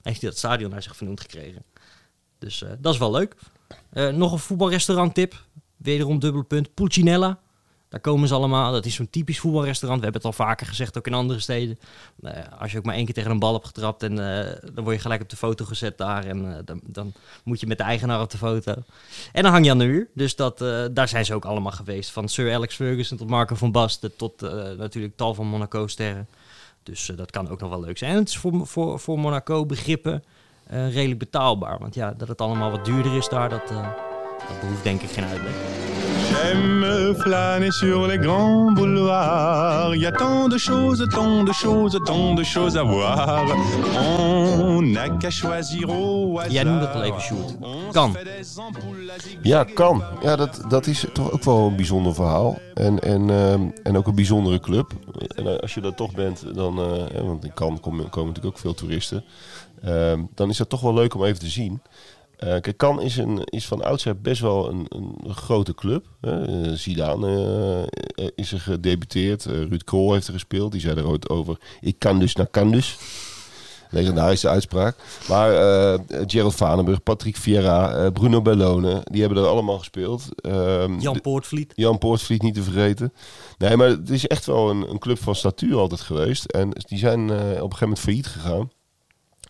heeft 0.02 0.20
hij 0.20 0.30
dat 0.30 0.38
stadion 0.38 0.70
naar 0.70 0.82
zich 0.82 0.96
vernoemd 0.96 1.20
gekregen. 1.20 1.64
Dus 2.44 2.62
eh, 2.62 2.70
dat 2.78 2.92
is 2.92 2.98
wel 2.98 3.10
leuk. 3.10 3.34
Eh, 3.90 4.08
nog 4.08 4.32
een 4.32 4.38
voetbalrestaurant 4.38 5.14
tip. 5.14 5.34
Wederom 5.76 6.18
dubbele 6.18 6.44
punt. 6.44 6.74
Pulcinella. 6.74 7.38
Daar 7.88 8.00
komen 8.00 8.28
ze 8.28 8.34
allemaal. 8.34 8.72
Dat 8.72 8.86
is 8.86 8.94
zo'n 8.94 9.10
typisch 9.10 9.38
voetbalrestaurant. 9.38 10.00
We 10.00 10.10
hebben 10.10 10.22
het 10.28 10.38
al 10.38 10.46
vaker 10.46 10.66
gezegd, 10.66 10.98
ook 10.98 11.06
in 11.06 11.14
andere 11.14 11.40
steden. 11.40 11.78
Eh, 12.22 12.32
als 12.58 12.72
je 12.72 12.78
ook 12.78 12.84
maar 12.84 12.94
één 12.94 13.04
keer 13.04 13.14
tegen 13.14 13.30
een 13.30 13.38
bal 13.38 13.52
hebt 13.52 13.66
getrapt, 13.66 14.02
en, 14.02 14.14
dan 14.74 14.84
word 14.84 14.96
je 14.96 15.02
gelijk 15.02 15.22
op 15.22 15.28
de 15.28 15.36
foto 15.36 15.64
gezet 15.64 15.98
daar. 15.98 16.24
En 16.24 16.62
dan, 16.64 16.80
dan 16.86 17.12
moet 17.44 17.60
je 17.60 17.66
met 17.66 17.78
de 17.78 17.84
eigenaar 17.84 18.20
op 18.20 18.30
de 18.30 18.38
foto. 18.38 18.74
En 19.32 19.42
dan 19.42 19.52
hang 19.52 19.64
je 19.64 19.70
aan 19.70 19.78
de 19.78 19.84
muur. 19.84 20.08
Dus 20.14 20.36
dat, 20.36 20.58
daar 20.92 21.08
zijn 21.08 21.24
ze 21.24 21.34
ook 21.34 21.44
allemaal 21.44 21.72
geweest. 21.72 22.10
Van 22.10 22.28
Sir 22.28 22.54
Alex 22.54 22.74
Ferguson 22.74 23.18
tot 23.18 23.28
Marco 23.28 23.54
van 23.54 23.72
Basten 23.72 24.16
tot 24.16 24.40
natuurlijk 24.76 25.16
tal 25.16 25.34
van 25.34 25.46
Monaco-sterren. 25.46 26.28
Dus 26.82 27.10
dat 27.16 27.30
kan 27.30 27.48
ook 27.48 27.60
nog 27.60 27.70
wel 27.70 27.80
leuk 27.80 27.98
zijn. 27.98 28.10
En 28.10 28.18
het 28.18 28.28
is 28.28 28.36
voor, 28.36 28.66
voor, 28.66 29.00
voor 29.00 29.18
Monaco 29.18 29.66
begrippen 29.66 30.24
redelijk 30.66 31.18
betaalbaar. 31.18 31.78
Want 31.78 31.94
ja, 31.94 32.12
dat 32.16 32.28
het 32.28 32.40
allemaal 32.40 32.70
wat 32.70 32.84
duurder 32.84 33.16
is 33.16 33.28
daar, 33.28 33.48
dat, 33.48 33.70
eh, 33.70 33.88
dat 34.48 34.60
behoeft 34.60 34.82
denk 34.82 35.02
ik 35.02 35.10
geen 35.10 35.24
uitleg. 35.24 35.52
J'aime 36.30 37.14
flâner 37.14 37.72
sur 37.72 38.06
les 38.06 38.18
grands 38.18 38.72
boulevards. 38.74 39.94
Y 39.96 40.06
a 40.06 40.12
tant 40.12 40.48
de 40.48 40.58
choses, 40.58 41.06
tant 41.10 41.46
de 41.46 41.52
choses, 41.52 41.98
tant 42.04 42.34
de 42.36 42.44
choses 42.44 42.76
à 42.76 42.82
voir. 42.82 43.44
On 43.96 44.82
n'a 44.82 45.08
qu'à 45.08 45.30
choisir 45.30 45.88
au 45.88 46.36
hasard. 46.36 46.52
Jij 46.52 46.62
noemt 46.64 46.80
het 46.80 46.94
al 46.94 47.02
even, 47.02 47.20
Sjoerd. 47.20 47.56
Kan. 47.92 48.16
Ja, 49.42 49.64
kan. 49.64 50.02
Ja, 50.22 50.36
dat, 50.36 50.60
dat 50.68 50.86
is 50.86 51.06
toch 51.12 51.32
ook 51.32 51.44
wel 51.44 51.66
een 51.66 51.76
bijzonder 51.76 52.14
verhaal. 52.14 52.58
En, 52.74 53.00
en, 53.00 53.30
ehm, 53.30 53.62
en 53.82 53.96
ook 53.96 54.06
een 54.06 54.14
bijzondere 54.14 54.60
club. 54.60 54.92
En 55.36 55.46
eh, 55.46 55.58
als 55.58 55.74
je 55.74 55.80
dat 55.80 55.96
toch 55.96 56.12
bent, 56.12 56.54
dan, 56.54 56.78
eh, 56.78 56.92
hè, 57.12 57.22
want 57.22 57.44
in 57.44 57.54
Cannes 57.54 57.80
komen, 57.80 58.08
komen 58.08 58.28
natuurlijk 58.28 58.56
ook 58.56 58.62
veel 58.62 58.74
toeristen. 58.74 59.24
Ehm, 59.82 60.20
dan 60.34 60.48
is 60.50 60.56
dat 60.56 60.68
toch 60.68 60.80
wel 60.80 60.94
leuk 60.94 61.14
om 61.14 61.24
even 61.24 61.38
te 61.38 61.48
zien. 61.48 61.80
Eh 62.44 62.60
kijk, 62.60 62.76
Cannes 62.76 63.04
is, 63.04 63.16
een, 63.16 63.40
is 63.44 63.66
van 63.66 63.82
oudsher 63.82 64.20
best 64.20 64.40
wel 64.40 64.70
een, 64.70 64.86
een 64.88 65.34
grote 65.34 65.74
club. 65.74 66.06
Hè. 66.20 66.46
Eh, 66.46 66.72
Zidane 66.72 67.88
eh, 68.14 68.26
is 68.34 68.52
er 68.52 68.60
gedebuteerd. 68.60 69.44
Ruud 69.44 69.84
Krol 69.84 70.12
heeft 70.12 70.26
er 70.26 70.32
gespeeld. 70.32 70.72
Die 70.72 70.80
zei 70.80 70.96
er 70.96 71.08
ooit 71.08 71.28
over, 71.28 71.58
ik 71.80 71.98
kan 71.98 72.18
dus 72.18 72.34
naar 72.34 72.46
kan 72.46 72.70
dus. 72.70 72.96
Legendarische 73.90 74.48
uitspraak. 74.48 74.96
Maar 75.28 75.50
Gerald 76.26 76.54
Vanenburg, 76.54 77.02
Patrick 77.02 77.36
Vieira, 77.36 78.10
Bruno 78.10 78.42
Bellone, 78.42 79.00
die 79.04 79.20
hebben 79.20 79.38
er 79.42 79.48
allemaal 79.48 79.78
gespeeld. 79.78 80.28
Ehm, 80.36 80.98
Jan 80.98 81.20
Poortvliet. 81.20 81.72
Jan 81.74 81.98
Poortvliet 81.98 82.42
niet 82.42 82.54
te 82.54 82.62
vergeten. 82.62 83.12
Nee, 83.58 83.76
maar 83.76 83.88
het 83.88 84.10
is 84.10 84.26
echt 84.26 84.46
wel 84.46 84.70
een, 84.70 84.90
een 84.90 84.98
club 84.98 85.18
van 85.18 85.34
statuur 85.34 85.76
altijd 85.76 86.00
geweest. 86.00 86.44
En 86.44 86.70
die 86.70 86.98
zijn 86.98 87.20
op 87.20 87.30
een 87.30 87.46
gegeven 87.46 87.78
moment 87.80 87.98
failliet 87.98 88.26
gegaan. 88.26 88.70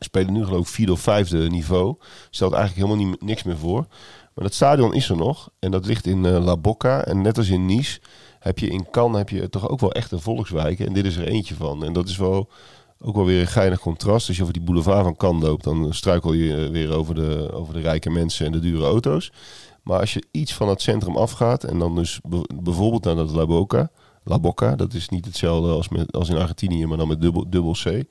Spelen 0.05 0.33
nu 0.33 0.45
geloof 0.45 0.61
ik 0.61 0.75
vierde 0.75 0.93
of 0.93 1.01
vijfde 1.01 1.51
niveau. 1.51 1.97
Stelt 2.31 2.53
eigenlijk 2.53 2.87
helemaal 2.87 3.09
niet, 3.11 3.23
niks 3.23 3.43
meer 3.43 3.57
voor. 3.59 3.87
Maar 4.35 4.45
dat 4.45 4.55
stadion 4.55 4.95
is 4.95 5.09
er 5.09 5.17
nog. 5.17 5.49
En 5.59 5.71
dat 5.71 5.87
ligt 5.87 6.07
in 6.07 6.25
eh, 6.25 6.45
La 6.45 6.57
Bocca. 6.57 7.05
En 7.05 7.23
net 7.23 7.39
als 7.39 7.49
in 7.49 7.67
Nice 7.67 8.01
heb 8.39 8.59
je 8.59 8.69
in 8.69 8.87
Cannes 8.91 9.19
heb 9.19 9.29
je 9.29 9.49
toch 9.49 9.69
ook 9.69 9.81
wel 9.81 9.93
echt 9.93 10.13
een 10.13 10.21
volkswijk. 10.21 10.81
En 10.81 10.93
dit 10.93 11.05
is 11.05 11.17
er 11.17 11.27
eentje 11.29 11.55
van. 11.55 11.85
En 11.85 11.93
dat 11.93 12.09
is 12.09 12.17
wel 12.17 12.49
ook 13.01 13.15
wel 13.15 13.25
weer 13.25 13.41
een 13.41 13.47
geinig 13.47 13.81
contrast. 13.81 14.27
Als 14.29 14.37
je 14.37 14.43
over 14.43 14.55
die 14.55 14.63
boulevard 14.65 15.05
van 15.05 15.17
Cannes 15.17 15.43
loopt, 15.43 15.65
dan 15.65 15.95
struikel 15.95 16.33
je 16.33 16.65
eh, 16.65 16.71
weer 16.71 16.93
over 16.93 17.15
de, 17.15 17.51
over 17.53 17.75
de 17.75 17.81
rijke 17.81 18.11
mensen 18.11 18.47
en 18.47 18.53
de 18.53 18.61
dure 18.61 18.85
auto's. 18.85 19.33
Maar 19.83 20.01
als 20.01 20.13
je 20.15 20.25
iets 20.31 20.55
van 20.55 20.69
het 20.69 20.83
centrum 20.83 21.17
afgaat 21.17 21.65
en 21.65 21.79
dan 21.79 21.95
dus 21.95 22.21
be- 22.29 22.49
bijvoorbeeld 22.63 23.05
naar 23.05 23.17
dat 23.17 23.31
La 23.31 23.47
Boca. 23.47 23.91
La 24.27 24.39
Boca, 24.39 24.77
dat 24.77 24.95
is 24.95 25.09
niet 25.09 25.25
hetzelfde 25.25 25.71
als, 25.73 25.89
met, 25.89 26.13
als 26.13 26.29
in 26.29 26.37
Argentinië, 26.37 26.87
maar 26.87 26.97
dan 26.97 27.09
met 27.09 27.21
dubbel 27.21 27.73
C. 27.73 28.05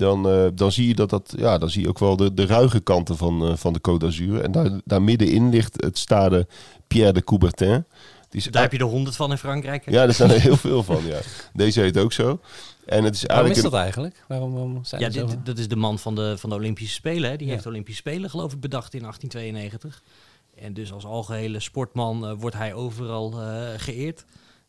dan, 0.00 0.28
eh, 0.28 0.46
dan 0.54 0.72
zie 0.72 0.88
je 0.88 0.94
dat 0.94 1.10
dat, 1.10 1.34
ja, 1.36 1.58
dan 1.58 1.70
zie 1.70 1.82
je 1.82 1.88
ook 1.88 1.98
wel 1.98 2.16
de, 2.16 2.34
de 2.34 2.46
ruige 2.46 2.80
kanten 2.80 3.16
van, 3.16 3.46
eh, 3.46 3.56
van 3.56 3.72
de 3.72 3.78
Côte 3.90 3.96
d'Azur. 3.98 4.40
En 4.40 4.52
daar, 4.52 4.70
daar 4.84 5.02
middenin 5.02 5.50
ligt 5.50 5.82
het 5.82 5.98
stade 5.98 6.46
Pierre 6.88 7.12
de 7.12 7.24
Coubertin. 7.24 7.84
Die 8.28 8.40
is 8.40 8.46
Daar 8.46 8.62
heb 8.62 8.72
je 8.72 8.78
er 8.78 8.84
honderd 8.84 9.16
van 9.16 9.30
in 9.30 9.38
Frankrijk. 9.38 9.84
hè? 9.84 9.92
Ja, 9.92 10.02
er 10.02 10.14
zijn 10.14 10.30
er 10.30 10.40
heel 10.40 10.56
veel 10.56 10.82
van, 10.82 11.06
ja. 11.06 11.18
Deze 11.52 11.80
heet 11.80 11.98
ook 11.98 12.12
zo. 12.12 12.40
En 12.86 13.04
het 13.04 13.14
is 13.14 13.22
Waarom 13.24 13.50
is 13.50 13.62
dat 13.62 13.72
eigenlijk? 13.74 14.24
Waarom, 14.28 14.52
waarom 14.52 14.84
zijn 14.84 15.00
Ja, 15.00 15.10
zo- 15.10 15.26
dit, 15.26 15.36
dat 15.46 15.58
is 15.58 15.68
de 15.68 15.76
man 15.76 15.98
van 15.98 16.14
de, 16.14 16.34
van 16.38 16.50
de 16.50 16.56
Olympische 16.56 16.94
Spelen. 16.94 17.30
Hè. 17.30 17.36
Die 17.36 17.46
Ja. 17.46 17.52
heeft 17.52 17.64
de 17.64 17.68
Olympische 17.70 18.00
Spelen, 18.00 18.30
geloof 18.30 18.52
ik, 18.52 18.60
bedacht 18.60 18.94
in 18.94 19.00
1892. 19.02 20.02
En 20.60 20.74
dus 20.74 20.92
als 20.92 21.04
algehele 21.04 21.60
sportman 21.60 22.26
eh, 22.26 22.32
wordt 22.38 22.56
hij 22.56 22.74
overal 22.74 23.40
eh, 23.40 23.58
geëerd. 23.76 24.24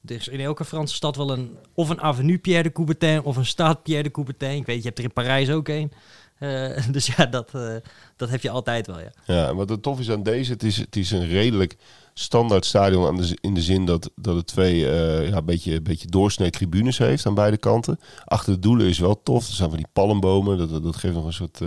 Er 0.05 0.15
is 0.15 0.27
in 0.27 0.39
elke 0.39 0.65
Franse 0.65 0.95
stad 0.95 1.15
wel 1.15 1.31
een... 1.31 1.57
Of 1.73 1.89
een 1.89 2.01
avenue 2.01 2.37
Pierre 2.37 2.63
de 2.63 2.71
Coubertin 2.71 3.23
of 3.23 3.37
een 3.37 3.45
staat 3.45 3.83
Pierre 3.83 4.03
de 4.03 4.11
Coubertin. 4.11 4.49
Ik 4.55 4.65
weet, 4.65 4.77
je 4.77 4.83
hebt 4.87 4.97
er 4.97 5.03
in 5.03 5.13
Parijs 5.13 5.49
ook 5.49 5.67
een. 5.67 5.91
Eh, 6.37 6.87
dus 6.91 7.05
ja, 7.15 7.25
dat, 7.25 7.49
eh, 7.55 7.75
dat 8.15 8.29
heb 8.29 8.41
je 8.41 8.49
altijd 8.49 8.87
wel, 8.87 8.99
ja. 8.99 9.11
Ja, 9.25 9.55
wat 9.55 9.69
er 9.69 9.79
tof 9.79 9.99
is 9.99 10.09
aan 10.11 10.23
deze, 10.23 10.51
het 10.51 10.63
is, 10.63 10.77
het 10.77 10.95
is 10.95 11.11
een 11.11 11.27
redelijk 11.27 11.77
standaard 12.13 12.65
stadion 12.65 13.23
in 13.41 13.53
de 13.53 13.61
zin 13.61 13.85
dat, 13.85 14.11
dat 14.15 14.35
het 14.35 14.47
twee 14.47 14.89
eh 14.89 15.29
ja, 15.29 15.35
een 15.37 15.45
beetje, 15.45 15.81
beetje 15.81 16.07
doorsnee 16.07 16.49
tribunes 16.49 16.97
heeft 16.97 17.25
aan 17.25 17.33
beide 17.35 17.57
kanten. 17.57 17.99
Achter 18.25 18.53
de 18.53 18.59
doelen 18.59 18.87
is 18.87 18.99
wel 18.99 19.23
tof. 19.23 19.47
Er 19.47 19.53
zijn 19.53 19.69
van 19.69 19.77
die 19.77 19.87
palmbomen, 19.93 20.57
dat- 20.57 20.83
dat 20.83 20.95
geeft 20.95 21.13
nog 21.13 21.25
een 21.25 21.33
soort 21.33 21.59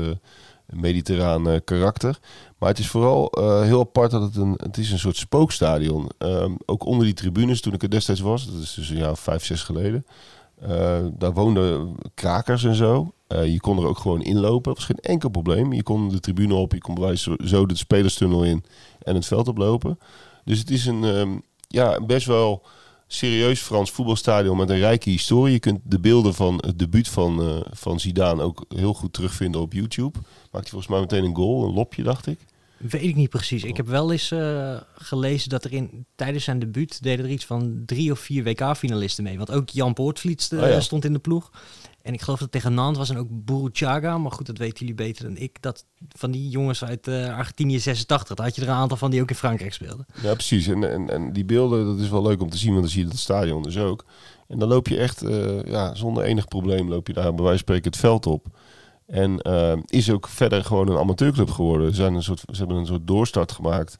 mediterraan 0.66 1.48
eh, 1.48 1.60
karakter. 1.64 2.18
Maar 2.58 2.68
het 2.68 2.78
is 2.78 2.88
vooral 2.88 3.30
eh, 3.30 3.62
heel 3.62 3.80
apart 3.80 4.10
dat 4.10 4.22
het 4.22 4.36
een, 4.36 4.54
het 4.62 4.78
is 4.78 4.90
een 4.90 4.98
soort 4.98 5.16
spookstadion. 5.16 6.10
Ehm, 6.18 6.52
ook 6.66 6.84
onder 6.84 7.04
die 7.04 7.14
tribunes, 7.14 7.60
toen 7.60 7.72
ik 7.72 7.82
er 7.82 7.90
destijds 7.90 8.20
was, 8.20 8.46
dat 8.46 8.62
is 8.62 8.74
dus 8.74 8.88
een 8.88 8.96
jaar 8.96 9.10
of 9.10 9.20
vijf, 9.20 9.44
zes 9.44 9.62
geleden. 9.62 10.06
eh, 10.60 11.04
daar 11.12 11.32
woonden 11.32 11.94
krakers 12.14 12.64
en 12.64 12.74
zo. 12.74 13.12
Je 13.28 13.60
kon 13.60 13.78
er 13.78 13.86
ook 13.86 13.98
gewoon 13.98 14.22
inlopen. 14.22 14.62
Dat 14.62 14.76
was 14.76 14.84
geen 14.84 15.12
enkel 15.12 15.28
probleem. 15.28 15.72
Je 15.72 15.82
kon 15.82 16.08
de 16.08 16.20
tribune 16.20 16.54
op, 16.54 16.72
je 16.72 16.78
kon 16.78 16.94
bij 16.94 17.16
zo 17.44 17.66
de 17.66 17.76
spelerstunnel 17.76 18.44
in 18.44 18.64
en 19.02 19.14
het 19.14 19.26
veld 19.26 19.48
oplopen. 19.48 19.98
Dus 20.44 20.58
het 20.58 20.70
is 20.70 20.86
een 20.86 21.04
ehm, 21.04 21.38
ja, 21.68 22.00
best 22.00 22.26
wel 22.26 22.62
serieus 23.06 23.60
Frans 23.60 23.90
voetbalstadion 23.90 24.56
met 24.56 24.70
een 24.70 24.78
rijke 24.78 25.10
historie. 25.10 25.52
Je 25.52 25.58
kunt 25.58 25.80
de 25.84 26.00
beelden 26.00 26.34
van 26.34 26.62
het 26.66 26.78
debuut 26.78 27.08
van, 27.08 27.40
eh, 27.42 27.60
van 27.72 28.00
Zidane 28.00 28.42
ook 28.42 28.64
heel 28.68 28.94
goed 28.94 29.12
terugvinden 29.12 29.60
op 29.60 29.72
YouTube. 29.72 30.18
Maakt 30.50 30.70
hij 30.70 30.70
volgens 30.70 30.90
mij 30.90 31.00
meteen 31.00 31.24
een 31.24 31.36
goal, 31.36 31.64
een 31.64 31.74
lopje 31.74 32.02
dacht 32.02 32.26
ik. 32.26 32.38
Weet 32.76 33.02
ik 33.02 33.14
niet 33.14 33.30
precies. 33.30 33.62
Ik 33.64 33.76
heb 33.76 33.86
wel 33.86 34.12
eens 34.12 34.30
eh, 34.30 34.76
gelezen 34.94 35.48
dat 35.48 35.64
er 35.64 35.72
in, 35.72 36.06
tijdens 36.14 36.44
zijn 36.44 36.58
debuut 36.58 37.02
deden 37.02 37.24
er 37.24 37.30
iets 37.30 37.44
van 37.44 37.82
drie 37.86 38.10
of 38.12 38.18
vier 38.18 38.44
WK-finalisten 38.44 39.24
mee. 39.24 39.36
Want 39.36 39.50
ook 39.50 39.68
Jan 39.68 39.94
Poortvliet 39.94 40.48
eh, 40.52 40.62
Oh 40.62 40.68
ja. 40.68 40.80
stond 40.80 41.04
in 41.04 41.12
de 41.12 41.18
ploeg. 41.18 41.50
En 42.04 42.12
ik 42.12 42.22
geloof 42.22 42.38
dat 42.38 42.52
tegen 42.52 42.74
Nantes 42.74 42.98
was 42.98 43.10
en 43.10 43.18
ook 43.18 43.28
Buruchaga. 43.30 44.18
Maar 44.18 44.32
goed, 44.32 44.46
dat 44.46 44.58
weten 44.58 44.78
jullie 44.78 44.94
beter 44.94 45.24
dan 45.24 45.36
ik. 45.36 45.62
Dat 45.62 45.84
van 46.08 46.30
die 46.30 46.48
jongens 46.48 46.84
uit 46.84 47.08
eh, 47.08 47.36
Argentinië 47.36 47.78
86, 47.78 48.36
daar 48.36 48.46
had 48.46 48.56
je 48.56 48.62
er 48.62 48.68
een 48.68 48.74
aantal 48.74 48.96
van 48.96 49.10
die 49.10 49.20
ook 49.20 49.28
in 49.28 49.36
Frankrijk 49.36 49.72
speelden. 49.72 50.06
Ja, 50.22 50.32
precies. 50.32 50.66
En, 50.66 50.90
en, 50.90 51.10
en 51.10 51.32
die 51.32 51.44
beelden, 51.44 51.86
dat 51.86 51.98
is 51.98 52.08
wel 52.08 52.22
leuk 52.22 52.42
om 52.42 52.50
te 52.50 52.56
zien, 52.56 52.70
want 52.70 52.82
dan 52.82 52.90
zie 52.90 53.02
je 53.02 53.08
het 53.08 53.18
stadion 53.18 53.62
dus 53.62 53.78
ook. 53.78 54.04
En 54.48 54.58
dan 54.58 54.68
loop 54.68 54.88
je 54.88 54.98
echt, 54.98 55.22
eh, 55.22 55.62
ja, 55.62 55.94
zonder 55.94 56.24
enig 56.24 56.48
probleem 56.48 56.88
loop 56.88 57.06
je 57.06 57.12
daar 57.12 57.34
bij 57.34 57.44
wijze 57.44 57.48
van 57.48 57.58
spreken 57.58 57.90
het 57.90 58.00
veld 58.00 58.26
op. 58.26 58.46
En 59.06 59.38
eh, 59.38 59.72
is 59.86 60.10
ook 60.10 60.28
verder 60.28 60.64
gewoon 60.64 60.88
een 60.88 60.98
amateurclub 60.98 61.50
geworden. 61.50 61.88
Ze, 61.88 61.94
zijn 61.94 62.14
een 62.14 62.22
soort, 62.22 62.40
ze 62.40 62.58
hebben 62.58 62.76
een 62.76 62.86
soort 62.86 63.06
doorstart 63.06 63.52
gemaakt. 63.52 63.98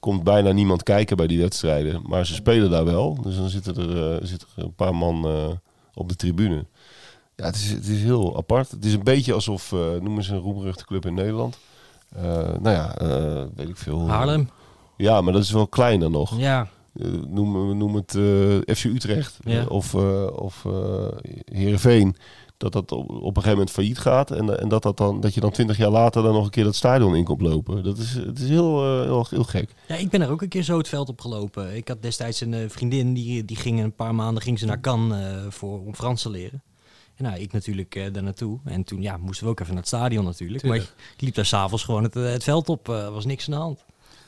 Komt 0.00 0.24
bijna 0.24 0.52
niemand 0.52 0.82
kijken 0.82 1.16
bij 1.16 1.26
die 1.26 1.40
wedstrijden. 1.40 2.02
Maar 2.06 2.26
ze 2.26 2.34
spelen 2.34 2.70
daar 2.70 2.84
wel. 2.84 3.22
Dus 3.22 3.36
dan 3.36 3.48
zitten 3.48 3.76
er, 3.76 4.26
zitten 4.26 4.48
er 4.56 4.64
een 4.64 4.74
paar 4.74 4.94
man 4.94 5.26
op 5.94 6.08
de 6.08 6.16
tribune. 6.16 6.66
Ja, 7.36 7.44
het 7.44 7.54
is, 7.54 7.70
het 7.70 7.86
is 7.86 8.02
heel 8.02 8.36
apart. 8.36 8.70
Het 8.70 8.84
is 8.84 8.92
een 8.92 9.02
beetje 9.04 9.32
alsof, 9.32 9.72
eh 9.72 9.78
noemen 10.00 10.24
ze 10.24 10.34
een 10.34 10.40
roemruchte 10.40 10.84
club 10.84 11.06
in 11.06 11.14
Nederland. 11.14 11.58
Eh, 12.08 12.22
nou 12.34 12.70
ja, 12.70 12.96
eh, 12.98 13.44
weet 13.54 13.68
ik 13.68 13.76
veel. 13.76 14.08
Haarlem. 14.08 14.48
Ja, 14.96 15.20
maar 15.20 15.32
dat 15.32 15.42
is 15.42 15.50
wel 15.50 15.66
kleiner 15.66 16.10
nog. 16.10 16.38
Ja, 16.38 16.68
noem, 17.28 17.76
noem 17.76 17.94
het 17.94 18.10
FC 18.78 18.84
Utrecht 18.84 19.38
Ja. 19.44 19.64
of, 19.66 19.94
of 20.34 20.64
Heerenveen. 21.44 22.16
Dat 22.56 22.72
dat 22.72 22.92
op, 22.92 23.10
op 23.10 23.20
een 23.22 23.26
gegeven 23.26 23.50
moment 23.50 23.70
failliet 23.70 23.98
gaat. 23.98 24.30
En, 24.30 24.60
en 24.60 24.68
dat, 24.68 24.82
dat, 24.82 24.96
dan, 24.96 25.20
dat 25.20 25.34
je 25.34 25.40
dan 25.40 25.50
twintig 25.50 25.76
jaar 25.76 25.90
later 25.90 26.22
dan 26.22 26.32
nog 26.32 26.44
een 26.44 26.50
keer 26.50 26.64
dat 26.64 26.74
stadion 26.74 27.14
in 27.16 27.24
komt 27.24 27.40
lopen. 27.40 27.84
Dat 27.84 27.98
is, 27.98 28.14
het 28.14 28.38
is 28.38 28.48
heel, 28.48 29.02
heel, 29.02 29.26
heel 29.30 29.44
gek. 29.44 29.74
Ja, 29.88 29.94
ik 29.94 30.10
ben 30.10 30.22
er 30.22 30.30
ook 30.30 30.42
een 30.42 30.48
keer 30.48 30.62
zo 30.62 30.78
het 30.78 30.88
veld 30.88 31.08
op 31.08 31.20
gelopen. 31.20 31.76
Ik 31.76 31.88
had 31.88 32.02
destijds 32.02 32.40
een 32.40 32.70
vriendin, 32.70 33.14
die, 33.14 33.44
die 33.44 33.56
ging 33.56 33.82
een 33.82 33.94
paar 33.94 34.14
maanden 34.14 34.42
ging 34.42 34.58
ze 34.58 34.66
naar 34.66 34.80
Cannes 34.80 35.44
voor, 35.54 35.84
om 35.86 35.94
Frans 35.94 36.22
te 36.22 36.30
leren. 36.30 36.62
En 37.16 37.24
nou, 37.24 37.38
ik 37.38 37.52
natuurlijk 37.52 37.94
eh, 37.94 38.12
daar 38.12 38.22
naartoe. 38.22 38.58
En 38.64 38.84
toen 38.84 39.02
ja, 39.02 39.16
moesten 39.16 39.44
we 39.44 39.50
ook 39.50 39.60
even 39.60 39.72
naar 39.72 39.82
het 39.82 39.92
stadion 39.92 40.24
natuurlijk. 40.24 40.64
Maar 40.64 40.76
ik 40.76 40.92
liep 41.18 41.34
daar 41.34 41.46
s'avonds 41.46 41.84
gewoon 41.84 42.02
het, 42.02 42.16
eh, 42.16 42.22
het 42.22 42.44
veld 42.44 42.68
op. 42.68 42.88
Er 42.88 43.10
was 43.10 43.24
niks 43.24 43.44
aan 43.44 43.54
de 43.54 43.60
hand. 43.60 43.84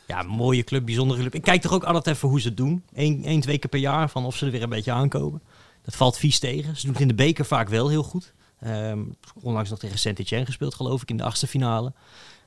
Ja, 0.06 0.22
mooie 0.22 0.64
club, 0.64 0.84
bijzondere 0.84 1.20
club. 1.20 1.34
Ik 1.34 1.42
kijk 1.42 1.60
toch 1.60 1.72
ook 1.72 1.84
altijd 1.84 2.06
even 2.16 2.28
hoe 2.28 2.40
ze 2.40 2.48
het 2.48 2.56
doen. 2.56 2.82
Eén, 2.92 3.24
één, 3.24 3.40
twee 3.40 3.58
keer 3.58 3.70
per 3.70 3.80
jaar, 3.80 4.10
van 4.10 4.24
of 4.24 4.36
ze 4.36 4.46
er 4.46 4.52
weer 4.52 4.62
een 4.62 4.68
beetje 4.68 4.92
aankomen. 4.92 5.42
Dat 5.82 5.96
valt 5.96 6.18
vies 6.18 6.38
tegen. 6.38 6.76
Ze 6.76 6.82
doen 6.82 6.92
het 6.92 7.02
in 7.02 7.08
de 7.08 7.14
beker 7.14 7.44
vaak 7.44 7.68
wel 7.68 7.88
heel 7.88 8.02
goed. 8.02 8.32
Ehm, 8.60 9.00
onlangs 9.34 9.70
nog 9.70 9.78
tegen 9.78 9.98
Saint-Etienne 9.98 10.46
gespeeld, 10.46 10.74
geloof 10.74 11.02
ik, 11.02 11.10
in 11.10 11.16
de 11.16 11.22
achtste 11.22 11.46
finale. 11.46 11.92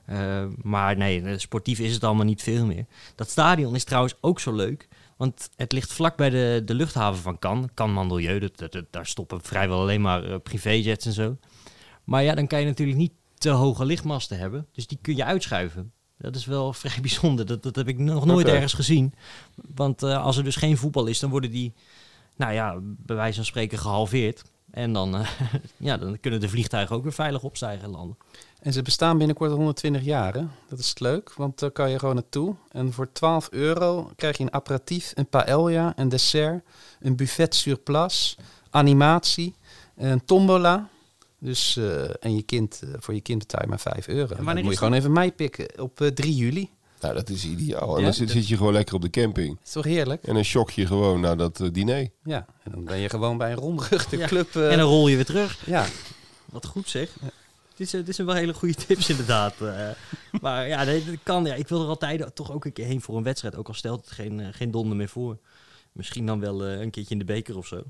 Eh, 0.04 0.44
maar 0.62 0.96
nee, 0.96 1.22
eh, 1.22 1.38
sportief 1.38 1.78
is 1.78 1.94
het 1.94 2.04
allemaal 2.04 2.24
niet 2.24 2.42
veel 2.42 2.66
meer. 2.66 2.84
Dat 3.14 3.30
stadion 3.30 3.74
is 3.74 3.84
trouwens 3.84 4.14
ook 4.20 4.40
zo 4.40 4.52
leuk. 4.52 4.88
Want 5.22 5.48
het 5.56 5.72
ligt 5.72 5.92
vlak 5.92 6.16
bij 6.16 6.30
de, 6.30 6.62
de 6.64 6.74
luchthaven 6.74 7.22
van 7.22 7.38
Cannes. 7.38 7.66
Cannes 7.74 7.94
Mandelieu, 7.94 8.38
dat, 8.38 8.58
dat, 8.58 8.72
dat- 8.72 8.84
daar 8.90 9.06
stoppen 9.06 9.40
vrijwel 9.42 9.80
alleen 9.80 10.00
maar 10.00 10.24
eh, 10.24 10.36
privéjets 10.42 11.06
en 11.06 11.12
zo. 11.12 11.36
Maar 12.04 12.22
ja, 12.22 12.34
dan 12.34 12.46
kan 12.46 12.60
je 12.60 12.66
natuurlijk 12.66 12.98
niet 12.98 13.12
te 13.34 13.50
hoge 13.50 13.84
lichtmasten 13.84 14.38
hebben. 14.38 14.66
Dus 14.72 14.86
die 14.86 14.98
kun 15.02 15.16
je 15.16 15.24
uitschuiven. 15.24 15.92
Dat 16.18 16.36
is 16.36 16.44
wel 16.44 16.72
vrij 16.82 17.00
bijzonder. 17.00 17.46
Dat, 17.46 17.62
dat 17.62 17.76
heb 17.76 17.88
ik 17.88 17.98
nog 17.98 18.24
nooit 18.24 18.46
ergens 18.48 18.72
gezien. 18.72 19.14
Want 19.74 20.02
eh, 20.02 20.24
als 20.24 20.36
er 20.36 20.44
dus 20.44 20.56
geen 20.56 20.76
voetbal 20.76 21.06
is, 21.06 21.18
dan 21.18 21.30
worden 21.30 21.50
die, 21.50 21.72
nou 22.36 22.52
ja, 22.52 22.78
bij 22.82 23.16
wijze 23.16 23.36
van 23.36 23.44
spreken 23.44 23.78
gehalveerd. 23.78 24.42
En 24.70 24.92
dan, 24.92 25.16
eh, 25.16 25.28
ja, 25.88 25.96
dan 25.96 26.20
kunnen 26.20 26.40
de 26.40 26.48
vliegtuigen 26.48 26.96
ook 26.96 27.02
weer 27.02 27.12
veilig 27.12 27.42
opstijgen 27.42 27.84
en 27.84 27.90
landen. 27.90 28.16
En 28.62 28.72
ze 28.72 28.82
bestaan 28.82 29.18
binnenkort 29.18 29.50
120 29.50 30.02
jaar. 30.02 30.34
Hè? 30.34 30.44
Dat 30.68 30.78
is 30.78 30.98
leuk, 30.98 31.32
want 31.36 31.58
daar 31.58 31.70
kan 31.70 31.90
je 31.90 31.98
gewoon 31.98 32.14
naartoe. 32.14 32.54
En 32.70 32.92
voor 32.92 33.08
12 33.12 33.48
euro 33.50 34.10
krijg 34.16 34.36
je 34.38 34.42
een 34.44 34.52
aperitief, 34.52 35.12
een 35.14 35.26
paella, 35.28 35.92
een 35.96 36.08
dessert, 36.08 36.64
een 37.00 37.16
buffet 37.16 37.54
sur 37.54 37.76
place, 37.78 38.36
animatie, 38.70 39.54
een 39.96 40.24
tombola. 40.24 40.88
Dus, 41.38 41.76
eh, 41.76 42.02
en 42.24 42.34
je 42.36 42.42
kind, 42.42 42.80
eh, 42.84 42.88
voor 42.98 43.14
je 43.14 43.20
kind 43.20 43.38
betaal 43.38 43.60
je 43.62 43.68
maar 43.68 43.80
5 43.80 44.08
euro. 44.08 44.34
wanneer 44.34 44.54
Dan 44.54 44.62
moet 44.64 44.72
je 44.72 44.78
gewoon 44.78 44.92
even 44.94 45.12
mij 45.12 45.32
pikken 45.32 45.80
op 45.80 46.00
eh, 46.00 46.08
3 46.08 46.34
juli. 46.34 46.70
Nou, 47.00 47.14
dat 47.14 47.28
is 47.28 47.44
ideaal. 47.44 47.92
En 47.94 47.98
Ja? 47.98 48.04
dan 48.04 48.14
zit, 48.14 48.30
zit 48.30 48.48
je 48.48 48.56
gewoon 48.56 48.72
lekker 48.72 48.94
op 48.94 49.02
de 49.02 49.10
camping. 49.10 49.58
is 49.64 49.72
toch 49.72 49.84
heerlijk? 49.84 50.24
En 50.24 50.34
dan 50.34 50.42
shock 50.44 50.70
je 50.70 50.86
gewoon 50.86 51.20
naar 51.20 51.36
dat 51.36 51.60
eh, 51.60 51.68
diner. 51.72 52.08
Ja, 52.24 52.46
en 52.64 52.70
dan 52.70 52.84
ben 52.84 52.98
je 52.98 53.08
gewoon 53.08 53.36
bij 53.38 53.50
een 53.50 53.56
rondruchte 53.58 54.16
Ja. 54.16 54.26
club. 54.26 54.56
eh, 54.56 54.70
En 54.72 54.78
dan 54.78 54.88
rol 54.88 55.08
je 55.08 55.16
weer 55.16 55.24
terug. 55.24 55.58
ja, 55.66 55.86
Wat 56.44 56.66
goed 56.66 56.88
zeg. 56.88 57.16
Dit 57.76 57.88
zijn 57.88 58.26
wel 58.26 58.34
hele 58.34 58.54
goede 58.54 58.74
tips 58.86 59.08
inderdaad. 59.08 59.60
eh. 59.60 59.90
maar 60.40 60.68
ja, 60.68 60.84
dat 60.84 61.02
kan. 61.22 61.44
Ja. 61.44 61.54
Ik 61.54 61.68
wil 61.68 61.82
er 61.82 61.88
altijd 61.88 62.34
toch 62.34 62.52
ook 62.52 62.64
een 62.64 62.72
keer 62.72 62.86
heen 62.86 63.00
voor 63.00 63.16
een 63.16 63.22
wedstrijd. 63.22 63.56
Ook 63.56 63.68
al 63.68 63.74
stelt 63.74 64.00
het 64.00 64.10
geen, 64.10 64.40
eh, 64.40 64.48
geen 64.50 64.70
donder 64.70 64.96
meer 64.96 65.08
voor. 65.08 65.38
Misschien 65.92 66.26
dan 66.26 66.40
wel 66.40 66.64
eh, 66.64 66.80
een 66.80 66.90
keertje 66.90 67.12
in 67.12 67.18
de 67.18 67.24
beker 67.24 67.56
of 67.56 67.66
zo. 67.66 67.82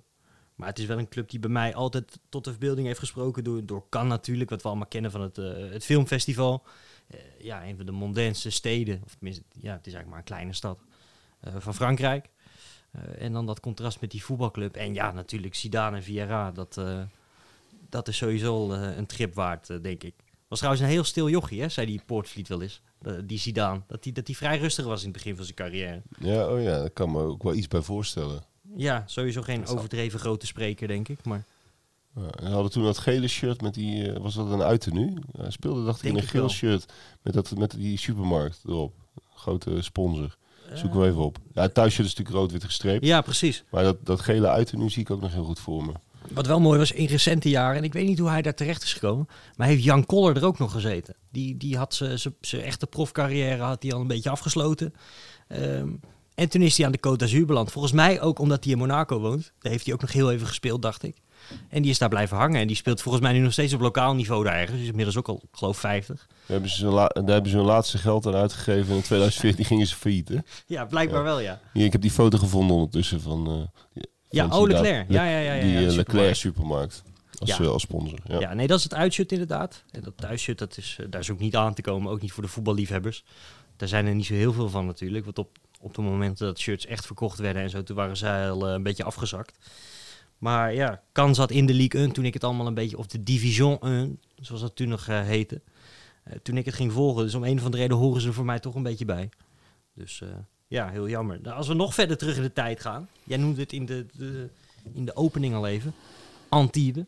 Maar 0.54 0.68
het 0.68 0.78
is 0.78 0.86
wel 0.86 0.98
een 0.98 1.08
club 1.08 1.30
die 1.30 1.40
bij 1.40 1.50
mij 1.50 1.74
altijd 1.74 2.18
tot 2.28 2.44
de 2.44 2.50
verbeelding 2.50 2.86
heeft 2.86 2.98
gesproken. 2.98 3.44
Door, 3.44 3.66
door 3.66 3.86
natuurlijk, 3.90 4.50
wat 4.50 4.62
we 4.62 4.68
allemaal 4.68 4.86
kennen 4.86 5.10
van 5.10 5.20
het, 5.20 5.36
het 5.72 5.84
filmfestival. 5.84 6.66
Ja, 7.38 7.64
een 7.66 7.76
van 7.76 7.86
de 7.86 7.92
mondainste 7.92 8.50
steden. 8.50 9.00
Of 9.04 9.14
tenminste, 9.14 9.42
ja, 9.48 9.72
het 9.72 9.86
is 9.86 9.92
eigenlijk 9.92 10.08
maar 10.08 10.18
een 10.18 10.24
kleine 10.24 10.52
stad 10.52 10.78
van 11.58 11.74
Frankrijk. 11.74 12.28
En 13.18 13.32
dan 13.32 13.46
dat 13.46 13.60
contrast 13.60 14.00
met 14.00 14.10
die 14.10 14.24
voetbalclub. 14.24 14.76
En 14.76 14.94
ja, 14.94 15.12
natuurlijk 15.12 15.54
Zidane 15.54 15.96
en 15.96 16.02
Vieira. 16.02 16.50
Dat, 16.50 16.80
dat 17.92 18.08
is 18.08 18.16
sowieso 18.16 18.54
al, 18.54 18.74
eh, 18.74 18.96
een 18.96 19.06
trip 19.06 19.34
waard, 19.34 19.70
eh, 19.70 19.76
denk 19.82 20.02
ik. 20.02 20.14
Was 20.48 20.58
trouwens 20.58 20.84
een 20.86 20.92
heel 20.92 21.04
stil 21.04 21.28
jochie, 21.28 21.60
hè, 21.60 21.68
zei 21.68 21.86
die 21.86 22.02
Poortvliet 22.06 22.48
wel 22.48 22.62
eens. 22.62 22.80
Die 23.24 23.38
Zidane. 23.38 23.80
Dat 23.86 24.04
hij 24.04 24.12
dat 24.12 24.26
die 24.26 24.36
vrij 24.36 24.58
rustig 24.58 24.84
was 24.84 24.98
in 25.00 25.04
het 25.08 25.16
begin 25.16 25.36
van 25.36 25.44
zijn 25.44 25.56
carrière. 25.56 26.02
Ja, 26.18 26.48
oh 26.48 26.62
ja, 26.62 26.78
daar 26.78 26.90
kan 26.90 27.10
me 27.12 27.18
ook 27.22 27.42
wel 27.42 27.54
iets 27.54 27.68
bij 27.68 27.80
voorstellen. 27.82 28.42
Ja, 28.76 29.02
sowieso 29.06 29.42
geen 29.42 29.66
overdreven 29.66 30.18
grote 30.20 30.46
spreker, 30.46 30.88
denk 30.88 31.08
ik. 31.08 31.24
Maar 31.24 31.44
Ja, 32.16 32.30
en 32.30 32.46
ze 32.46 32.52
hadden 32.52 32.70
toen 32.70 32.84
dat 32.84 32.98
gele 32.98 33.28
shirt 33.28 33.60
met 33.60 33.74
die, 33.74 34.12
eh, 34.12 34.20
was 34.22 34.34
dat 34.34 34.50
een 34.50 34.62
uiternu? 34.62 35.14
Hij 35.32 35.50
speelde 35.50 35.84
dacht 35.84 36.02
ik 36.02 36.10
in 36.10 36.16
een 36.16 36.22
geel 36.22 36.48
shirt 36.48 36.92
met, 37.22 37.34
dat, 37.34 37.56
met 37.56 37.70
die 37.70 37.98
supermarkt 37.98 38.60
erop. 38.66 38.94
Grote 39.34 39.82
sponsor. 39.82 40.36
Zoek 40.74 40.90
Eh, 40.90 40.96
hem 40.96 41.04
even 41.04 41.22
op. 41.22 41.38
Ja, 41.52 41.62
het 41.62 41.74
thuisshirt 41.74 42.06
is 42.06 42.14
natuurlijk 42.14 42.38
rood-wit 42.42 42.64
gestreept. 42.64 43.04
ja, 43.04 43.20
precies. 43.20 43.64
Maar 43.70 43.82
dat, 43.82 44.06
dat 44.06 44.20
gele 44.20 44.48
uiternu 44.48 44.90
zie 44.90 45.02
ik 45.02 45.10
ook 45.10 45.20
nog 45.20 45.32
heel 45.32 45.44
goed 45.44 45.60
voor 45.60 45.84
me. 45.84 45.92
Wat 46.30 46.46
wel 46.46 46.60
mooi 46.60 46.78
was 46.78 46.92
in 46.92 47.06
recente 47.06 47.48
jaren, 47.48 47.76
en 47.76 47.84
ik 47.84 47.92
weet 47.92 48.06
niet 48.06 48.18
hoe 48.18 48.28
hij 48.28 48.42
daar 48.42 48.54
terecht 48.54 48.82
is 48.82 48.92
gekomen, 48.92 49.28
maar 49.56 49.66
heeft 49.66 49.82
Jan 49.84 50.06
Koller 50.06 50.36
er 50.36 50.44
ook 50.44 50.58
nog 50.58 50.72
gezeten. 50.72 51.14
Die, 51.30 51.56
die 51.56 51.76
had 51.76 51.94
zijn 52.40 52.62
echte 52.62 52.86
profcarrière 52.86 53.62
had 53.62 53.82
hij 53.82 53.92
al 53.92 54.00
een 54.00 54.06
beetje 54.06 54.30
afgesloten. 54.30 54.94
Ehm, 55.48 55.88
en 56.34 56.48
toen 56.48 56.62
is 56.62 56.76
hij 56.76 56.86
aan 56.86 56.92
de 56.92 56.98
Côte 57.08 57.16
d'Azur 57.16 57.46
beland. 57.46 57.72
Volgens 57.72 57.92
mij 57.92 58.20
ook 58.20 58.38
omdat 58.38 58.64
hij 58.64 58.72
in 58.72 58.78
Monaco 58.78 59.18
woont. 59.20 59.52
Daar 59.58 59.72
heeft 59.72 59.84
hij 59.84 59.94
ook 59.94 60.00
nog 60.00 60.12
heel 60.12 60.32
even 60.32 60.46
gespeeld, 60.46 60.82
dacht 60.82 61.02
ik. 61.02 61.16
En 61.68 61.82
die 61.82 61.90
is 61.90 61.98
daar 61.98 62.08
blijven 62.08 62.36
hangen. 62.36 62.60
En 62.60 62.66
die 62.66 62.76
speelt 62.76 63.02
volgens 63.02 63.24
mij 63.24 63.32
nu 63.32 63.38
nog 63.38 63.52
steeds 63.52 63.72
op 63.72 63.80
lokaal 63.80 64.14
niveau 64.14 64.44
daar 64.44 64.54
ergens. 64.54 64.78
Dus 64.78 64.88
inmiddels 64.88 65.16
ook 65.16 65.28
al, 65.28 65.40
ik 65.42 65.48
geloof 65.58 65.78
50. 65.78 66.26
Daar 66.28 66.36
hebben 66.46 66.70
ze 66.70 66.84
hun 66.84 66.94
la- 66.94 67.06
daar 67.08 67.24
hebben 67.34 67.50
ze 67.50 67.56
hun 67.56 67.66
laatste 67.66 67.98
geld 67.98 68.26
aan 68.26 68.34
uitgegeven. 68.34 68.90
En 68.90 68.96
in 68.96 69.02
2014 69.02 69.64
gingen 69.64 69.86
ze 69.86 69.94
failliet, 69.96 70.28
hè? 70.28 70.36
Ja, 70.66 70.84
blijkbaar 70.84 71.18
Ja. 71.18 71.24
wel, 71.24 71.40
ja. 71.40 71.60
Hier, 71.72 71.84
ik 71.84 71.92
heb 71.92 72.00
die 72.00 72.10
foto 72.10 72.38
gevonden 72.38 72.76
ondertussen 72.76 73.20
van... 73.20 73.46
eh, 73.46 73.80
die- 73.94 74.10
Ja, 74.32 74.46
oh. 74.46 74.68
Leclerc. 74.68 75.10
Ja, 75.10 75.24
ja, 75.24 75.38
ja, 75.38 75.52
ja, 75.52 75.60
Die 75.62 75.76
eh, 75.78 75.88
de 75.88 75.96
Leclerc 75.96 76.34
supermarkt. 76.34 76.36
supermarkt. 76.36 77.02
Als, 77.38 77.50
Ja. 77.50 77.58
eh, 77.58 77.68
als 77.68 77.82
sponsor. 77.82 78.18
Ja. 78.24 78.40
Ja. 78.40 78.54
nee, 78.54 78.66
dat 78.66 78.78
is 78.78 78.84
het 78.84 78.94
uitshirt 78.94 79.32
inderdaad. 79.32 79.84
En 79.90 80.00
dat 80.02 80.24
uitshirt, 80.24 80.58
dat 80.58 80.76
is, 80.76 80.96
eh, 81.00 81.06
daar 81.10 81.20
is 81.20 81.30
ook 81.30 81.38
niet 81.38 81.56
aan 81.56 81.74
te 81.74 81.82
komen. 81.82 82.12
Ook 82.12 82.20
niet 82.20 82.32
voor 82.32 82.42
de 82.42 82.48
voetballiefhebbers. 82.48 83.24
Daar 83.76 83.88
zijn 83.88 84.06
er 84.06 84.14
niet 84.14 84.26
zo 84.26 84.34
heel 84.34 84.52
veel 84.52 84.68
van 84.68 84.86
natuurlijk. 84.86 85.24
Want 85.24 85.38
op, 85.38 85.58
op 85.80 85.96
het 85.96 86.04
moment 86.04 86.38
dat 86.38 86.58
shirts 86.58 86.86
echt 86.86 87.06
verkocht 87.06 87.38
werden 87.38 87.62
en 87.62 87.70
zo, 87.70 87.82
toen 87.82 87.96
waren 87.96 88.16
zij 88.16 88.50
al 88.50 88.68
een 88.68 88.82
beetje 88.82 89.04
afgezakt. 89.04 89.58
Maar 90.38 90.74
ja, 90.74 91.02
Kan 91.12 91.34
zat 91.34 91.50
in 91.50 91.66
de 91.66 91.74
League 91.74 92.00
1 92.00 92.12
toen 92.12 92.24
ik 92.24 92.34
het 92.34 92.44
allemaal 92.44 92.66
een 92.66 92.74
beetje, 92.74 92.98
of 92.98 93.06
de 93.06 93.22
Division 93.22 93.78
1, 93.80 94.20
zoals 94.36 94.60
dat 94.60 94.76
toen 94.76 94.88
nog 94.88 95.08
eh, 95.08 95.22
heette. 95.22 95.60
Toen 96.42 96.56
ik 96.56 96.64
het 96.64 96.74
ging 96.74 96.92
volgen. 96.92 97.24
Dus 97.24 97.34
om 97.34 97.44
een 97.44 97.58
of 97.58 97.64
andere 97.64 97.82
reden 97.82 97.96
horen 97.96 98.20
ze 98.20 98.28
er 98.28 98.34
voor 98.34 98.44
mij 98.44 98.58
toch 98.58 98.74
een 98.74 98.82
beetje 98.82 99.04
bij. 99.04 99.28
Dus 99.94 100.22
ja, 100.72 100.88
heel 100.88 101.08
jammer. 101.08 101.38
Nou, 101.42 101.56
als 101.56 101.68
we 101.68 101.74
nog 101.74 101.94
verder 101.94 102.16
terug 102.16 102.36
in 102.36 102.42
de 102.42 102.52
tijd 102.52 102.80
gaan. 102.80 103.08
Jij 103.24 103.36
noemde 103.36 103.60
het 103.60 103.72
in 103.72 103.86
de, 103.86 104.06
de, 104.12 104.48
in 104.92 105.04
de 105.04 105.16
opening 105.16 105.54
al 105.54 105.66
even. 105.66 105.94
Antibes. 106.48 107.04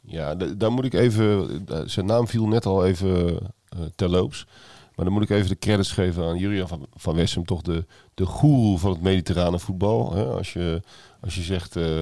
Ja, 0.00 0.34
daar 0.34 0.72
moet 0.72 0.84
ik 0.84 0.92
even... 0.92 1.66
Zijn 1.86 2.06
naam 2.06 2.26
viel 2.26 2.46
net 2.46 2.66
al 2.66 2.86
even 2.86 3.38
eh, 3.68 3.78
terloops. 3.94 4.46
Maar 4.94 5.04
dan 5.04 5.14
moet 5.14 5.22
ik 5.22 5.30
even 5.30 5.48
de 5.48 5.58
credits 5.58 5.92
geven 5.92 6.24
aan 6.24 6.38
Julian 6.38 6.68
van, 6.68 6.86
van 6.94 7.14
Wessem. 7.14 7.44
Toch 7.44 7.62
de, 7.62 7.86
de 8.14 8.26
goeroe 8.26 8.78
van 8.78 8.90
het 8.90 9.02
mediterrane 9.02 9.58
voetbal. 9.58 10.14
Hè? 10.14 10.24
Als, 10.24 10.52
je, 10.52 10.82
als 11.20 11.34
je 11.34 11.42
zegt... 11.42 11.76
eh, 11.76 12.00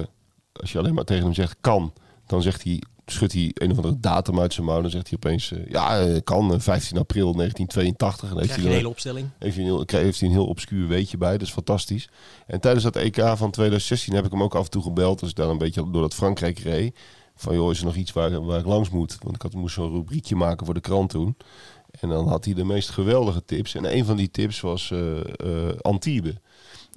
als 0.53 0.71
je 0.71 0.77
alleen 0.77 0.93
maar 0.93 1.03
tegen 1.03 1.23
hem 1.23 1.33
zegt 1.33 1.57
kan... 1.61 1.93
Dan 2.25 2.41
zegt 2.41 2.63
hij... 2.63 2.83
Schudt 3.11 3.33
hij 3.33 3.51
een 3.53 3.71
of 3.71 3.75
andere 3.77 3.99
datum 3.99 4.39
uit 4.39 4.53
zijn 4.53 4.65
mouw. 4.65 4.81
Dan 4.81 4.89
zegt 4.89 5.07
hij 5.09 5.17
opeens... 5.17 5.51
eh, 5.51 5.59
ja, 5.69 5.99
eh, 5.99 6.17
kan. 6.23 6.53
eh, 6.53 6.59
15 6.59 6.97
april 6.97 7.33
1982. 7.33 8.29
En 8.29 8.35
dan 8.35 8.43
heeft 8.43 8.55
hij 8.55 8.65
een 8.65 8.71
hele 8.71 8.89
opstelling. 8.89 9.29
heeft 9.39 9.55
hij, 9.55 9.65
een 9.65 9.69
heel, 9.69 9.83
heeft 9.87 10.19
hij 10.19 10.29
een 10.29 10.35
heel 10.35 10.47
obscuur 10.47 10.87
weetje 10.87 11.17
bij. 11.17 11.31
Dat 11.31 11.41
is 11.47 11.53
fantastisch. 11.53 12.09
En 12.47 12.59
tijdens 12.59 12.83
dat 12.83 12.95
EK 12.95 13.15
van 13.15 13.51
2016 13.51 14.13
heb 14.13 14.25
ik 14.25 14.31
hem 14.31 14.43
ook 14.43 14.55
af 14.55 14.63
en 14.65 14.71
toe 14.71 14.83
gebeld. 14.83 15.19
Dus 15.19 15.33
daar 15.33 15.49
een 15.49 15.57
beetje 15.57 15.91
door 15.91 16.01
dat 16.01 16.13
Frankrijk 16.13 16.59
reed. 16.59 16.97
Van 17.35 17.53
joh, 17.55 17.71
is 17.71 17.79
er 17.79 17.85
nog 17.85 17.95
iets 17.95 18.11
waar, 18.11 18.45
waar 18.45 18.59
ik 18.59 18.65
langs 18.65 18.89
moet? 18.89 19.17
Want 19.21 19.35
ik 19.35 19.41
had, 19.41 19.53
moest 19.53 19.73
zo'n 19.73 19.91
rubriekje 19.91 20.35
maken 20.35 20.65
voor 20.65 20.73
de 20.73 20.79
krant 20.79 21.09
toen. 21.09 21.37
En 21.99 22.09
dan 22.09 22.27
had 22.27 22.45
hij 22.45 22.53
de 22.53 22.63
meest 22.63 22.89
geweldige 22.89 23.45
tips. 23.45 23.75
En 23.75 23.95
een 23.97 24.05
van 24.05 24.17
die 24.17 24.31
tips 24.31 24.59
was 24.59 24.91
eh 24.91 25.17
eh, 25.19 25.79
Antibes. 25.81 26.33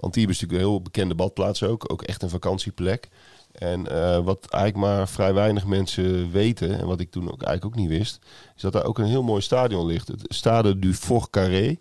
Antibes 0.01 0.35
is 0.35 0.41
natuurlijk 0.41 0.53
een 0.53 0.69
heel 0.73 0.83
bekende 0.83 1.15
badplaats 1.15 1.63
ook. 1.63 1.93
Ook 1.93 2.03
echt 2.03 2.23
een 2.23 2.29
vakantieplek. 2.29 3.09
En 3.53 3.87
eh, 3.87 4.25
wat 4.25 4.47
eigenlijk 4.51 4.85
maar 4.85 5.09
vrij 5.09 5.35
weinig 5.35 5.67
mensen 5.67 6.31
weten, 6.31 6.79
en 6.79 6.87
wat 6.87 7.01
ik 7.01 7.11
toen 7.11 7.33
ook 7.33 7.43
eigenlijk 7.43 7.65
ook 7.65 7.83
niet 7.83 7.99
wist, 7.99 8.19
is 8.57 8.63
dat 8.63 8.73
daar 8.73 8.85
ook 8.85 8.99
een 8.99 9.05
heel 9.05 9.23
mooi 9.23 9.43
stadion 9.43 9.87
ligt. 9.87 10.09
Het 10.09 10.25
Stade 10.29 10.79
du 10.79 10.95
Fort 10.95 11.31
Carré. 11.31 11.77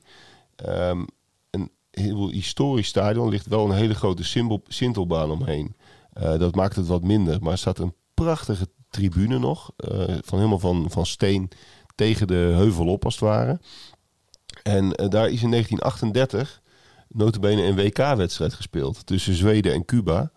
Ehm, 0.55 1.05
een 1.49 1.71
heel 1.91 2.29
historisch 2.29 2.87
stadion 2.87 3.29
ligt 3.29 3.45
wel 3.45 3.65
een 3.65 3.75
hele 3.75 3.95
grote 3.95 4.23
sintelbaan 4.67 5.31
omheen. 5.31 5.75
Eh, 6.13 6.37
dat 6.39 6.55
maakt 6.55 6.75
het 6.75 6.87
wat 6.87 7.03
minder. 7.03 7.37
Maar 7.41 7.51
er 7.51 7.57
staat 7.57 7.79
een 7.79 7.95
prachtige 8.13 8.67
tribune 8.89 9.39
nog. 9.39 9.71
eh, 9.75 9.89
van 10.21 10.37
helemaal 10.37 10.59
van, 10.59 10.85
van 10.89 11.05
steen 11.05 11.49
tegen 11.95 12.27
de 12.27 12.51
heuvel 12.55 12.87
op 12.87 13.05
als 13.05 13.13
het 13.13 13.23
ware. 13.23 13.59
En 14.63 14.89
daar 14.89 15.29
is 15.29 15.43
in 15.43 15.49
1938 15.49 16.61
notabene 17.07 17.63
een 17.63 17.75
WK-wedstrijd 17.75 18.53
gespeeld 18.53 19.05
tussen 19.05 19.33
Zweden 19.33 19.73
en 19.73 19.85
Cuba. 19.85 20.31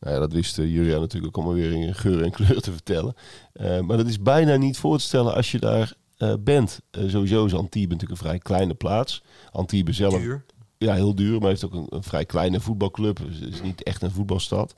Nou 0.00 0.14
ja, 0.14 0.20
dat 0.20 0.32
wist 0.32 0.56
Julia 0.56 0.98
natuurlijk 0.98 1.36
ook 1.36 1.44
allemaal 1.44 1.62
weer 1.62 1.72
in 1.72 1.94
geur 1.94 2.22
en 2.22 2.30
kleur 2.30 2.60
te 2.60 2.72
vertellen. 2.72 3.14
Uh, 3.54 3.80
maar 3.80 3.96
dat 3.96 4.06
is 4.06 4.20
bijna 4.20 4.56
niet 4.56 4.78
voor 4.78 4.98
te 4.98 5.04
stellen 5.04 5.34
als 5.34 5.50
je 5.50 5.58
daar 5.58 5.94
uh, 6.18 6.34
bent. 6.40 6.80
Uh, 6.90 7.10
sowieso 7.10 7.44
is 7.44 7.54
Antibes 7.54 7.88
natuurlijk 7.88 8.10
een 8.10 8.26
vrij 8.26 8.38
kleine 8.38 8.74
plaats. 8.74 9.22
Antibes 9.50 9.96
zelf... 9.96 10.20
Duur. 10.20 10.44
Ja, 10.78 10.94
heel 10.94 11.14
duur, 11.14 11.38
maar 11.38 11.48
heeft 11.48 11.64
ook 11.64 11.74
een, 11.74 11.86
een 11.88 12.02
vrij 12.02 12.24
kleine 12.24 12.60
voetbalclub. 12.60 13.20
Dus 13.26 13.40
het 13.40 13.54
is 13.54 13.62
niet 13.62 13.82
echt 13.82 14.02
een 14.02 14.10
voetbalstad. 14.10 14.74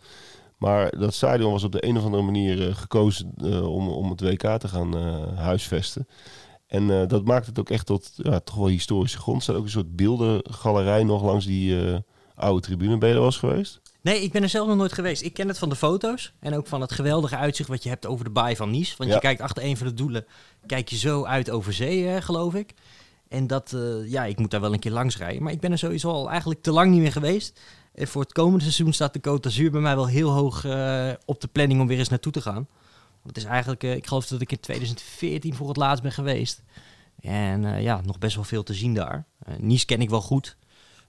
Maar 0.57 0.99
dat 0.99 1.15
stadion 1.15 1.53
was 1.53 1.65
op 1.65 1.73
de 1.73 1.87
een 1.87 1.97
of 1.97 2.05
andere 2.05 2.23
manier 2.23 2.75
gekozen 2.75 3.33
om, 3.67 3.89
om 3.89 4.11
het 4.11 4.21
WK 4.21 4.59
te 4.59 4.69
gaan 4.69 4.95
huisvesten. 5.37 6.09
En 6.67 7.09
dat 7.09 7.25
maakt 7.25 7.47
het 7.47 7.59
ook 7.59 7.71
echt 7.71 7.87
tot 7.87 8.13
ja, 8.17 8.41
toch 8.41 8.55
wel 8.55 8.67
historische 8.67 9.19
grond. 9.19 9.37
Er 9.37 9.43
staat 9.43 9.57
ook 9.57 9.65
een 9.65 9.71
soort 9.71 9.97
beeldengalerij 9.97 11.05
nog 11.05 11.23
langs 11.23 11.47
die 11.47 11.77
oude 12.35 12.61
tribune. 12.61 12.99
Ben 12.99 13.09
je 13.09 13.15
er 13.15 13.21
wel 13.21 13.31
eens 13.31 13.39
geweest? 13.39 13.81
Nee, 14.01 14.23
ik 14.23 14.33
ben 14.33 14.43
er 14.43 14.49
zelf 14.49 14.69
nog 14.69 14.77
nooit 14.77 14.93
geweest. 14.93 15.23
Ik 15.23 15.33
ken 15.35 15.49
het 15.49 15.59
van 15.59 15.69
de 15.69 15.77
foto's 15.77 16.33
en 16.41 16.55
ook 16.55 16.67
van 16.67 16.81
het 16.81 16.93
geweldige 16.93 17.37
uitzicht 17.37 17.69
wat 17.69 17.83
je 17.83 17.89
hebt 17.89 18.07
over 18.07 18.25
de 18.25 18.31
baai 18.31 18.57
van 18.57 18.71
Nice. 18.71 18.95
Want 18.97 19.11
Ja. 19.11 19.17
je 19.17 19.23
kijkt 19.23 19.41
achter 19.41 19.65
een 19.65 19.77
van 19.77 19.87
de 19.87 19.95
doelen, 19.95 20.27
kijk 20.67 20.89
je 20.89 20.97
zo 20.97 21.25
uit 21.25 21.51
over 21.51 21.73
zee, 21.73 22.05
hè, 22.05 22.23
geloof 22.23 22.55
ik. 22.55 22.75
En 23.29 23.47
dat, 23.47 23.73
eh, 23.73 24.11
ja, 24.11 24.25
ik 24.25 24.39
moet 24.39 24.51
daar 24.51 24.61
wel 24.61 24.73
een 24.73 24.79
keer 24.79 24.93
langs 24.93 25.17
rijden. 25.17 25.43
Maar 25.43 25.53
ik 25.53 25.61
ben 25.61 25.73
er 25.73 25.79
sowieso 25.79 26.11
al 26.11 26.29
eigenlijk 26.31 26.63
te 26.63 26.71
lang 26.73 26.91
niet 26.91 27.01
meer 27.01 27.13
geweest. 27.13 27.61
En 27.95 28.09
voor 28.09 28.23
het 28.23 28.33
komende 28.33 28.61
seizoen 28.61 28.93
staat 28.93 29.13
de 29.13 29.19
Côte 29.31 29.41
d'Azur 29.41 29.71
bij 29.71 29.81
mij 29.81 29.95
wel 29.95 30.07
heel 30.07 30.31
hoog 30.31 30.65
eh, 30.65 31.11
op 31.25 31.41
de 31.41 31.49
planning 31.49 31.81
om 31.81 31.87
weer 31.87 31.99
eens 31.99 32.09
naartoe 32.09 32.33
te 32.33 32.41
gaan. 32.41 32.69
Want 33.23 33.37
het 33.37 33.37
is 33.37 33.45
eigenlijk, 33.45 33.83
eh, 33.85 33.95
ik 33.95 34.07
geloof 34.07 34.27
dat 34.27 34.41
ik 34.41 34.53
in 34.53 34.61
2014 34.61 35.55
voor 35.55 35.69
het 35.69 35.77
laatst 35.77 36.03
ben 36.03 36.13
geweest. 36.13 36.63
En 37.21 37.83
ja, 37.83 38.01
nog 38.05 38.19
best 38.19 38.35
wel 38.35 38.45
veel 38.45 38.63
te 38.63 38.75
zien 38.75 38.95
daar. 38.95 39.25
Nice 39.59 39.87
ken 39.87 40.01
ik 40.01 40.11
wel 40.11 40.21
goed. 40.21 40.57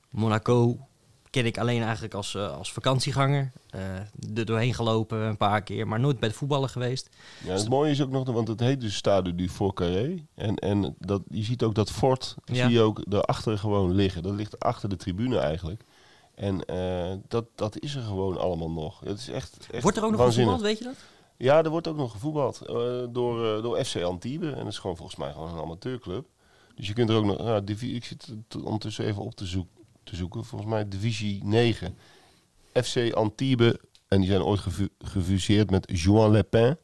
Monaco 0.09 0.87
ken 1.29 1.45
ik 1.45 1.57
alleen 1.57 1.81
eigenlijk 1.83 2.13
als, 2.13 2.35
eh, 2.35 2.57
als 2.57 2.71
vakantieganger. 2.73 3.51
Eh 3.69 3.81
er 4.35 4.45
doorheen 4.45 4.73
gelopen 4.73 5.17
een 5.19 5.37
paar 5.37 5.61
keer, 5.61 5.87
maar 5.87 5.99
nooit 5.99 6.19
bij 6.19 6.27
het 6.29 6.37
voetballen 6.37 6.69
geweest. 6.69 7.09
Ja, 7.45 7.53
het 7.53 7.69
mooie 7.69 7.91
is 7.91 8.01
ook 8.01 8.09
nog, 8.09 8.31
want 8.31 8.47
het 8.47 8.59
heet 8.59 8.81
dus 8.81 8.95
Stade 8.95 9.35
du 9.35 9.49
Fort 9.49 9.75
Carré. 9.75 10.25
En, 10.35 10.55
en 10.55 10.95
dat, 10.99 11.21
je 11.29 11.43
ziet 11.43 11.63
ook 11.63 11.75
dat 11.75 11.91
fort, 11.91 12.35
Ja. 12.45 12.53
zie 12.65 12.73
je 12.73 12.81
ook 12.81 13.01
daarachter 13.09 13.57
gewoon 13.57 13.91
liggen. 13.95 14.23
Dat 14.23 14.33
ligt 14.33 14.59
achter 14.59 14.89
de 14.89 14.95
tribune 14.95 15.37
eigenlijk. 15.37 15.83
En 16.35 16.65
eh, 16.65 17.13
dat, 17.27 17.45
dat 17.55 17.79
is 17.79 17.95
er 17.95 18.01
gewoon 18.01 18.37
allemaal 18.37 18.71
nog. 18.71 18.99
Het 18.99 19.19
is 19.19 19.29
echt, 19.29 19.67
echt 19.71 19.83
Wordt 19.83 19.97
er 19.97 20.03
ook 20.03 20.11
nog 20.11 20.21
gevoetbald, 20.25 20.61
weet 20.61 20.77
je 20.77 20.83
dat? 20.83 20.95
Ja, 21.37 21.63
er 21.63 21.69
wordt 21.69 21.87
ook 21.87 21.97
nog 21.97 22.11
gevoetbald 22.11 22.61
door, 23.09 23.61
door 23.61 23.85
FC 23.85 24.01
Antibes. 24.01 24.51
En 24.53 24.57
dat 24.63 24.67
is 24.67 24.77
gewoon 24.79 24.95
volgens 24.97 25.17
mij 25.17 25.31
gewoon 25.31 25.49
een 25.53 25.61
amateurclub. 25.61 26.25
Dus 26.75 26.87
je 26.87 26.93
kunt 26.93 27.09
er 27.09 27.15
ook 27.15 27.25
nog... 27.25 27.37
Ja, 27.37 27.59
divi- 27.59 27.95
ik 27.95 28.05
zit 28.05 28.25
het 28.49 28.63
ondertussen 28.63 29.05
even 29.05 29.21
op 29.21 29.35
te, 29.35 29.45
zoek, 29.45 29.67
te 30.09 30.15
zoeken. 30.15 30.45
Volgens 30.45 30.69
mij 30.71 30.87
divisie 30.87 31.43
9. 31.43 31.97
FC 32.73 33.13
Antibes. 33.13 33.73
En 34.07 34.19
die 34.19 34.29
zijn 34.29 34.41
ooit 34.41 34.59
gefu- 34.59 34.89
gefuseerd 34.99 35.69
met 35.69 35.91
Juan 35.93 36.31
Lepin. 36.31 36.77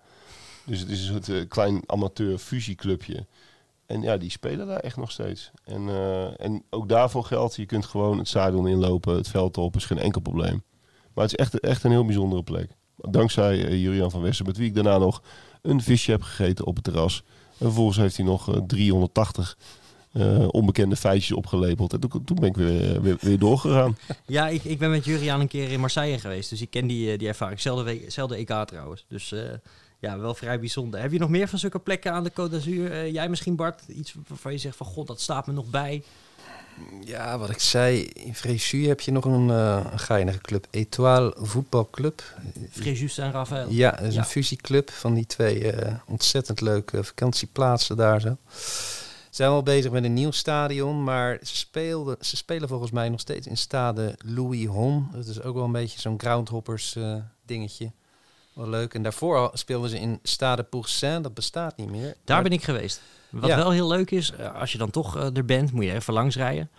Dus 0.66 0.80
het 0.80 0.90
is 0.90 1.00
een 1.00 1.14
soort 1.14 1.30
eh, 1.30 1.48
klein 1.48 1.82
amateur 1.86 2.38
fusieclubje. 2.38 3.26
En 3.86 4.02
ja, 4.02 4.18
die 4.18 4.30
spelen 4.30 4.68
daar 4.68 4.80
echt 4.80 4.98
nog 4.98 5.12
steeds. 5.12 5.52
En, 5.64 5.90
eh, 5.90 6.40
en 6.46 6.64
ook 6.70 6.90
daarvoor 6.90 7.24
geldt, 7.24 7.56
je 7.56 7.66
kunt 7.66 7.86
gewoon 7.86 8.18
het 8.18 8.28
stadion 8.28 8.68
inlopen, 8.68 9.16
het 9.16 9.28
veld 9.28 9.58
op, 9.58 9.76
is 9.76 9.86
geen 9.86 9.98
enkel 9.98 10.22
probleem. 10.22 10.64
Maar 11.14 11.24
het 11.24 11.34
is 11.34 11.46
echt, 11.46 11.60
echt 11.60 11.84
een 11.84 11.92
heel 11.92 12.06
bijzondere 12.06 12.44
plek. 12.44 12.70
Dankzij 12.98 13.66
eh, 13.66 13.82
Julian 13.82 14.12
van 14.12 14.22
Westen, 14.22 14.46
met 14.46 14.58
wie 14.58 14.68
ik 14.68 14.76
daarna 14.76 14.98
nog 14.98 15.22
een 15.62 15.82
visje 15.82 16.12
heb 16.12 16.22
gegeten 16.22 16.66
op 16.66 16.76
het 16.76 16.84
terras. 16.84 17.24
En 17.48 17.66
vervolgens 17.66 17.98
heeft 17.98 18.18
hij 18.18 18.26
nog 18.26 18.54
eh, 18.54 18.62
380 18.68 19.58
eh, 20.16 20.48
onbekende 20.52 20.96
feitjes 20.96 21.32
opgelepeld. 21.32 21.94
En 21.94 22.00
toen, 22.00 22.24
toen 22.26 22.38
ben 22.40 22.50
ik 22.50 22.56
weer, 22.56 22.96
eh, 22.96 23.02
weer, 23.02 23.18
weer 23.20 23.40
doorgegaan. 23.40 23.98
Ja, 24.26 24.48
ik, 24.48 24.64
ik 24.64 24.80
ben 24.80 24.90
met 24.92 25.06
Juriaan 25.06 25.40
een 25.40 25.48
keer 25.48 25.72
in 25.72 25.80
Marseille 25.80 26.20
geweest. 26.20 26.50
Dus 26.50 26.62
ik 26.62 26.70
ken 26.70 26.88
die, 26.88 27.12
eh, 27.12 27.20
die 27.20 27.28
ervaring. 27.28 27.62
Zelfde, 27.62 27.84
week- 27.84 28.12
zelfde 28.12 28.36
EK 28.36 28.66
trouwens. 28.68 29.06
Dus 29.08 29.32
eh, 29.32 29.40
ja, 30.00 30.20
wel 30.20 30.34
vrij 30.34 30.60
bijzonder. 30.60 31.02
Heb 31.02 31.12
je 31.12 31.20
nog 31.20 31.30
meer 31.30 31.48
van 31.48 31.60
zulke 31.60 31.80
plekken 31.80 32.12
aan 32.12 32.24
de 32.24 32.32
Côte 32.32 32.52
d'Azur? 32.52 33.10
Jij 33.10 33.30
misschien 33.30 33.56
Bart? 33.56 33.82
Iets 33.88 34.16
waarvan 34.28 34.52
je 34.52 34.58
zegt 34.58 34.76
van 34.78 34.86
god, 34.86 35.08
dat 35.08 35.22
staat 35.22 35.48
me 35.48 35.54
nog 35.54 35.70
bij. 35.70 36.04
Ja, 37.06 37.38
wat 37.38 37.50
ik 37.50 37.60
zei, 37.60 38.02
in 38.04 38.36
Fréjus 38.36 38.72
heb 38.88 39.02
je 39.02 39.12
nog 39.12 39.26
een, 39.26 39.50
eh 39.50 39.86
een 39.92 40.00
geinige 40.00 40.42
club. 40.42 40.68
Etoile 40.72 41.36
Voetbalclub. 41.40 42.24
Fréjus 42.72 43.18
en 43.18 43.32
Rafael. 43.32 43.70
Ja, 43.70 43.92
dat 43.92 44.02
is 44.08 44.14
Ja. 44.14 44.20
een 44.20 44.26
fusieclub 44.26 44.90
van 44.90 45.14
die 45.14 45.26
twee 45.26 45.72
eh, 45.72 45.94
ontzettend 46.08 46.62
leuke 46.62 47.04
vakantieplaatsen 47.04 47.96
daar 47.98 48.22
zo. 48.22 48.38
Zijn 49.36 49.50
wel 49.50 49.64
bezig 49.64 49.92
met 49.92 50.04
een 50.04 50.14
nieuw 50.14 50.32
stadion, 50.32 51.04
maar 51.04 51.38
ze, 51.44 51.56
speelden, 51.56 52.18
ze 52.22 52.36
spelen 52.38 52.68
volgens 52.68 52.92
mij 52.92 53.10
nog 53.10 53.20
steeds 53.20 53.48
in 53.48 53.58
stade 53.58 54.16
Louis 54.26 54.66
Hon. 54.66 55.08
Dat 55.14 55.26
is 55.28 55.42
ook 55.42 55.56
wel 55.56 55.64
een 55.64 55.72
beetje 55.72 56.00
zo'n 56.00 56.20
groundhoppers 56.20 56.96
eh, 56.96 57.16
dingetje. 57.46 57.92
Wel 58.54 58.70
leuk. 58.70 58.94
En 58.94 59.04
daarvoor 59.04 59.38
al 59.38 59.50
speelden 59.54 59.90
ze 59.90 60.00
in 60.00 60.20
Stade 60.24 60.64
Poursaint, 60.64 61.24
dat 61.24 61.34
bestaat 61.34 61.78
niet 61.78 61.90
meer. 61.90 62.02
Daar 62.02 62.16
Maar- 62.26 62.44
ben 62.44 62.52
ik 62.52 62.64
geweest. 62.64 63.02
Wat 63.30 63.50
Ja. 63.50 63.56
wel 63.56 63.72
heel 63.72 63.88
leuk 63.88 64.12
is, 64.12 64.32
eh, 64.32 64.60
als 64.60 64.72
je 64.72 64.78
dan 64.78 64.90
toch 64.90 65.18
eh, 65.18 65.36
er 65.36 65.46
bent, 65.46 65.72
moet 65.72 65.84
je 65.86 65.94
even 65.94 66.14
langs 66.14 66.36
rijden. 66.36 66.70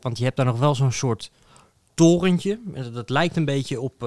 Want 0.00 0.18
je 0.18 0.24
hebt 0.24 0.36
daar 0.36 0.46
nog 0.46 0.58
wel 0.58 0.74
zo'n 0.74 0.92
soort 0.92 1.30
torentje. 1.94 2.60
Dat 2.92 3.10
lijkt 3.10 3.36
een 3.36 3.44
beetje 3.44 3.80
op, 3.80 4.02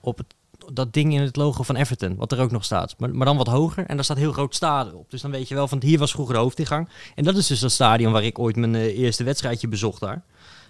op 0.00 0.18
het, 0.18 0.34
dat 0.72 0.92
ding 0.92 1.14
in 1.14 1.20
het 1.20 1.36
logo 1.36 1.62
van 1.62 1.76
Everton, 1.76 2.16
wat 2.16 2.32
er 2.32 2.40
ook 2.40 2.50
nog 2.50 2.64
staat. 2.64 2.94
Maar, 2.98 3.14
maar 3.14 3.26
dan 3.26 3.36
wat 3.36 3.46
hoger 3.46 3.86
en 3.86 3.94
daar 3.94 4.04
staat 4.04 4.16
heel 4.16 4.32
groot 4.32 4.54
stade 4.54 4.94
op. 4.94 5.10
Dus 5.10 5.20
dan 5.20 5.30
weet 5.30 5.48
je 5.48 5.54
wel 5.54 5.68
van 5.68 5.82
hier 5.82 5.98
was 5.98 6.12
vroeger 6.12 6.34
de 6.34 6.40
hoofdingang. 6.40 6.88
En 7.14 7.24
dat 7.24 7.36
is 7.36 7.46
dus 7.46 7.60
dat 7.60 7.72
stadion 7.72 8.12
waar 8.12 8.24
ik 8.24 8.38
ooit 8.38 8.56
mijn 8.56 8.74
eh, 8.74 8.98
eerste 8.98 9.24
wedstrijdje 9.24 9.68
bezocht 9.68 10.00
daar. 10.00 10.22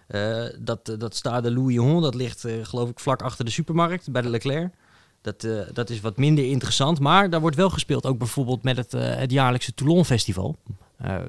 Eh, 0.07 0.45
dat, 0.59 0.89
eh, 0.89 0.99
dat 0.99 1.17
stade 1.17 1.53
Louis 1.53 1.77
Hon, 1.77 2.03
dat 2.03 2.15
ligt 2.15 2.47
geloof 2.63 2.89
ik 2.89 3.01
vlak 3.01 3.23
achter 3.23 3.45
de 3.45 3.51
supermarkt 3.51 4.11
bij 4.11 4.23
de 4.23 4.29
Leclerc. 4.29 4.73
Dat, 5.21 5.47
dat 5.73 5.91
is 5.91 6.01
wat 6.01 6.17
minder 6.17 6.45
interessant, 6.45 7.01
maar 7.01 7.31
daar 7.31 7.41
wordt 7.41 7.57
wel 7.57 7.71
gespeeld. 7.71 8.07
Ook 8.07 8.19
bijvoorbeeld 8.19 8.63
met 8.63 8.77
het, 8.77 8.93
het 8.93 9.31
jaarlijkse 9.31 9.75
Toulon 9.75 10.05
Festival. 10.05 10.57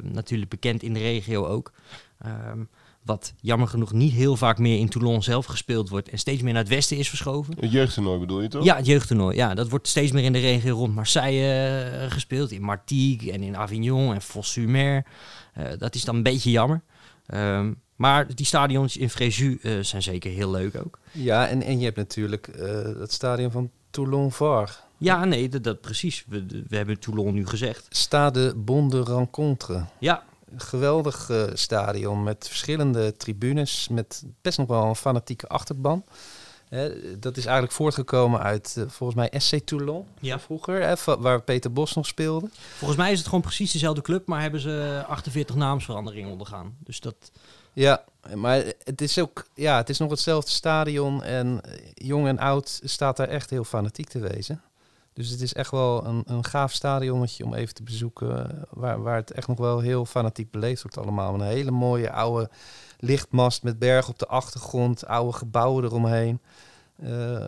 Natuurlijk 0.02 0.50
bekend 0.50 0.84
in 0.84 0.94
de 0.94 1.00
regio 1.00 1.46
ook. 1.46 1.72
Ehm, 2.18 2.60
wat 3.06 3.34
jammer 3.42 3.68
genoeg 3.68 3.94
niet 3.94 4.14
heel 4.14 4.36
vaak 4.36 4.58
meer 4.58 4.80
in 4.80 4.90
Toulon 4.90 5.24
zelf 5.24 5.46
gespeeld 5.46 5.90
wordt. 5.90 6.10
En 6.10 6.18
steeds 6.18 6.42
meer 6.42 6.54
naar 6.54 6.62
het 6.62 6.72
westen 6.72 6.98
is 6.98 7.10
verschoven. 7.10 7.56
Het 7.60 7.72
jeugdtoernooi 7.72 8.20
bedoel 8.20 8.42
je 8.42 8.48
toch? 8.48 8.64
Ja, 8.64 8.76
het 8.76 8.86
jeugdtoernooi. 8.86 9.36
Ja, 9.36 9.54
dat 9.54 9.70
wordt 9.70 9.88
steeds 9.88 10.12
meer 10.12 10.24
in 10.24 10.34
de 10.34 10.40
regio 10.40 10.76
rond 10.76 10.96
Marseille 10.96 12.00
eh, 12.00 12.12
gespeeld. 12.12 12.52
In 12.52 12.62
Martigues 12.62 13.30
en 13.30 13.44
in 13.44 13.58
Avignon 13.58 14.14
en 14.14 14.22
Fos-sur-Mer. 14.22 15.06
Eh, 15.54 15.66
dat 15.78 15.96
is 15.96 16.04
dan 16.04 16.16
een 16.16 16.24
beetje 16.24 16.52
jammer. 16.52 16.82
Ehm, 17.26 17.74
maar 17.96 18.36
die 18.36 18.46
stadions 18.46 18.98
in 18.98 19.10
Fréjus 19.10 19.60
eh, 19.62 19.80
zijn 19.80 20.02
zeker 20.02 20.32
heel 20.32 20.52
leuk 20.52 20.76
ook. 20.86 21.00
Ja, 21.12 21.48
en, 21.48 21.62
en 21.62 21.80
je 21.80 21.86
hebt 21.86 21.98
natuurlijk 21.98 22.48
eh, 22.48 22.84
het 22.84 23.12
stadion 23.12 23.52
van 23.52 23.72
Toulon-Var. 23.90 24.84
Ja, 24.98 25.26
nee, 25.26 25.50
dat, 25.50 25.64
dat 25.64 25.82
precies. 25.82 26.26
We, 26.28 26.46
we 26.68 26.76
hebben 26.76 27.00
Toulon 27.00 27.34
nu 27.34 27.48
gezegd. 27.48 27.86
Stade 27.90 28.56
Bonde 28.56 29.04
Rencontre. 29.04 29.86
Ja, 30.00 30.24
geweldig 30.58 31.30
eh, 31.30 31.44
stadion 31.54 32.24
met 32.24 32.48
verschillende 32.48 33.18
tribunes, 33.18 33.88
met 33.88 34.24
best 34.42 34.58
nog 34.58 34.68
wel 34.68 34.84
een 34.84 34.96
fanatieke 34.96 35.48
achterban. 35.48 36.04
Dat 37.20 37.38
is 37.38 37.46
eigenlijk 37.46 37.76
voortgekomen 37.76 38.40
uit, 38.42 38.76
eh, 38.78 38.84
volgens 38.88 39.18
mij, 39.20 39.40
SC 39.40 39.58
Toulon 39.66 40.06
Ja. 40.20 40.40
vroeger, 40.40 40.82
hè, 40.82 41.16
waar 41.20 41.42
Peter 41.42 41.74
Bos 41.74 41.94
nog 41.94 42.06
speelde. 42.06 42.50
volgens 42.78 43.00
mij 43.00 43.12
is 43.12 43.18
het 43.18 43.28
gewoon 43.28 43.42
precies 43.44 43.72
dezelfde 43.72 44.02
club, 44.02 44.28
maar 44.28 44.42
hebben 44.42 44.60
ze 44.60 45.04
48 45.08 45.56
naamsveranderingen 45.56 46.32
ondergaan. 46.32 46.76
Dus 46.80 47.00
dat, 47.00 47.16
Ja, 47.74 48.04
maar 48.34 48.64
het 48.84 49.02
is 49.02 49.20
ook, 49.20 49.46
ja, 49.54 49.78
het 49.78 49.90
is 49.90 49.98
nog 49.98 50.10
hetzelfde 50.10 50.52
stadion 50.52 51.24
en 51.24 51.62
eh, 51.64 51.72
jong 51.94 52.28
en 52.28 52.40
oud 52.40 52.80
staat 52.84 53.18
daar 53.18 53.28
echt 53.28 53.50
heel 53.50 53.64
fanatiek 53.64 54.10
te 54.10 54.20
wezen. 54.20 54.62
Dus 55.16 55.30
het 55.30 55.42
is 55.42 55.54
echt 55.54 55.72
wel 55.72 56.06
een, 56.06 56.24
een 56.26 56.46
gaaf 56.46 56.72
stadionnetje 56.72 57.46
om 57.46 57.54
even 57.54 57.74
te 57.74 57.84
bezoeken, 57.84 58.50
eh, 58.50 58.64
waar, 58.70 59.02
waar 59.02 59.16
het 59.16 59.32
echt 59.32 59.48
nog 59.48 59.58
wel 59.58 59.80
heel 59.80 60.06
fanatiek 60.06 60.52
beleefd 60.52 60.82
wordt 60.82 60.98
allemaal. 60.98 61.34
Een 61.34 61.42
hele 61.42 61.72
mooie 61.72 62.12
oude 62.12 62.50
lichtmast 63.00 63.64
met 63.64 63.80
bergen 63.80 64.12
op 64.12 64.20
de 64.20 64.28
achtergrond, 64.28 65.06
oude 65.06 65.38
gebouwen 65.38 65.84
eromheen. 65.84 66.40
Eh, 66.96 67.46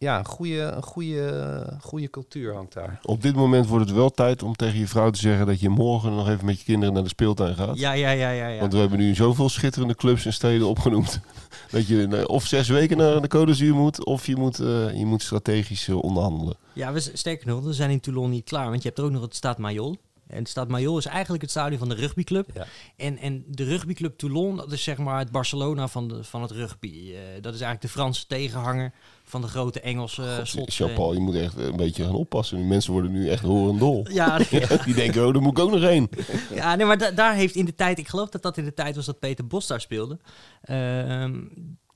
ja, 0.00 0.18
een 0.18 0.24
goede, 0.24 0.60
een 0.60 0.82
goede, 0.82 1.78
goede 1.80 2.10
cultuur 2.10 2.54
hangt 2.54 2.72
daar. 2.72 3.00
Op 3.02 3.22
dit 3.22 3.34
moment 3.34 3.66
wordt 3.66 3.86
het 3.86 3.94
wel 3.94 4.10
tijd 4.10 4.42
om 4.42 4.56
tegen 4.56 4.78
je 4.78 4.86
vrouw 4.86 5.10
te 5.10 5.18
zeggen 5.18 5.46
dat 5.46 5.60
je 5.60 5.68
morgen 5.68 6.14
nog 6.14 6.28
even 6.28 6.44
met 6.44 6.58
je 6.58 6.64
kinderen 6.64 6.94
naar 6.94 7.02
de 7.02 7.08
speeltuin 7.08 7.54
gaat. 7.54 7.78
ja, 7.78 7.92
ja, 7.92 8.10
ja, 8.10 8.30
ja. 8.30 8.46
ja. 8.46 8.60
Want 8.60 8.72
we 8.72 8.78
hebben 8.78 8.98
nu 8.98 9.14
zoveel 9.14 9.48
schitterende 9.48 9.94
clubs 9.94 10.26
en 10.26 10.32
steden 10.32 10.66
opgenoemd. 10.66 11.20
dat 11.70 11.86
je 11.86 12.06
eh, 12.06 12.24
of 12.26 12.46
zes 12.46 12.68
weken 12.68 12.96
naar 12.96 13.20
de 13.20 13.28
Côte 13.36 13.74
moet, 13.74 14.04
of 14.04 14.26
je 14.26 14.36
moet, 14.36 14.60
eh, 14.60 14.98
je 14.98 15.06
moet 15.06 15.22
strategisch 15.22 15.88
eh, 15.88 16.02
onderhandelen. 16.02 16.56
Ja, 16.72 16.92
we, 16.92 17.00
sterker 17.00 17.46
nog, 17.46 17.64
we 17.64 17.72
zijn 17.72 17.90
in 17.90 18.00
Toulon 18.00 18.30
niet 18.30 18.44
klaar. 18.44 18.68
Want 18.68 18.82
je 18.82 18.88
hebt 18.88 18.98
er 18.98 19.04
ook 19.04 19.10
nog 19.10 19.22
het 19.22 19.34
Stade 19.34 19.60
Mayol. 19.60 19.98
En 20.30 20.38
het 20.38 20.48
Stade 20.48 20.70
Mayol 20.70 20.98
is 20.98 21.06
eigenlijk 21.06 21.42
het 21.42 21.50
stadion 21.50 21.78
van 21.78 21.88
de 21.88 21.94
rugbyclub. 21.94 22.50
Ja. 22.54 22.66
En, 22.96 23.18
en 23.18 23.44
de 23.46 23.64
rugbyclub 23.64 24.18
Toulon, 24.18 24.56
dat 24.56 24.72
is 24.72 24.82
zeg 24.82 24.98
maar 24.98 25.18
het 25.18 25.30
Barcelona 25.30 25.88
van, 25.88 26.08
de, 26.08 26.24
van 26.24 26.42
het 26.42 26.50
rugby. 26.50 26.88
Eh, 26.88 27.18
dat 27.34 27.54
is 27.54 27.60
eigenlijk 27.60 27.80
de 27.80 27.88
Franse 27.88 28.26
tegenhanger 28.26 28.92
van 29.22 29.40
de 29.40 29.46
grote 29.46 29.80
Engelse 29.80 30.22
uh, 30.22 30.44
slot. 30.44 30.74
Jean-Paul, 30.74 31.12
je 31.12 31.20
moet 31.20 31.34
echt 31.34 31.56
een 31.56 31.76
beetje 31.76 32.04
gaan 32.04 32.14
oppassen. 32.14 32.56
Die 32.56 32.66
mensen 32.66 32.92
worden 32.92 33.12
nu 33.12 33.28
echt 33.28 33.42
horendol. 33.42 34.06
Ja, 34.20 34.38
Die 34.84 34.94
denken, 34.94 35.26
oh, 35.26 35.32
daar 35.32 35.42
moet 35.42 35.58
ik 35.58 35.64
ook 35.64 35.70
nog 35.70 35.80
heen. 35.80 36.10
ja 36.54 36.76
nee, 36.76 36.86
maar 36.86 36.98
da- 36.98 37.10
daar 37.10 37.34
heeft 37.34 37.54
in 37.54 37.64
de 37.64 37.74
tijd, 37.74 37.98
ik 37.98 38.08
geloof 38.08 38.28
dat 38.28 38.42
dat 38.42 38.56
in 38.56 38.64
de 38.64 38.74
tijd 38.74 38.96
was 38.96 39.06
dat 39.06 39.18
Peter 39.18 39.46
Bos 39.46 39.66
daar 39.66 39.80
speelde. 39.80 40.18
Ehm, 40.62 41.40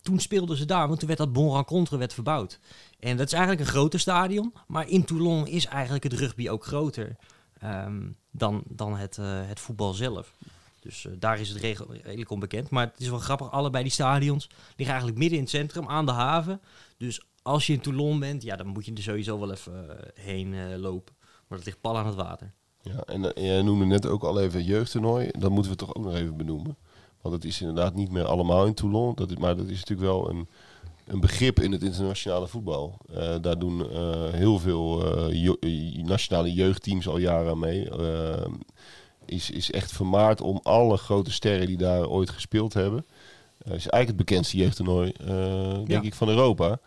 toen 0.03 0.21
speelden 0.21 0.57
ze 0.57 0.65
daar, 0.65 0.87
want 0.87 0.99
toen 0.99 1.09
werd 1.09 1.21
dat 1.21 1.33
Bon 1.33 1.53
Rencontre 1.55 1.97
werd 1.97 2.15
verbouwd. 2.15 2.59
En 3.01 3.17
dat 3.17 3.27
is 3.27 3.33
eigenlijk 3.33 3.63
een 3.63 3.73
groter 3.75 4.01
stadion, 4.01 4.53
maar 4.67 4.89
in 4.89 5.05
Toulon 5.05 5.47
is 5.47 5.67
eigenlijk 5.67 6.05
het 6.05 6.13
rugby 6.13 6.49
ook 6.49 6.65
groter 6.65 7.17
ehm, 7.65 8.03
dan, 8.31 8.63
dan 8.69 8.97
het, 8.97 9.19
eh, 9.19 9.27
het 9.47 9.61
voetbal 9.61 9.93
zelf. 9.93 10.35
Dus 10.81 11.07
eh, 11.07 11.13
daar 11.19 11.41
is 11.41 11.49
het 11.49 11.59
regel- 11.59 11.93
redelijk 12.03 12.31
onbekend. 12.31 12.71
Maar 12.71 12.87
het 12.87 13.01
is 13.01 13.09
wel 13.09 13.19
grappig, 13.19 13.51
allebei 13.51 13.83
die 13.83 13.93
stadions 13.93 14.49
liggen 14.77 14.87
eigenlijk 14.87 15.19
midden 15.19 15.39
in 15.39 15.45
het 15.45 15.53
centrum, 15.53 15.89
aan 15.89 16.07
de 16.07 16.13
haven. 16.13 16.61
Dus 16.97 17.27
als 17.43 17.67
je 17.67 17.73
in 17.73 17.81
Toulon 17.81 18.21
bent, 18.21 18.43
ja, 18.43 18.57
dan 18.57 18.67
moet 18.67 18.87
je 18.87 18.93
er 18.93 19.03
sowieso 19.03 19.39
wel 19.39 19.53
even 19.53 19.99
eh, 19.99 20.25
heen 20.25 20.79
lopen. 20.79 21.15
Maar 21.49 21.59
dat 21.59 21.67
ligt 21.67 21.81
pal 21.81 21.99
aan 21.99 22.07
het 22.07 22.15
water. 22.15 22.53
Ja, 22.83 23.01
en 23.01 23.33
jij 23.35 23.63
noemde 23.63 23.85
net 23.85 24.07
ook 24.07 24.23
al 24.23 24.41
even 24.41 24.65
jeugdtoernooi. 24.65 25.29
Dat 25.39 25.51
moeten 25.51 25.73
we 25.73 25.79
toch 25.79 25.95
ook 25.95 26.05
nog 26.05 26.15
even 26.15 26.37
benoemen. 26.37 26.77
Want 27.21 27.35
het 27.35 27.45
is 27.45 27.61
inderdaad 27.61 27.95
niet 27.95 28.11
meer 28.11 28.25
allemaal 28.25 28.67
in 28.67 28.75
Toulon. 28.75 29.15
Dat 29.15 29.31
is, 29.31 29.37
maar 29.37 29.57
dat 29.57 29.67
is 29.67 29.79
natuurlijk 29.79 30.09
wel 30.09 30.31
een, 30.31 30.49
een 31.07 31.21
begrip 31.21 31.61
in 31.61 31.73
het 31.73 31.83
internationale 31.83 32.47
voetbal. 32.47 32.99
Eh, 33.15 33.35
daar 33.41 33.59
doen 33.59 33.91
eh, 33.91 34.13
heel 34.31 34.59
veel 34.59 35.15
eh, 35.31 36.05
nationale 36.05 36.53
jeugdteams 36.53 37.09
al 37.09 37.19
jaren 37.19 37.51
aan 37.51 37.59
mee. 37.59 37.89
Is, 39.27 39.51
is 39.51 39.71
echt 39.71 39.93
vermaard 39.93 40.41
om 40.41 40.61
alle 40.63 40.97
grote 40.97 41.33
sterren 41.33 41.67
die 41.67 41.77
daar 41.77 42.09
ooit 42.09 42.31
gespeeld 42.31 42.75
hebben. 42.75 43.07
Is 43.59 43.71
eigenlijk 43.71 44.07
het 44.07 44.17
bekendste 44.17 44.57
jeugdtoernooi, 44.57 45.13
denk 45.85 45.89
Ja. 45.89 46.03
ik, 46.03 46.15
van 46.15 46.29
Europa. 46.29 46.79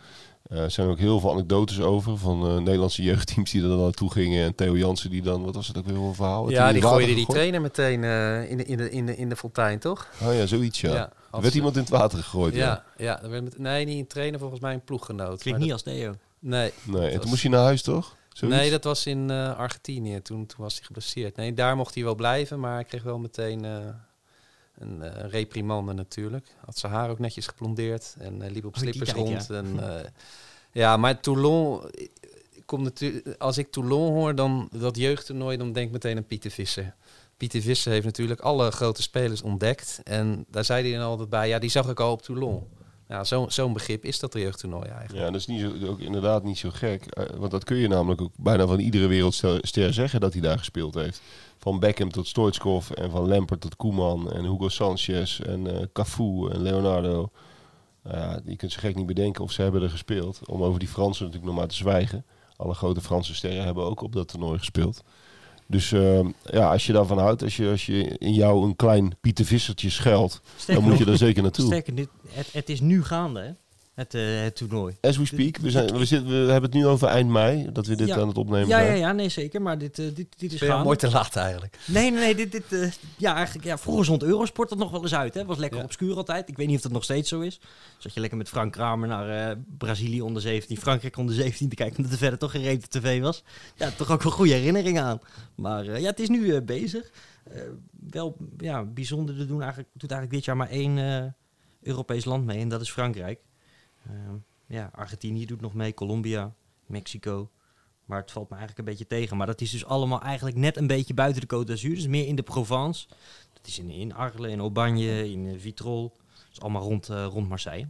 Er 0.47 0.71
zijn 0.71 0.87
ook 0.87 0.99
heel 0.99 1.19
veel 1.19 1.31
anekdotes 1.31 1.81
over 1.81 2.17
van 2.17 2.63
Nederlandse 2.63 3.03
jeugdteams 3.03 3.51
die 3.51 3.61
er 3.61 3.67
dan 3.67 3.79
naartoe 3.79 4.11
gingen. 4.11 4.45
En 4.45 4.55
Theo 4.55 4.77
Jansen 4.77 5.09
die 5.09 5.21
dan, 5.21 5.43
wat 5.43 5.55
was 5.55 5.67
het 5.67 5.77
ook 5.77 5.85
weer 5.85 5.95
voor 5.95 6.07
een 6.07 6.15
verhaal? 6.15 6.49
Ja, 6.49 6.71
die 6.71 6.81
water 6.81 6.97
gooide 6.97 7.15
die 7.15 7.25
trainer 7.25 7.61
meteen 7.61 8.03
in, 8.49 8.57
de, 8.57 8.65
in, 8.65 8.77
de, 8.77 8.89
in, 8.89 9.05
de, 9.05 9.15
in 9.15 9.29
de 9.29 9.35
fontein, 9.35 9.79
toch? 9.79 10.09
Oh 10.23 10.33
ja, 10.33 10.45
zoiets 10.45 10.81
ja. 10.81 10.93
Ja, 10.93 11.11
Er 11.31 11.39
werd 11.41 11.51
ze- 11.51 11.57
iemand 11.57 11.75
in 11.75 11.81
het 11.81 11.89
water 11.91 12.17
gegooid. 12.23 12.53
Ja. 12.53 12.65
Ja, 12.65 12.83
ja. 12.97 13.21
er 13.23 13.29
werd 13.29 13.43
met, 13.43 13.57
nee, 13.57 13.85
niet 13.85 13.99
een 13.99 14.07
trainer, 14.07 14.39
volgens 14.39 14.59
mij 14.61 14.73
een 14.73 14.83
ploeggenoot. 14.83 15.41
Klinkt 15.41 15.59
niet 15.59 15.71
als 15.71 15.83
Theo. 15.83 16.07
dat- 16.07 16.17
Nee, 16.39 16.71
Nee, 16.83 17.01
en 17.07 17.11
was- 17.11 17.21
toen 17.21 17.29
moest 17.29 17.41
hij 17.41 17.51
naar 17.51 17.63
huis 17.63 17.81
toch? 17.81 18.15
Zoiets? 18.33 18.57
nee, 18.57 18.69
dat 18.71 18.83
was 18.83 19.05
in 19.05 19.29
eh, 19.29 19.57
Argentinië. 19.57 20.21
Toen, 20.21 20.45
toen 20.45 20.57
was 20.63 20.75
hij 20.75 20.83
geblesseerd. 20.85 21.35
Nee, 21.35 21.53
daar 21.53 21.75
mocht 21.75 21.93
hij 21.95 22.03
wel 22.03 22.15
blijven, 22.15 22.59
maar 22.59 22.73
hij 22.73 22.83
kreeg 22.83 23.03
wel 23.03 23.17
meteen 23.19 23.65
eh, 23.65 23.77
een 24.77 25.01
eh, 25.01 25.29
reprimande 25.29 25.93
natuurlijk. 25.93 26.47
Had 26.65 26.77
zijn 26.77 26.91
haar 26.91 27.09
ook 27.09 27.19
netjes 27.19 27.47
geblondeerd 27.47 28.15
en 28.19 28.41
eh, 28.41 28.51
liep 28.51 28.65
op 28.65 28.73
Oh, 28.75 28.79
slippers 28.81 29.09
tijd, 29.11 29.25
rond. 29.27 29.49
En, 29.49 29.79
eh, 29.99 30.05
ja, 30.71 30.97
maar 30.97 31.19
Toulon... 31.19 31.81
Komt 32.65 32.83
natuurlijk, 32.83 33.35
als 33.41 33.57
ik 33.57 33.71
Toulon 33.71 34.13
hoor, 34.13 34.35
dan 34.35 34.69
dat 34.71 34.97
jeugdtoernooi, 34.97 35.57
dan 35.57 35.71
denk 35.73 35.85
ik 35.87 35.91
meteen 35.93 36.17
aan 36.17 36.25
Pieter 36.25 36.51
Visser. 36.51 36.95
Pieter 37.37 37.61
Visser 37.61 37.91
heeft 37.91 38.05
natuurlijk 38.05 38.39
alle 38.39 38.71
grote 38.71 39.01
spelers 39.01 39.41
ontdekt. 39.41 40.01
En 40.03 40.45
daar 40.51 40.65
zei 40.65 40.89
hij 40.89 40.97
dan 40.99 41.07
altijd 41.07 41.29
bij, 41.29 41.47
ja, 41.47 41.59
die 41.59 41.69
zag 41.69 41.89
ik 41.89 41.99
al 41.99 42.11
op 42.11 42.21
Toulon. 42.21 42.63
Ja, 43.07 43.23
zo- 43.23 43.45
zo'n 43.49 43.73
begrip 43.73 44.03
is 44.05 44.19
dat 44.19 44.33
jeugdtoernooi 44.33 44.87
eigenlijk. 44.89 45.25
Ja, 45.25 45.31
dat 45.31 45.39
is 45.39 45.47
niet 45.47 45.59
zo, 45.61 45.87
ook 45.87 45.99
inderdaad 45.99 46.43
niet 46.43 46.57
zo 46.57 46.69
gek. 46.73 47.05
Eh, 47.05 47.25
want 47.37 47.51
dat 47.51 47.63
kun 47.63 47.77
je 47.77 47.87
namelijk 47.87 48.21
ook 48.21 48.31
bijna 48.37 48.67
van 48.67 48.79
iedere 48.79 49.07
wereldster 49.07 49.59
zeggen 49.93 50.19
dat 50.19 50.33
hij 50.33 50.41
daar 50.41 50.57
gespeeld 50.57 50.93
heeft. 50.93 51.21
Van 51.57 51.79
Beckham 51.79 52.11
tot 52.11 52.27
Stoichkov 52.27 52.89
en 52.91 53.11
van 53.11 53.27
Lampert 53.27 53.61
tot 53.61 53.75
Koeman 53.75 54.31
en 54.31 54.41
Hugo 54.43 54.69
Sanchez 54.69 55.39
en 55.39 55.67
eh 55.79 55.85
Cafu 55.93 56.49
en 56.51 56.61
Leonardo. 56.61 57.29
Ja, 58.03 58.39
je 58.45 58.55
kunt 58.55 58.71
ze 58.71 58.79
gek 58.79 58.95
niet 58.95 59.05
bedenken 59.05 59.43
of 59.43 59.51
ze 59.51 59.61
hebben 59.61 59.81
er 59.81 59.89
gespeeld. 59.89 60.39
Om 60.45 60.63
over 60.63 60.79
die 60.79 60.87
Fransen 60.87 61.25
natuurlijk 61.25 61.51
nog 61.51 61.59
maar 61.59 61.69
te 61.69 61.75
zwijgen. 61.75 62.25
Alle 62.57 62.73
grote 62.73 63.01
Franse 63.01 63.35
sterren 63.35 63.63
hebben 63.65 63.83
ook 63.83 64.01
op 64.01 64.13
dat 64.13 64.27
toernooi 64.27 64.57
gespeeld. 64.57 65.03
Dus 65.67 65.91
eh, 65.91 66.19
ja, 66.43 66.71
als 66.71 66.85
je 66.85 66.93
daarvan 66.93 67.17
houdt, 67.17 67.43
als 67.43 67.57
je, 67.57 67.69
als 67.69 67.85
je 67.85 68.17
in 68.17 68.33
jou 68.33 68.65
een 68.65 68.75
klein 68.75 69.17
Pieter 69.21 69.45
Vissertje 69.45 69.89
schuilt, 69.89 70.41
dan 70.65 70.83
moet 70.83 70.97
je 70.97 71.05
daar 71.05 71.17
zeker 71.17 71.41
naartoe. 71.41 71.65
Sterker, 71.65 71.95
dit, 71.95 72.09
het, 72.27 72.49
het 72.53 72.69
is 72.69 72.79
nu 72.79 73.03
gaande, 73.03 73.39
hè? 73.39 73.51
Het, 73.97 74.13
eh, 74.13 74.41
het 74.41 74.55
toernooi. 74.55 74.97
As 75.01 75.17
we 75.17 75.25
speak, 75.25 75.57
we, 75.57 75.71
zijn, 75.71 75.97
we, 75.97 76.05
zitten, 76.05 76.29
we 76.29 76.51
hebben 76.51 76.69
het 76.69 76.73
nu 76.73 76.85
over 76.87 77.07
eind 77.07 77.29
mei, 77.29 77.71
dat 77.71 77.85
we 77.87 77.95
dit 77.95 78.07
Ja. 78.07 78.15
aan 78.19 78.27
het 78.27 78.37
opnemen 78.37 78.67
Ja, 78.67 78.79
ja, 78.79 78.85
zijn. 78.85 78.97
ja, 78.97 79.11
nee, 79.11 79.29
zeker. 79.29 79.61
Maar 79.61 79.77
dit, 79.77 79.99
eh, 79.99 80.05
dit, 80.13 80.27
dit 80.39 80.53
is 80.53 80.61
gaande. 80.61 80.83
mooi 80.83 80.97
te 80.97 81.09
laat 81.09 81.35
eigenlijk. 81.35 81.77
Nee, 81.85 82.11
nee, 82.11 82.19
nee. 82.19 82.35
Dit, 82.35 82.51
dit, 82.51 82.73
eh, 82.73 82.91
ja, 83.17 83.35
eigenlijk, 83.35 83.65
ja, 83.65 83.77
vroeger 83.77 84.05
zond 84.05 84.23
Eurosport 84.23 84.69
dat 84.69 84.77
nog 84.77 84.91
wel 84.91 85.01
eens 85.01 85.15
uit. 85.15 85.33
Hè? 85.33 85.45
Was 85.45 85.57
lekker 85.57 85.77
Ja. 85.79 85.83
obscuur 85.85 86.15
altijd. 86.15 86.49
Ik 86.49 86.57
weet 86.57 86.67
niet 86.67 86.75
of 86.75 86.81
dat 86.81 86.91
nog 86.91 87.03
steeds 87.03 87.29
zo 87.29 87.39
is. 87.39 87.59
Zat 87.97 88.13
je 88.13 88.19
lekker 88.19 88.37
met 88.37 88.49
Frank 88.49 88.71
Kramer 88.73 89.07
naar 89.07 89.49
eh, 89.49 89.55
Brazilië 89.77 90.21
onder 90.21 90.41
17, 90.41 90.77
Frankrijk 90.77 91.17
onder 91.17 91.35
17 91.35 91.69
te 91.69 91.75
kijken. 91.75 91.97
Omdat 91.97 92.11
er 92.11 92.17
verder 92.17 92.39
toch 92.39 92.51
geen 92.51 92.75
op 92.75 92.83
tv 92.83 93.21
was. 93.21 93.43
Ja, 93.75 93.91
toch 93.91 94.11
ook 94.11 94.23
wel 94.23 94.31
goede 94.31 94.53
herinneringen 94.53 95.03
aan. 95.03 95.19
Maar 95.55 95.85
eh, 95.87 96.01
ja, 96.01 96.07
het 96.09 96.19
is 96.19 96.29
nu 96.29 96.55
eh, 96.55 96.61
bezig. 96.61 97.11
Eh, 97.43 97.61
wel 98.11 98.37
ja, 98.57 98.83
bijzonder. 98.83 99.39
Er 99.39 99.47
doen 99.47 99.59
eigenlijk, 99.61 99.89
doet 99.93 100.11
eigenlijk 100.11 100.31
dit 100.39 100.45
jaar 100.45 100.57
maar 100.57 100.69
één 100.69 100.97
eh, 100.97 101.23
Europees 101.81 102.25
land 102.25 102.45
mee. 102.45 102.59
En 102.59 102.69
dat 102.69 102.81
is 102.81 102.91
Frankrijk. 102.91 103.39
Ehm, 104.07 104.35
ja, 104.67 104.89
Argentinië 104.93 105.45
doet 105.45 105.61
nog 105.61 105.73
mee. 105.73 105.93
Colombia, 105.93 106.53
Mexico. 106.85 107.49
Maar 108.05 108.21
het 108.21 108.31
valt 108.31 108.49
me 108.49 108.55
eigenlijk 108.55 108.87
een 108.87 108.93
beetje 108.93 109.07
tegen. 109.07 109.37
Maar 109.37 109.47
dat 109.47 109.61
is 109.61 109.71
dus 109.71 109.85
allemaal 109.85 110.21
eigenlijk 110.21 110.57
net 110.57 110.77
een 110.77 110.87
beetje 110.87 111.13
buiten 111.13 111.47
de 111.47 111.55
Côte 111.55 111.67
d'Azur. 111.67 111.95
Dus 111.95 112.07
meer 112.07 112.27
in 112.27 112.35
de 112.35 112.43
Provence. 112.43 113.07
Dat 113.53 113.67
is 113.67 113.79
in, 113.79 113.89
in 113.89 114.13
Arles, 114.13 114.51
in 114.51 114.59
Aubagne, 114.59 115.31
in 115.31 115.47
eh, 115.47 115.59
Vitrolles. 115.59 116.11
Dat 116.11 116.51
is 116.51 116.61
allemaal 116.61 116.81
rond, 116.81 117.09
eh, 117.09 117.25
rond 117.25 117.49
Marseille. 117.49 117.87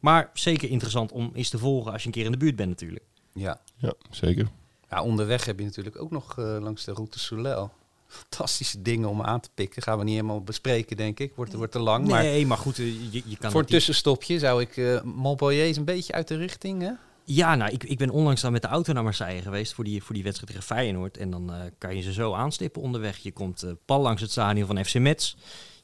Maar 0.00 0.30
zeker 0.32 0.70
interessant 0.70 1.12
om 1.12 1.30
eens 1.34 1.48
te 1.48 1.58
volgen 1.58 1.92
als 1.92 2.00
je 2.00 2.06
een 2.06 2.14
keer 2.14 2.24
in 2.24 2.32
de 2.32 2.38
buurt 2.38 2.56
bent 2.56 2.68
natuurlijk. 2.68 3.04
Ja. 3.32 3.60
Ja, 3.76 3.94
zeker. 4.10 4.48
Ja, 4.90 5.02
onderweg 5.02 5.44
heb 5.44 5.58
je 5.58 5.64
natuurlijk 5.64 6.00
ook 6.00 6.10
nog 6.10 6.38
eh, 6.38 6.56
langs 6.60 6.84
de 6.84 6.92
Route 6.92 7.18
Soleil 7.18 7.72
fantastische 8.08 8.82
dingen 8.82 9.08
om 9.08 9.22
aan 9.22 9.40
te 9.40 9.48
pikken. 9.54 9.82
Gaan 9.82 9.98
we 9.98 10.04
niet 10.04 10.14
helemaal 10.14 10.42
bespreken, 10.42 10.96
denk 10.96 11.20
ik. 11.20 11.32
Wordt, 11.34 11.52
wordt 11.52 11.72
te 11.72 11.78
lang. 11.78 12.08
Maar 12.08 12.22
nee, 12.22 12.46
maar 12.46 12.58
goed, 12.58 12.78
eh, 12.78 13.12
je, 13.12 13.22
je 13.24 13.36
kan 13.36 13.50
voor 13.50 13.60
een 13.60 13.66
tussenstopje 13.66 14.38
zou 14.38 14.60
ik... 14.60 14.76
eh 14.76 15.02
Montpellier 15.02 15.68
is 15.68 15.76
een 15.76 15.84
beetje 15.84 16.12
uit 16.12 16.28
de 16.28 16.36
richting, 16.36 16.82
hè? 16.82 16.90
Ja, 17.24 17.54
nou, 17.54 17.72
ik, 17.72 17.84
ik 17.84 17.98
ben 17.98 18.10
onlangs 18.10 18.40
dan 18.40 18.52
met 18.52 18.62
de 18.62 18.68
auto 18.68 18.92
naar 18.92 19.02
Marseille 19.02 19.42
geweest 19.42 19.72
voor 19.72 19.84
die, 19.84 20.02
voor 20.02 20.14
die 20.14 20.24
wedstrijd 20.24 20.52
tegen 20.52 20.66
Feyenoord. 20.66 21.16
En 21.16 21.30
dan 21.30 21.52
eh, 21.52 21.60
kan 21.78 21.96
je 21.96 22.02
ze 22.02 22.12
zo 22.12 22.32
aanstippen 22.32 22.82
onderweg. 22.82 23.16
Je 23.16 23.32
komt 23.32 23.62
eh, 23.62 23.70
pal 23.84 24.00
langs 24.00 24.22
het 24.22 24.30
stadion 24.30 24.66
van 24.66 24.84
FC 24.84 24.94
Metz. 24.94 25.34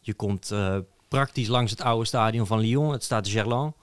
Je 0.00 0.14
komt 0.14 0.52
praktisch 1.08 1.48
langs 1.48 1.70
het 1.70 1.80
oude 1.80 2.04
stadion 2.04 2.46
van 2.46 2.58
Lyon, 2.58 2.92
het 2.92 3.04
Stade 3.04 3.30
Gerland. 3.30 3.74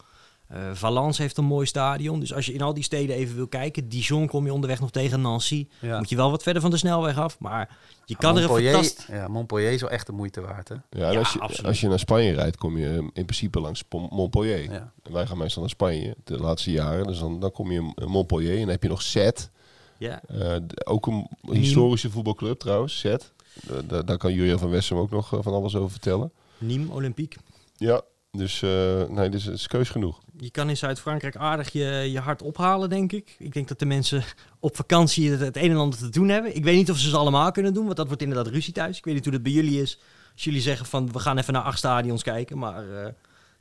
Eh 0.52 0.72
Valence 0.74 1.22
heeft 1.22 1.38
een 1.38 1.46
mooi 1.46 1.66
stadion. 1.66 2.20
Dus 2.20 2.34
als 2.34 2.46
je 2.46 2.54
in 2.54 2.62
al 2.62 2.74
die 2.74 2.84
steden 2.84 3.16
even 3.16 3.36
wil 3.36 3.48
kijken, 3.48 3.90
Dijon 3.90 4.28
kom 4.28 4.46
je 4.46 4.54
onderweg 4.54 4.80
nog 4.80 4.92
tegen 4.92 5.22
Nancy. 5.22 5.68
Ja. 5.80 5.98
Moet 5.98 6.10
je 6.10 6.16
wel 6.16 6.32
wat 6.32 6.44
verder 6.44 6.62
van 6.62 6.72
de 6.72 6.78
snelweg 6.78 7.18
af, 7.18 7.40
maar 7.40 7.78
je 8.06 8.16
kan 8.16 8.30
er 8.38 8.42
een 8.44 8.48
Montpellier, 8.50 8.74
fantastisch... 8.74 9.06
ja, 9.16 9.28
Montpellier 9.28 9.72
is 9.72 9.82
wel 9.82 9.90
echt 9.90 10.06
de 10.06 10.12
moeite 10.12 10.42
waard, 10.42 10.68
hè? 10.70 10.76
Ja, 10.90 11.12
en 11.12 11.18
als, 11.18 11.34
je, 11.34 11.40
absoluut. 11.40 11.66
als 11.68 11.82
je 11.82 11.88
naar 11.88 12.00
Spanje 12.00 12.34
rijdt, 12.34 12.58
kom 12.58 12.78
je 12.78 12.88
in 13.14 13.26
principe 13.26 13.60
langs 13.60 13.84
Montpellier. 14.10 14.70
En 14.72 14.92
wij 15.12 15.28
gaan 15.28 15.38
meestal 15.38 15.62
naar 15.62 15.70
Spanje 15.72 16.16
de 16.24 16.38
laatste 16.38 16.72
jaren. 16.72 17.08
Dus 17.08 17.20
dan, 17.20 17.40
dan 17.40 17.52
kom 17.52 17.72
je 17.72 17.92
in 17.96 18.10
Montpellier 18.10 18.54
en 18.54 18.60
dan 18.60 18.70
heb 18.70 18.84
je 18.84 18.90
nog 18.90 19.02
Zet. 19.02 19.50
Ja, 19.98 20.22
Eh, 20.28 20.56
ook 20.84 21.08
een 21.08 21.28
historische 21.42 22.10
voetbalclub 22.10 22.60
trouwens, 22.60 23.00
Zet. 23.00 23.34
Eh, 23.70 23.76
da- 23.88 24.02
daar 24.02 24.18
kan 24.18 24.34
Julian 24.34 24.60
van 24.60 24.70
Wessem 24.70 24.98
ook 24.98 25.10
nog 25.10 25.28
van 25.42 25.54
alles 25.54 25.76
over 25.76 25.92
vertellen. 25.92 26.32
Nîmes, 26.64 26.90
Olympique. 26.92 27.40
Ja, 27.78 28.02
dus 28.32 28.62
eh, 28.62 29.04
nee, 29.10 29.30
dit 29.30 29.40
is, 29.40 29.46
het 29.46 29.56
is 29.56 29.68
keus 29.68 29.90
genoeg. 29.90 30.20
Je 30.38 30.52
kan 30.52 30.70
in 30.70 30.78
Zuid-Frankrijk 30.78 31.36
aardig 31.36 31.72
je, 31.72 32.10
je 32.12 32.20
hart 32.20 32.42
ophalen, 32.42 32.90
denk 32.90 33.12
ik. 33.12 33.36
Ik 33.40 33.54
denk 33.54 33.68
dat 33.68 33.80
de 33.80 33.86
mensen 33.86 34.24
op 34.60 34.76
vakantie 34.76 35.32
het, 35.32 35.40
het 35.40 35.56
een 35.56 35.72
en 35.72 35.78
ander 35.78 36.00
te 36.00 36.10
doen 36.10 36.30
hebben. 36.30 36.56
Ik 36.56 36.64
weet 36.64 36.76
niet 36.76 36.92
of 36.92 36.98
ze 36.98 37.10
ze 37.10 37.18
allemaal 37.18 37.52
kunnen 37.52 37.74
doen, 37.74 37.86
want 37.86 37.98
dat 37.98 38.08
wordt 38.08 38.22
inderdaad 38.22 38.48
ruzie 38.48 38.74
thuis. 38.74 38.98
Ik 38.98 39.06
weet 39.06 39.14
niet 39.14 39.24
hoe 39.24 39.34
dat 39.34 39.44
bij 39.44 39.52
jullie 39.52 39.82
is. 39.82 40.00
Als 40.34 40.44
jullie 40.44 40.62
zeggen 40.62 40.86
van, 40.86 41.12
we 41.12 41.20
gaan 41.20 41.38
even 41.38 41.54
naar 41.54 41.62
acht 41.62 41.78
stadions 41.78 42.24
kijken. 42.24 42.58
Maar 42.58 42.90
eh, 42.90 43.08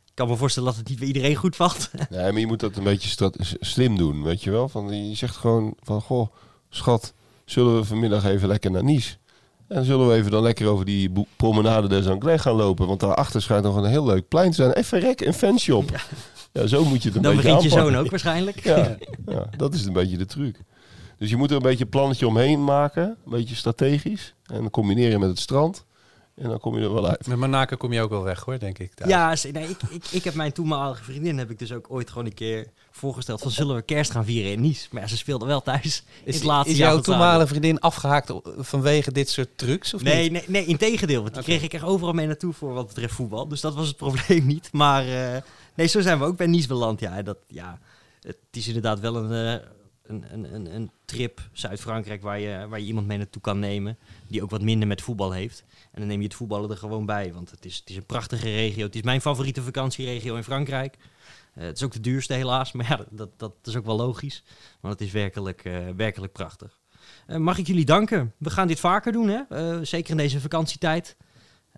ik 0.07 0.15
kan 0.15 0.29
me 0.29 0.37
voorstellen 0.37 0.69
dat 0.69 0.79
het 0.79 0.89
niet 0.89 0.99
bij 0.99 1.07
iedereen 1.07 1.37
goed 1.37 1.57
valt. 1.57 1.91
Nee, 2.11 2.33
maar 2.33 2.41
je 2.41 2.47
moet 2.47 2.61
dat 2.61 2.77
een 2.77 2.85
beetje 2.85 3.31
slim 3.61 3.97
doen, 3.97 4.23
weet 4.23 4.43
je 4.43 4.51
wel. 4.51 4.69
Van, 4.69 5.09
je 5.09 5.15
zegt 5.15 5.37
gewoon 5.37 5.75
van, 5.83 6.01
goh, 6.01 6.35
schat, 6.69 7.15
zullen 7.45 7.77
we 7.77 7.85
vanmiddag 7.85 8.25
even 8.25 8.49
lekker 8.49 8.71
naar 8.71 8.85
Nice? 8.85 9.17
En 9.71 9.85
zullen 9.85 10.09
we 10.09 10.15
even 10.15 10.31
dan 10.31 10.43
lekker 10.43 10.67
over 10.69 10.85
die 10.85 11.13
promenade 11.37 11.89
des 11.89 12.07
Anglais 12.07 12.41
gaan 12.41 12.55
lopen? 12.55 12.87
Want 12.87 13.01
daarachter 13.01 13.43
schijnt 13.43 13.65
nog 13.65 13.77
een 13.77 13.85
heel 13.85 14.05
leuk 14.05 14.29
plein 14.29 14.51
te 14.51 14.57
zijn. 14.57 14.73
Even 14.73 15.01
rek, 15.01 15.21
een 15.21 15.35
fanshop. 15.35 15.91
Ja, 16.53 16.67
zo 16.67 16.85
moet 16.85 17.03
je 17.03 17.09
het 17.09 17.17
een 17.17 17.23
Dan 17.23 17.37
beetje 17.37 17.53
begint 17.53 17.73
je 17.73 17.79
zoon 17.79 17.97
ook 17.97 18.11
waarschijnlijk. 18.11 18.65
Ja, 18.65 18.77
ja, 19.27 19.49
dat 19.57 19.75
is 19.75 19.85
een 19.85 19.93
beetje 19.93 20.17
de 20.17 20.27
truc. 20.27 20.61
Dus 21.19 21.31
je 21.31 21.37
moet 21.37 21.51
er 21.51 21.57
een 21.57 21.63
beetje 21.63 21.85
een 21.85 21.91
plannetje 21.91 22.27
omheen 22.27 22.65
maken. 22.65 23.03
Een 23.03 23.31
beetje 23.31 23.55
strategisch. 23.55 24.35
En 24.47 24.61
dan 24.61 24.71
combineren 24.71 25.21
met 25.21 25.29
het 25.29 25.39
strand. 25.39 25.85
En 26.35 26.49
dan 26.49 26.59
kom 26.59 26.79
je 26.79 26.85
er 26.85 26.93
wel 26.93 27.09
uit. 27.09 27.27
Met 27.27 27.39
Monaco 27.39 27.77
kom 27.77 27.93
je 27.93 28.03
ook 28.03 28.11
wel 28.11 28.23
weg, 28.23 28.41
hoor, 28.41 28.59
denk 28.59 28.79
ik. 28.79 28.93
Ja, 29.07 29.35
nee, 29.53 29.69
ik, 29.69 29.83
ik, 29.91 30.05
ik 30.11 30.25
heb 30.25 30.35
mijn 30.35 30.53
toenmalige 30.53 31.05
vriendin 31.05 31.39
heb 31.39 31.51
ik 31.51 31.59
dus 31.59 31.73
ook 31.73 31.87
ooit 31.89 32.11
gewoon 32.11 32.27
een 32.27 32.35
keer 32.35 32.67
voorgesteld 33.01 33.41
van 33.41 33.51
zullen 33.51 33.77
we 33.77 33.83
kerst 33.83 34.11
gaan 34.11 34.25
vieren 34.25 34.53
in 34.53 34.61
Nice. 34.61 34.89
Maar 34.91 35.03
ja, 35.03 35.09
ze 35.09 35.17
speelde 35.17 35.47
wel 35.47 35.63
thuis. 35.63 36.03
Is, 36.25 36.35
het 36.35 36.45
laatste 36.45 36.73
is 36.73 36.79
jaar 36.79 36.93
jouw 36.93 37.01
toenmalige 37.01 37.47
vriendin 37.47 37.81
afgehaakt 37.81 38.33
vanwege 38.59 39.13
dit 39.13 39.29
soort 39.29 39.49
trucs? 39.59 39.95
Of 39.95 40.03
Nee, 40.03 40.23
niet? 40.23 40.33
nee, 40.33 40.45
nee, 40.49 40.65
in 40.65 40.77
tegendeel. 40.77 41.23
Want 41.23 41.35
die 41.35 41.43
kreeg 41.43 41.63
ik 41.63 41.73
er 41.73 41.87
overal 41.87 42.15
mee 42.15 42.27
naartoe 42.27 42.53
voor 42.53 42.73
wat 42.73 42.87
betreft 42.87 43.15
voetbal. 43.15 43.49
Dus 43.49 43.61
dat 43.61 43.75
was 43.75 43.89
het 43.89 43.97
probleem 43.97 44.47
niet. 44.47 44.69
Maar 44.73 45.35
eh, 45.35 45.43
nee, 45.75 45.87
zo 45.87 46.01
zijn 46.01 46.19
we 46.19 46.25
ook 46.25 46.37
bij 46.37 46.47
Nice 46.47 46.69
beland. 46.69 47.01
Ja, 47.01 47.23
dat, 47.23 47.39
ja, 47.47 47.79
het 48.21 48.37
is 48.51 48.67
inderdaad 48.67 49.01
wel 49.01 49.17
een, 49.17 49.59
eh, 49.61 49.67
een, 50.03 50.25
een, 50.33 50.55
een, 50.55 50.75
een 50.75 50.91
trip 51.05 51.49
Zuid-Frankrijk 51.53 52.23
waar 52.23 52.41
je, 52.41 52.67
waar 52.69 52.81
je 52.81 52.87
iemand 52.87 53.07
mee 53.07 53.19
naartoe 53.19 53.43
kan 53.43 53.59
nemen. 53.59 53.99
Die 54.29 54.43
ook 54.43 54.51
wat 54.51 54.63
minder 54.63 54.89
met 54.89 55.03
voetbal 55.03 55.33
heeft. 55.33 55.65
En 55.93 55.99
dan 56.01 56.07
neem 56.09 56.19
je 56.19 56.27
het 56.27 56.35
voetballen 56.35 56.71
er 56.71 56.77
gewoon 56.77 57.07
bij. 57.07 57.33
Want 57.33 57.51
het 57.51 57.65
is, 57.65 57.77
het 57.77 57.91
is 57.91 57.97
een 57.97 58.07
prachtige 58.07 58.51
regio. 58.51 58.85
Het 58.87 58.95
is 58.95 59.03
mijn 59.03 59.21
favoriete 59.21 59.63
vakantieregio 59.63 60.37
in 60.37 60.45
Frankrijk. 60.45 60.97
Eh, 61.55 61.65
het 61.65 61.77
is 61.77 61.83
ook 61.83 61.93
de 61.93 62.01
duurste 62.01 62.35
helaas. 62.35 62.73
Maar 62.81 62.87
ja, 62.89 63.05
dat, 63.11 63.29
dat 63.37 63.53
is 63.65 63.77
ook 63.77 63.85
wel 63.85 63.97
logisch. 63.97 64.43
Want 64.81 64.95
het 64.99 65.03
is 65.07 65.13
werkelijk, 65.13 65.65
eh, 65.65 65.79
werkelijk 65.97 66.33
prachtig. 66.33 66.79
Eh, 67.27 67.37
mag 67.37 67.59
ik 67.59 67.67
jullie 67.67 67.85
danken? 67.85 68.33
We 68.39 68.51
gaan 68.51 68.69
dit 68.69 68.81
vaker 68.81 69.13
doen, 69.13 69.29
hè? 69.29 69.85
Zeker 69.85 70.11
in 70.11 70.17
deze 70.17 70.41
vakantietijd. 70.41 71.17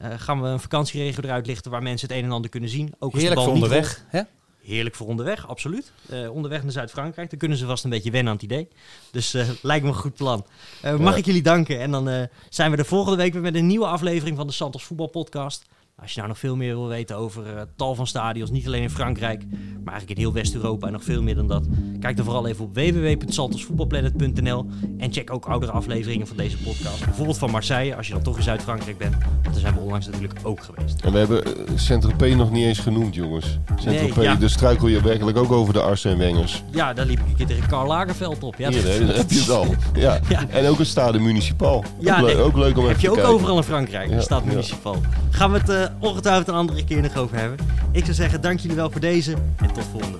Gaan 0.01 0.43
we 0.43 0.49
een 0.49 0.61
vakantieregio 0.61 1.23
eruit 1.23 1.47
lichten 1.47 1.71
waar 1.71 1.83
mensen 1.83 2.09
het 2.09 2.17
een 2.17 2.25
en 2.25 2.31
ander 2.31 2.51
kunnen 2.51 2.69
zien. 2.71 2.95
Ook 2.99 3.13
Heerlijk 3.15 3.41
voor 3.41 3.53
onderweg, 3.53 4.05
hè? 4.09 4.23
Heerlijk 4.63 4.95
voor 4.95 5.07
onderweg, 5.07 5.49
absoluut. 5.49 5.93
Onderweg 6.31 6.63
naar 6.63 6.73
Zuid-Frankrijk. 6.73 7.31
Dan 7.31 7.39
kunnen 7.39 7.59
ze 7.59 7.67
vast 7.67 7.85
een 7.85 7.91
beetje 7.91 8.11
wennen 8.11 8.29
aan 8.33 8.39
het 8.39 8.45
idee. 8.45 8.69
Dus 9.11 9.33
lijkt 9.63 9.85
me 9.85 9.91
een 9.91 9.97
goed 9.97 10.15
plan. 10.15 10.47
Mag 10.83 11.13
Ja. 11.13 11.15
ik 11.17 11.25
jullie 11.25 11.43
danken? 11.43 11.81
En 11.81 11.91
dan 11.91 12.29
zijn 12.49 12.71
we 12.71 12.77
de 12.77 12.85
volgende 12.85 13.17
week 13.17 13.33
weer 13.33 13.43
met 13.43 13.55
een 13.55 13.67
nieuwe 13.67 13.87
aflevering 13.87 14.37
van 14.37 14.47
de 14.47 14.53
Santos 14.53 14.85
Voetbal 14.85 15.07
Podcast. 15.07 15.65
Als 16.03 16.11
je 16.11 16.17
nou 16.17 16.29
nog 16.29 16.39
veel 16.39 16.57
meer 16.57 16.75
wil 16.75 16.89
weten 16.89 17.17
over 17.17 17.47
eh, 17.57 17.63
tal 17.77 17.95
van 17.95 18.07
stadions, 18.07 18.51
niet 18.51 18.67
alleen 18.67 18.83
in 18.83 18.91
Frankrijk, 18.91 19.43
maar 19.85 19.93
eigenlijk 19.93 20.11
in 20.11 20.17
heel 20.25 20.33
West-Europa 20.33 20.87
en 20.87 20.93
nog 20.93 21.05
veel 21.05 21.23
meer 21.23 21.35
dan 21.35 21.47
dat, 21.47 21.67
kijk 22.01 22.17
dan 22.17 22.25
vooral 22.25 22.47
even 22.47 22.65
op 22.65 22.75
www.santosvoetbalplanet.nl 22.75 24.67
en 24.99 25.13
check 25.13 25.33
ook 25.33 25.45
oudere 25.47 25.73
afleveringen 25.73 26.27
van 26.27 26.37
deze 26.37 26.57
podcast. 26.57 27.05
Bijvoorbeeld 27.05 27.39
van 27.39 27.51
Marseille, 27.51 27.97
als 27.97 28.07
je 28.07 28.13
dan 28.13 28.23
toch 28.23 28.37
in 28.37 28.43
Zuid-Frankrijk 28.43 28.99
bent, 28.99 29.15
want 29.43 29.45
daar 29.45 29.55
zijn 29.61 29.75
we 29.75 29.81
onlangs 29.81 30.07
natuurlijk 30.07 30.39
ook 30.43 30.63
geweest. 30.63 31.01
En 31.01 31.13
we 31.13 31.19
hebben 31.19 31.45
eh, 31.45 31.51
Saint-Tropez 31.75 32.35
nog 32.35 32.51
niet 32.51 32.65
eens 32.65 32.79
genoemd, 32.79 33.15
jongens. 33.15 33.59
Saint-Tropez, 33.77 34.17
Nee, 34.17 34.25
ja. 34.25 34.35
dus 34.35 34.53
struikel 34.53 34.89
je 34.89 35.03
werkelijk 35.03 35.37
ook 35.37 35.53
over 35.53 35.73
de 35.73 35.81
Arsene 35.81 36.17
Wengers. 36.17 36.63
Ja, 36.71 36.93
daar 36.93 37.07
liep 37.07 37.19
ik 37.19 37.27
een 37.27 37.35
keer 37.37 37.47
tegen 37.47 37.69
Karl 37.69 37.87
Lagerveld 37.87 38.43
op. 38.43 38.55
Ja, 38.59 38.71
Hier, 38.71 38.83
dat- 39.07 39.17
heb 39.17 39.31
je 39.31 39.39
het 39.39 39.51
al. 39.51 39.67
Ja. 39.95 40.21
Ja. 40.29 40.49
En 40.49 40.67
ook 40.69 40.79
een 40.79 40.87
stade 40.87 41.19
municipal. 41.19 41.85
Ja, 41.99 42.21
ook, 42.21 42.27
le- 42.27 42.41
ook 42.43 42.57
leuk 42.57 42.77
om 42.79 42.87
heb 42.87 42.97
even 42.97 43.01
je 43.01 43.07
te 43.07 43.09
ook 43.09 43.15
kijken. 43.15 43.33
overal 43.35 43.57
in 43.57 43.63
Frankrijk. 43.63 44.21
Staat 44.23 44.43
ja. 44.45 44.49
municipal. 44.51 44.97
Gaan 45.31 45.53
we 45.53 45.59
het 45.59 45.69
eh, 45.69 45.85
ongetwijfeld 45.99 46.49
een 46.49 46.55
andere 46.55 46.85
keer 46.85 47.03
nog 47.03 47.17
over 47.17 47.37
hebben. 47.37 47.59
Ik 47.93 48.03
zou 48.03 48.15
zeggen, 48.15 48.41
dank 48.41 48.59
jullie 48.59 48.77
wel 48.77 48.91
voor 48.91 49.01
deze 49.01 49.35
en 49.57 49.73
tot 49.73 49.85
volgende. 49.85 50.19